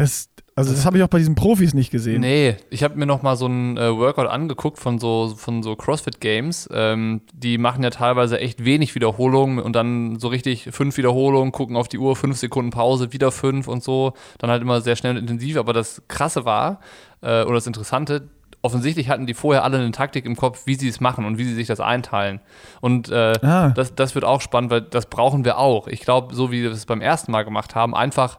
das, 0.00 0.30
also 0.56 0.72
das 0.72 0.84
habe 0.84 0.98
ich 0.98 1.04
auch 1.04 1.08
bei 1.08 1.18
diesen 1.18 1.34
Profis 1.34 1.74
nicht 1.74 1.90
gesehen. 1.90 2.20
Nee, 2.22 2.56
ich 2.70 2.82
habe 2.82 2.96
mir 2.96 3.06
noch 3.06 3.22
mal 3.22 3.36
so 3.36 3.46
ein 3.46 3.76
äh, 3.76 3.96
Workout 3.96 4.26
angeguckt 4.28 4.78
von 4.78 4.98
so, 4.98 5.34
von 5.36 5.62
so 5.62 5.76
CrossFit 5.76 6.20
Games. 6.20 6.68
Ähm, 6.72 7.20
die 7.32 7.58
machen 7.58 7.82
ja 7.82 7.90
teilweise 7.90 8.40
echt 8.40 8.64
wenig 8.64 8.94
Wiederholungen 8.94 9.58
und 9.58 9.74
dann 9.74 10.18
so 10.18 10.28
richtig 10.28 10.68
fünf 10.72 10.96
Wiederholungen, 10.96 11.52
gucken 11.52 11.76
auf 11.76 11.88
die 11.88 11.98
Uhr, 11.98 12.16
fünf 12.16 12.36
Sekunden 12.38 12.70
Pause, 12.70 13.12
wieder 13.12 13.30
fünf 13.30 13.68
und 13.68 13.82
so. 13.82 14.12
Dann 14.38 14.50
halt 14.50 14.62
immer 14.62 14.80
sehr 14.80 14.96
schnell 14.96 15.12
und 15.12 15.18
intensiv. 15.18 15.56
Aber 15.56 15.72
das 15.72 16.02
Krasse 16.08 16.44
war, 16.44 16.80
äh, 17.22 17.42
oder 17.44 17.54
das 17.54 17.66
Interessante, 17.66 18.28
offensichtlich 18.62 19.08
hatten 19.08 19.26
die 19.26 19.34
vorher 19.34 19.64
alle 19.64 19.78
eine 19.78 19.90
Taktik 19.90 20.26
im 20.26 20.36
Kopf, 20.36 20.66
wie 20.66 20.74
sie 20.74 20.88
es 20.88 21.00
machen 21.00 21.24
und 21.24 21.38
wie 21.38 21.44
sie 21.44 21.54
sich 21.54 21.66
das 21.66 21.80
einteilen. 21.80 22.40
Und 22.82 23.08
äh, 23.08 23.32
Ah. 23.42 23.70
das, 23.70 23.94
das 23.94 24.14
wird 24.14 24.24
auch 24.26 24.40
spannend, 24.42 24.70
weil 24.70 24.82
das 24.82 25.06
brauchen 25.06 25.44
wir 25.46 25.56
auch. 25.58 25.88
Ich 25.88 26.00
glaube, 26.00 26.34
so 26.34 26.50
wie 26.52 26.62
wir 26.62 26.70
es 26.70 26.84
beim 26.84 27.00
ersten 27.00 27.32
Mal 27.32 27.44
gemacht 27.44 27.74
haben, 27.74 27.94
einfach 27.94 28.38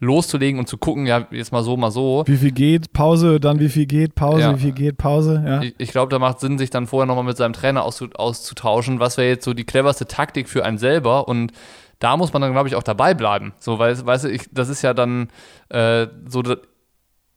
loszulegen 0.00 0.58
und 0.58 0.66
zu 0.66 0.78
gucken, 0.78 1.06
ja, 1.06 1.26
jetzt 1.30 1.52
mal 1.52 1.62
so, 1.62 1.76
mal 1.76 1.90
so. 1.90 2.24
Wie 2.26 2.36
viel 2.36 2.50
geht, 2.52 2.92
Pause, 2.92 3.38
dann 3.38 3.60
wie 3.60 3.68
viel 3.68 3.86
geht, 3.86 4.14
Pause, 4.14 4.40
Ja. 4.40 4.56
wie 4.56 4.60
viel 4.60 4.72
geht, 4.72 4.96
Pause, 4.96 5.42
ja. 5.46 5.62
Ich, 5.62 5.74
ich 5.78 5.90
glaube, 5.92 6.10
da 6.10 6.18
macht 6.18 6.40
Sinn, 6.40 6.58
sich 6.58 6.70
dann 6.70 6.86
vorher 6.86 7.06
nochmal 7.06 7.24
mit 7.24 7.36
seinem 7.36 7.52
Trainer 7.52 7.84
auszu 7.84 8.08
auszutauschen, 8.14 8.98
was 8.98 9.16
wäre 9.18 9.28
jetzt 9.28 9.44
so 9.44 9.54
die 9.54 9.64
cleverste 9.64 10.06
Taktik 10.06 10.48
für 10.48 10.64
einen 10.64 10.78
selber 10.78 11.28
und 11.28 11.52
da 11.98 12.16
muss 12.16 12.32
man 12.32 12.40
dann, 12.40 12.52
glaube 12.52 12.66
ich, 12.66 12.76
auch 12.76 12.82
dabei 12.82 13.12
bleiben. 13.12 13.52
So, 13.58 13.78
weil, 13.78 13.94
weißt 14.06 14.24
du, 14.24 14.30
ich, 14.30 14.44
das 14.50 14.70
ist 14.70 14.80
ja 14.80 14.94
dann 14.94 15.28
äh, 15.68 16.06
so, 16.26 16.42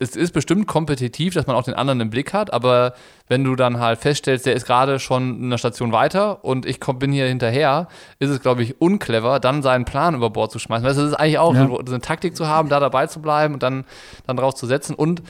es 0.03 0.15
ist 0.15 0.31
bestimmt 0.33 0.67
kompetitiv, 0.67 1.33
dass 1.33 1.47
man 1.47 1.55
auch 1.55 1.63
den 1.63 1.73
anderen 1.73 1.99
im 2.01 2.09
Blick 2.09 2.33
hat, 2.33 2.53
aber 2.53 2.93
wenn 3.27 3.43
du 3.43 3.55
dann 3.55 3.79
halt 3.79 3.99
feststellst, 3.99 4.45
der 4.45 4.53
ist 4.53 4.65
gerade 4.65 4.99
schon 4.99 5.37
in 5.39 5.45
einer 5.45 5.57
Station 5.57 5.91
weiter 5.91 6.43
und 6.45 6.65
ich 6.65 6.79
komm, 6.79 6.99
bin 6.99 7.11
hier 7.11 7.27
hinterher, 7.27 7.87
ist 8.19 8.29
es, 8.29 8.41
glaube 8.41 8.61
ich, 8.63 8.79
unclever, 8.81 9.39
dann 9.39 9.63
seinen 9.63 9.85
Plan 9.85 10.13
über 10.15 10.29
Bord 10.29 10.51
zu 10.51 10.59
schmeißen. 10.59 10.85
Weißt 10.85 10.97
du, 10.97 11.01
das 11.03 11.11
ist 11.11 11.17
eigentlich 11.17 11.39
auch 11.39 11.55
Ja. 11.55 11.67
so, 11.67 11.79
eine 11.79 12.01
Taktik 12.01 12.35
zu 12.35 12.47
haben, 12.47 12.69
da 12.69 12.79
dabei 12.79 13.07
zu 13.07 13.21
bleiben 13.21 13.53
und 13.55 13.63
dann, 13.63 13.85
dann 14.27 14.37
drauf 14.37 14.53
zu 14.53 14.67
setzen 14.67 14.93
und 14.95 15.23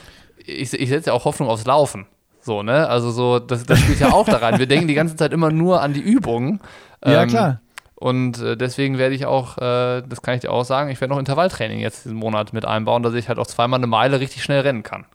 ich, 0.44 0.72
ich 0.74 0.88
setze 0.90 1.08
ja 1.10 1.12
auch 1.14 1.24
Hoffnung 1.24 1.48
aufs 1.48 1.64
Laufen. 1.64 2.06
So, 2.40 2.62
ne? 2.62 2.86
Also 2.88 3.10
so, 3.10 3.38
das, 3.38 3.64
das 3.64 3.78
spielt 3.78 4.00
ja 4.00 4.12
auch 4.12 4.26
da 4.26 4.36
rein. 4.36 4.58
Wir 4.58 4.66
denken 4.66 4.86
die 4.88 4.94
ganze 4.94 5.16
Zeit 5.16 5.32
immer 5.32 5.50
nur 5.50 5.80
an 5.80 5.94
die 5.94 6.00
Übungen. 6.02 6.60
Ja, 7.02 7.22
Ähm, 7.22 7.28
klar. 7.30 7.60
Und 8.04 8.38
äh, 8.42 8.54
deswegen 8.54 8.98
werde 8.98 9.14
ich 9.14 9.24
auch, 9.24 9.56
äh, 9.56 10.02
das 10.06 10.20
kann 10.20 10.34
ich 10.34 10.42
dir 10.42 10.50
auch 10.52 10.66
sagen, 10.66 10.90
ich 10.90 11.00
werde 11.00 11.14
noch 11.14 11.18
Intervalltraining 11.18 11.78
jetzt 11.80 12.04
diesen 12.04 12.18
Monat 12.18 12.52
mit 12.52 12.66
einbauen, 12.66 13.02
dass 13.02 13.14
ich 13.14 13.28
halt 13.30 13.38
auch 13.38 13.46
zweimal 13.46 13.80
eine 13.80 13.86
Meile 13.86 14.20
richtig 14.20 14.42
schnell 14.44 14.60
rennen 14.60 14.82
kann. 14.82 15.06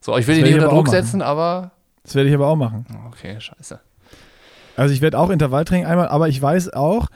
So, 0.00 0.16
ich 0.16 0.26
will 0.26 0.36
dich 0.36 0.44
nicht 0.44 0.54
unter 0.54 0.68
Druck 0.70 0.88
setzen, 0.88 1.20
aber 1.20 1.72
Das 2.04 2.14
werde 2.14 2.30
ich 2.30 2.34
aber 2.34 2.46
auch 2.46 2.56
machen. 2.56 2.86
okay, 3.06 3.38
scheiße. 3.38 3.78
Also 4.76 4.94
ich 4.94 5.02
werde 5.02 5.18
auch 5.18 5.28
Intervalltraining 5.28 5.84
einmal, 5.84 6.08
aber 6.08 6.30
ich 6.30 6.40
weiß 6.40 6.72
auch, 6.72 7.08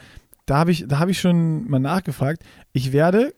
da 0.45 0.59
habe 0.59 0.71
ich, 0.71 0.85
da 0.87 0.99
habe 0.99 1.11
ich 1.13 1.19
schon 1.19 1.67
mal 1.67 1.81
nachgefragt, 1.81 2.43
ich 2.75 2.93
werde 2.93 3.33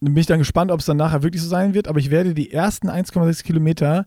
bin 0.00 0.16
ich 0.16 0.26
dann 0.26 0.40
gespannt, 0.40 0.72
ob 0.72 0.80
es 0.80 0.86
dann 0.86 0.96
nachher 0.96 1.22
wirklich 1.22 1.42
so 1.42 1.48
sein 1.48 1.74
wird, 1.74 1.86
aber 1.86 2.00
ich 2.00 2.10
werde 2.10 2.34
die 2.34 2.50
ersten 2.52 2.90
1,6 2.90 3.44
Kilometer 3.44 4.04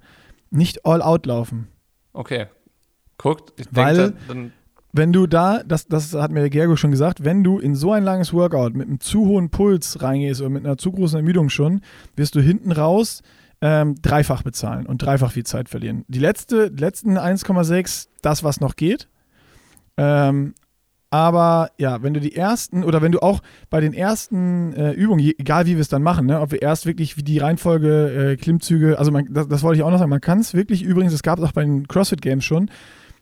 nicht 0.49 0.85
all 0.85 1.01
out 1.01 1.25
laufen. 1.25 1.69
Okay. 2.11 2.47
Guckt, 3.17 3.53
ich 3.61 3.67
Weil- 3.71 3.95
denke, 3.95 4.17
dann, 4.27 4.53
Wenn 4.97 5.13
du 5.13 5.27
da, 5.27 5.61
das, 5.63 5.87
das 5.87 6.13
hat 6.13 6.31
mir 6.31 6.41
der 6.41 6.49
Gergo 6.49 6.75
schon 6.75 6.91
gesagt, 6.91 7.23
wenn 7.23 7.43
du 7.43 7.59
in 7.59 7.75
so 7.75 7.91
ein 7.91 8.03
langes 8.03 8.33
Workout 8.33 8.73
mit 8.75 8.87
einem 8.87 8.99
zu 8.99 9.25
hohen 9.25 9.49
Puls 9.49 10.01
reingehst 10.01 10.41
oder 10.41 10.49
mit 10.49 10.65
einer 10.65 10.77
zu 10.77 10.91
großen 10.91 11.17
Ermüdung 11.17 11.49
schon, 11.49 11.81
wirst 12.15 12.35
du 12.35 12.41
hinten 12.41 12.71
raus 12.71 13.21
ähm, 13.61 13.95
dreifach 14.01 14.43
bezahlen 14.43 14.85
und 14.85 15.01
dreifach 15.01 15.31
viel 15.31 15.45
Zeit 15.45 15.69
verlieren. 15.69 16.03
Die 16.07 16.19
letzte, 16.19 16.67
letzten 16.67 17.17
1,6, 17.17 18.07
das, 18.21 18.43
was 18.43 18.59
noch 18.59 18.75
geht. 18.75 19.07
Ähm, 19.97 20.53
aber 21.09 21.71
ja, 21.77 22.03
wenn 22.03 22.13
du 22.13 22.19
die 22.19 22.35
ersten 22.35 22.83
oder 22.83 23.01
wenn 23.01 23.13
du 23.13 23.19
auch 23.19 23.41
bei 23.69 23.79
den 23.79 23.93
ersten 23.93 24.73
äh, 24.73 24.91
Übungen, 24.91 25.19
egal 25.37 25.65
wie 25.65 25.75
wir 25.75 25.81
es 25.81 25.87
dann 25.87 26.03
machen, 26.03 26.25
ne, 26.25 26.41
ob 26.41 26.51
wir 26.51 26.61
erst 26.61 26.85
wirklich 26.85 27.15
wie 27.15 27.23
die 27.23 27.37
Reihenfolge 27.37 28.31
äh, 28.31 28.35
Klimmzüge, 28.35 28.99
also 28.99 29.11
man, 29.11 29.27
das, 29.31 29.47
das 29.47 29.63
wollte 29.63 29.77
ich 29.77 29.83
auch 29.83 29.91
noch 29.91 29.99
sagen, 29.99 30.09
man 30.09 30.21
kann 30.21 30.39
es 30.39 30.53
wirklich 30.53 30.83
übrigens, 30.83 31.13
es 31.13 31.23
gab 31.23 31.39
es 31.39 31.45
auch 31.45 31.53
bei 31.53 31.63
den 31.63 31.87
CrossFit 31.87 32.21
Games 32.21 32.43
schon, 32.43 32.69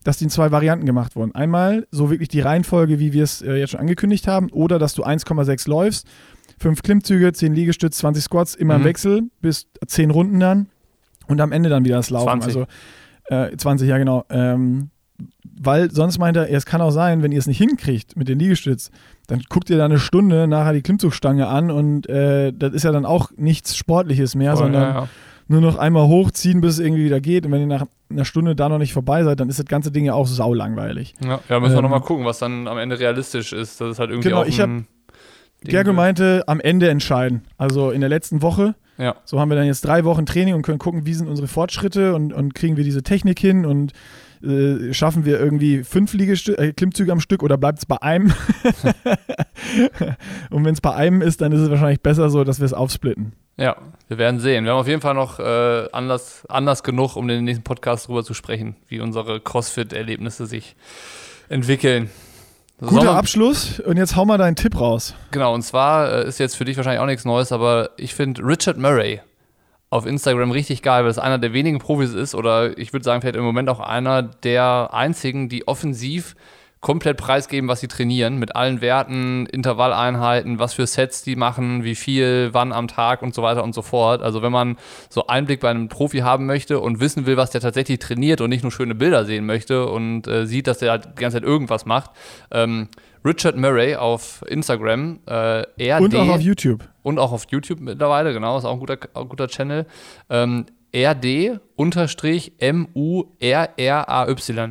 dass 0.05 0.17
die 0.17 0.23
in 0.25 0.29
zwei 0.29 0.51
Varianten 0.51 0.85
gemacht 0.85 1.17
wurden. 1.17 1.35
Einmal 1.35 1.87
so 1.91 2.09
wirklich 2.09 2.29
die 2.29 2.39
Reihenfolge, 2.39 2.99
wie 2.99 3.11
wir 3.11 3.23
es 3.23 3.41
äh, 3.41 3.55
jetzt 3.55 3.71
schon 3.71 3.81
angekündigt 3.81 4.27
haben, 4.27 4.49
oder 4.51 4.79
dass 4.79 4.93
du 4.93 5.03
1,6 5.03 5.67
läufst, 5.67 6.07
5 6.59 6.81
Klimmzüge, 6.83 7.33
10 7.33 7.53
Liegestütz, 7.53 7.97
20 7.97 8.23
Squats, 8.23 8.55
immer 8.55 8.75
im 8.75 8.81
Mhm. 8.81 8.85
Wechsel, 8.85 9.23
bis 9.41 9.67
10 9.85 10.11
Runden 10.11 10.39
dann 10.39 10.67
und 11.27 11.41
am 11.41 11.51
Ende 11.51 11.69
dann 11.69 11.83
wieder 11.83 11.97
das 11.97 12.09
Laufen. 12.11 12.39
20. 12.41 12.47
Also 12.55 12.65
äh, 13.25 13.57
20, 13.57 13.89
ja 13.89 13.97
genau. 13.97 14.23
Ähm, 14.29 14.91
weil 15.57 15.89
sonst 15.91 16.19
meint 16.19 16.37
er, 16.37 16.51
es 16.51 16.65
kann 16.65 16.81
auch 16.81 16.91
sein, 16.91 17.23
wenn 17.23 17.31
ihr 17.31 17.39
es 17.39 17.47
nicht 17.47 17.57
hinkriegt 17.57 18.15
mit 18.15 18.27
den 18.27 18.37
Liegestütz, 18.37 18.91
dann 19.27 19.41
guckt 19.49 19.69
ihr 19.69 19.77
da 19.77 19.85
eine 19.85 19.97
Stunde 19.97 20.47
nachher 20.47 20.73
die 20.73 20.81
Klimmzugstange 20.81 21.47
an 21.47 21.71
und 21.71 22.07
äh, 22.07 22.53
das 22.53 22.73
ist 22.73 22.83
ja 22.83 22.91
dann 22.91 23.05
auch 23.05 23.31
nichts 23.37 23.75
Sportliches 23.75 24.35
mehr, 24.35 24.51
voll, 24.55 24.65
sondern 24.65 24.81
ja, 24.83 24.99
ja. 25.01 25.09
Nur 25.47 25.61
noch 25.61 25.77
einmal 25.77 26.07
hochziehen, 26.07 26.61
bis 26.61 26.73
es 26.73 26.79
irgendwie 26.79 27.05
wieder 27.05 27.21
geht. 27.21 27.45
Und 27.45 27.51
wenn 27.51 27.61
ihr 27.61 27.67
nach 27.67 27.85
einer 28.09 28.25
Stunde 28.25 28.55
da 28.55 28.69
noch 28.69 28.77
nicht 28.79 28.93
vorbei 28.93 29.23
seid, 29.23 29.39
dann 29.39 29.49
ist 29.49 29.59
das 29.59 29.65
ganze 29.65 29.91
Ding 29.91 30.05
ja 30.05 30.13
auch 30.13 30.27
saulangweilig. 30.27 31.13
Ja, 31.23 31.39
ja 31.49 31.59
müssen 31.59 31.73
wir 31.73 31.77
Ähm, 31.77 31.83
nochmal 31.83 32.01
gucken, 32.01 32.25
was 32.25 32.39
dann 32.39 32.67
am 32.67 32.77
Ende 32.77 32.99
realistisch 32.99 33.53
ist. 33.53 33.79
Das 33.81 33.91
ist 33.91 33.99
halt 33.99 34.09
irgendwie 34.09 34.29
Genau, 34.29 34.41
auch 34.41 34.47
ich 34.47 34.59
hab- 34.59 34.69
ein 34.69 34.87
Ding 35.63 35.71
Gergo 35.71 35.93
meinte, 35.93 36.43
am 36.47 36.59
Ende 36.59 36.89
entscheiden. 36.89 37.43
Also 37.57 37.91
in 37.91 38.01
der 38.01 38.09
letzten 38.09 38.41
Woche. 38.41 38.75
Ja. 38.97 39.15
So 39.25 39.39
haben 39.39 39.49
wir 39.49 39.55
dann 39.55 39.65
jetzt 39.65 39.81
drei 39.85 40.03
Wochen 40.05 40.25
Training 40.25 40.53
und 40.53 40.61
können 40.61 40.79
gucken, 40.79 41.05
wie 41.05 41.13
sind 41.13 41.27
unsere 41.27 41.47
Fortschritte 41.47 42.15
und, 42.15 42.33
und 42.33 42.55
kriegen 42.55 42.77
wir 42.77 42.83
diese 42.83 43.03
Technik 43.03 43.39
hin 43.39 43.65
und 43.65 43.91
äh, 44.43 44.93
schaffen 44.93 45.25
wir 45.25 45.39
irgendwie 45.39 45.83
fünf 45.83 46.13
Liegestü 46.13 46.53
äh, 46.53 46.71
Klimmzüge 46.71 47.11
am 47.11 47.19
Stück 47.19 47.43
oder 47.43 47.57
bleibt 47.57 47.79
es 47.79 47.85
bei 47.85 48.01
einem? 48.01 48.31
und 50.49 50.65
wenn 50.65 50.73
es 50.73 50.81
bei 50.81 50.93
einem 50.93 51.21
ist, 51.21 51.41
dann 51.41 51.51
ist 51.51 51.61
es 51.61 51.69
wahrscheinlich 51.69 52.01
besser 52.01 52.29
so, 52.29 52.43
dass 52.43 52.59
wir 52.59 52.65
es 52.65 52.73
aufsplitten. 52.73 53.33
Ja, 53.57 53.77
wir 54.09 54.17
werden 54.17 54.39
sehen. 54.39 54.65
Wir 54.65 54.71
haben 54.71 54.79
auf 54.79 54.87
jeden 54.87 55.01
Fall 55.01 55.13
noch 55.13 55.39
äh, 55.39 55.87
Anlass, 55.93 56.45
Anlass 56.47 56.83
genug, 56.83 57.15
um 57.15 57.29
in 57.29 57.35
den 57.37 57.45
nächsten 57.45 57.63
Podcast 57.63 58.07
drüber 58.07 58.23
zu 58.23 58.33
sprechen, 58.33 58.75
wie 58.89 58.99
unsere 58.99 59.39
CrossFit-Erlebnisse 59.39 60.45
sich 60.45 60.75
entwickeln. 61.47 62.09
Guter 62.81 63.03
wir- 63.03 63.11
Abschluss 63.11 63.79
und 63.79 63.95
jetzt 63.95 64.17
hau 64.17 64.25
mal 64.25 64.37
deinen 64.37 64.57
Tipp 64.57 64.77
raus. 64.79 65.15
Genau, 65.31 65.53
und 65.53 65.61
zwar 65.61 66.11
äh, 66.11 66.27
ist 66.27 66.39
jetzt 66.39 66.57
für 66.57 66.65
dich 66.65 66.75
wahrscheinlich 66.75 66.99
auch 66.99 67.05
nichts 67.05 67.23
Neues, 67.23 67.53
aber 67.53 67.91
ich 67.95 68.13
finde 68.13 68.41
Richard 68.43 68.77
Murray 68.77 69.21
auf 69.89 70.05
Instagram 70.05 70.51
richtig 70.51 70.81
geil, 70.81 71.03
weil 71.03 71.11
es 71.11 71.19
einer 71.19 71.37
der 71.37 71.53
wenigen 71.53 71.79
Profis 71.79 72.13
ist 72.13 72.35
oder 72.35 72.77
ich 72.77 72.91
würde 72.91 73.05
sagen, 73.05 73.21
vielleicht 73.21 73.37
im 73.37 73.43
Moment 73.45 73.69
auch 73.69 73.79
einer 73.79 74.21
der 74.23 74.89
einzigen, 74.91 75.47
die 75.47 75.65
offensiv 75.69 76.35
komplett 76.85 77.17
preisgeben, 77.17 77.67
was 77.67 77.79
sie 77.79 77.87
trainieren, 77.87 78.37
mit 78.37 78.55
allen 78.55 78.79
Werten, 78.79 79.47
Intervalleinheiten, 79.47 80.59
was 80.59 80.75
für 80.75 80.85
Sets 80.85 81.23
die 81.23 81.35
machen, 81.35 81.83
wie 81.83 81.95
viel, 81.95 82.49
wann 82.51 82.71
am 82.71 82.87
Tag 82.87 83.23
und 83.23 83.33
so 83.33 83.41
weiter 83.41 83.63
und 83.63 83.73
so 83.73 83.81
fort. 83.81 84.21
Also 84.21 84.43
wenn 84.43 84.51
man 84.51 84.77
so 85.09 85.25
Einblick 85.25 85.61
bei 85.61 85.71
einem 85.71 85.89
Profi 85.89 86.19
haben 86.19 86.45
möchte 86.45 86.79
und 86.79 86.99
wissen 86.99 87.25
will, 87.25 87.37
was 87.37 87.49
der 87.49 87.59
tatsächlich 87.59 87.97
trainiert 87.97 88.39
und 88.39 88.51
nicht 88.51 88.61
nur 88.61 88.71
schöne 88.71 88.93
Bilder 88.93 89.25
sehen 89.25 89.47
möchte 89.47 89.87
und 89.87 90.27
äh, 90.27 90.45
sieht, 90.45 90.67
dass 90.67 90.77
der 90.77 90.91
halt 90.91 91.05
die 91.05 91.21
ganze 91.21 91.37
Zeit 91.37 91.43
irgendwas 91.43 91.87
macht, 91.87 92.11
ähm, 92.51 92.87
Richard 93.25 93.57
Murray 93.57 93.95
auf 93.95 94.43
Instagram, 94.47 95.21
äh, 95.25 95.63
RD 95.81 96.01
Und 96.01 96.15
auch 96.15 96.35
auf 96.35 96.41
YouTube. 96.41 96.87
und 97.01 97.17
auch 97.17 97.31
auf 97.31 97.47
YouTube 97.49 97.79
mittlerweile, 97.79 98.31
genau, 98.31 98.59
ist 98.59 98.65
auch 98.65 98.73
ein 98.73 98.79
guter, 98.79 98.99
auch 99.15 99.23
ein 99.23 99.29
guter 99.29 99.47
Channel. 99.47 99.87
Ähm, 100.29 100.67
RD 100.95 101.59
unterstrich 101.75 102.53
M-U-R-R-A-Y, 102.59 102.93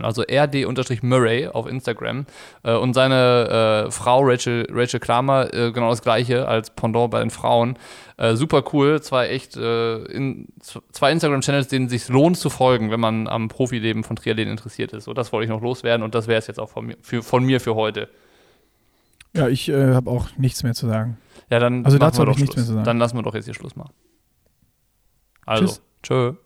also 0.03 0.23
RD 0.23 0.65
unterstrich 0.65 1.03
Murray 1.03 1.49
auf 1.49 1.67
Instagram. 1.67 2.25
Äh, 2.63 2.75
und 2.77 2.95
seine 2.95 3.87
äh, 3.89 3.91
Frau 3.91 4.23
Rachel, 4.23 4.67
Rachel 4.71 5.01
Kramer, 5.01 5.53
äh, 5.53 5.71
genau 5.71 5.91
das 5.91 6.01
gleiche 6.01 6.49
als 6.49 6.71
Pendant 6.71 7.11
bei 7.11 7.21
den 7.21 7.29
Frauen. 7.29 7.77
Äh, 8.17 8.37
super 8.37 8.65
cool, 8.73 9.03
zwei 9.03 9.29
echt, 9.29 9.59
äh, 9.59 10.05
in, 10.05 10.49
zwei 10.93 11.13
Instagram-Channels, 11.13 11.69
denen 11.69 11.87
es 11.87 11.93
sich 11.93 12.09
lohnt 12.09 12.39
zu 12.39 12.49
folgen, 12.49 12.91
wenn 12.91 13.01
man 13.01 13.29
am 13.29 13.49
Profileben 13.49 14.03
von 14.03 14.17
Triathlon 14.17 14.49
interessiert 14.49 14.95
ist. 14.95 15.05
So, 15.05 15.13
das 15.13 15.31
wollte 15.31 15.45
ich 15.45 15.51
noch 15.51 15.61
loswerden 15.61 16.03
und 16.03 16.15
das 16.15 16.27
wäre 16.27 16.39
es 16.39 16.47
jetzt 16.47 16.59
auch 16.59 16.71
von 16.71 16.87
mir 16.87 16.97
für, 17.03 17.23
von 17.23 17.45
mir 17.45 17.61
für 17.61 17.75
heute. 17.75 18.09
Ja, 19.37 19.49
ich 19.49 19.69
habe 19.69 20.11
auch 20.11 20.29
nichts 20.39 20.63
mehr 20.63 20.75
zu 20.75 20.87
sagen. 20.87 21.19
Ja, 21.51 21.59
dann 21.59 21.85
Also 21.85 21.99
dazu 21.99 22.23
wir 22.23 22.27
doch 22.27 22.37
ich 22.37 22.41
nichts 22.41 22.57
mehr 22.57 22.65
zu 22.65 22.73
sagen. 22.73 22.85
Dann 22.85 22.99
lassen 22.99 23.19
wir 23.19 23.23
doch 23.23 23.35
jetzt 23.35 23.45
hier 23.45 23.55
Schluss 23.55 23.77
machen. 23.77 23.93
Also, 25.45 25.67
Tschüss. 25.67 25.83
Tschö. 26.05 26.44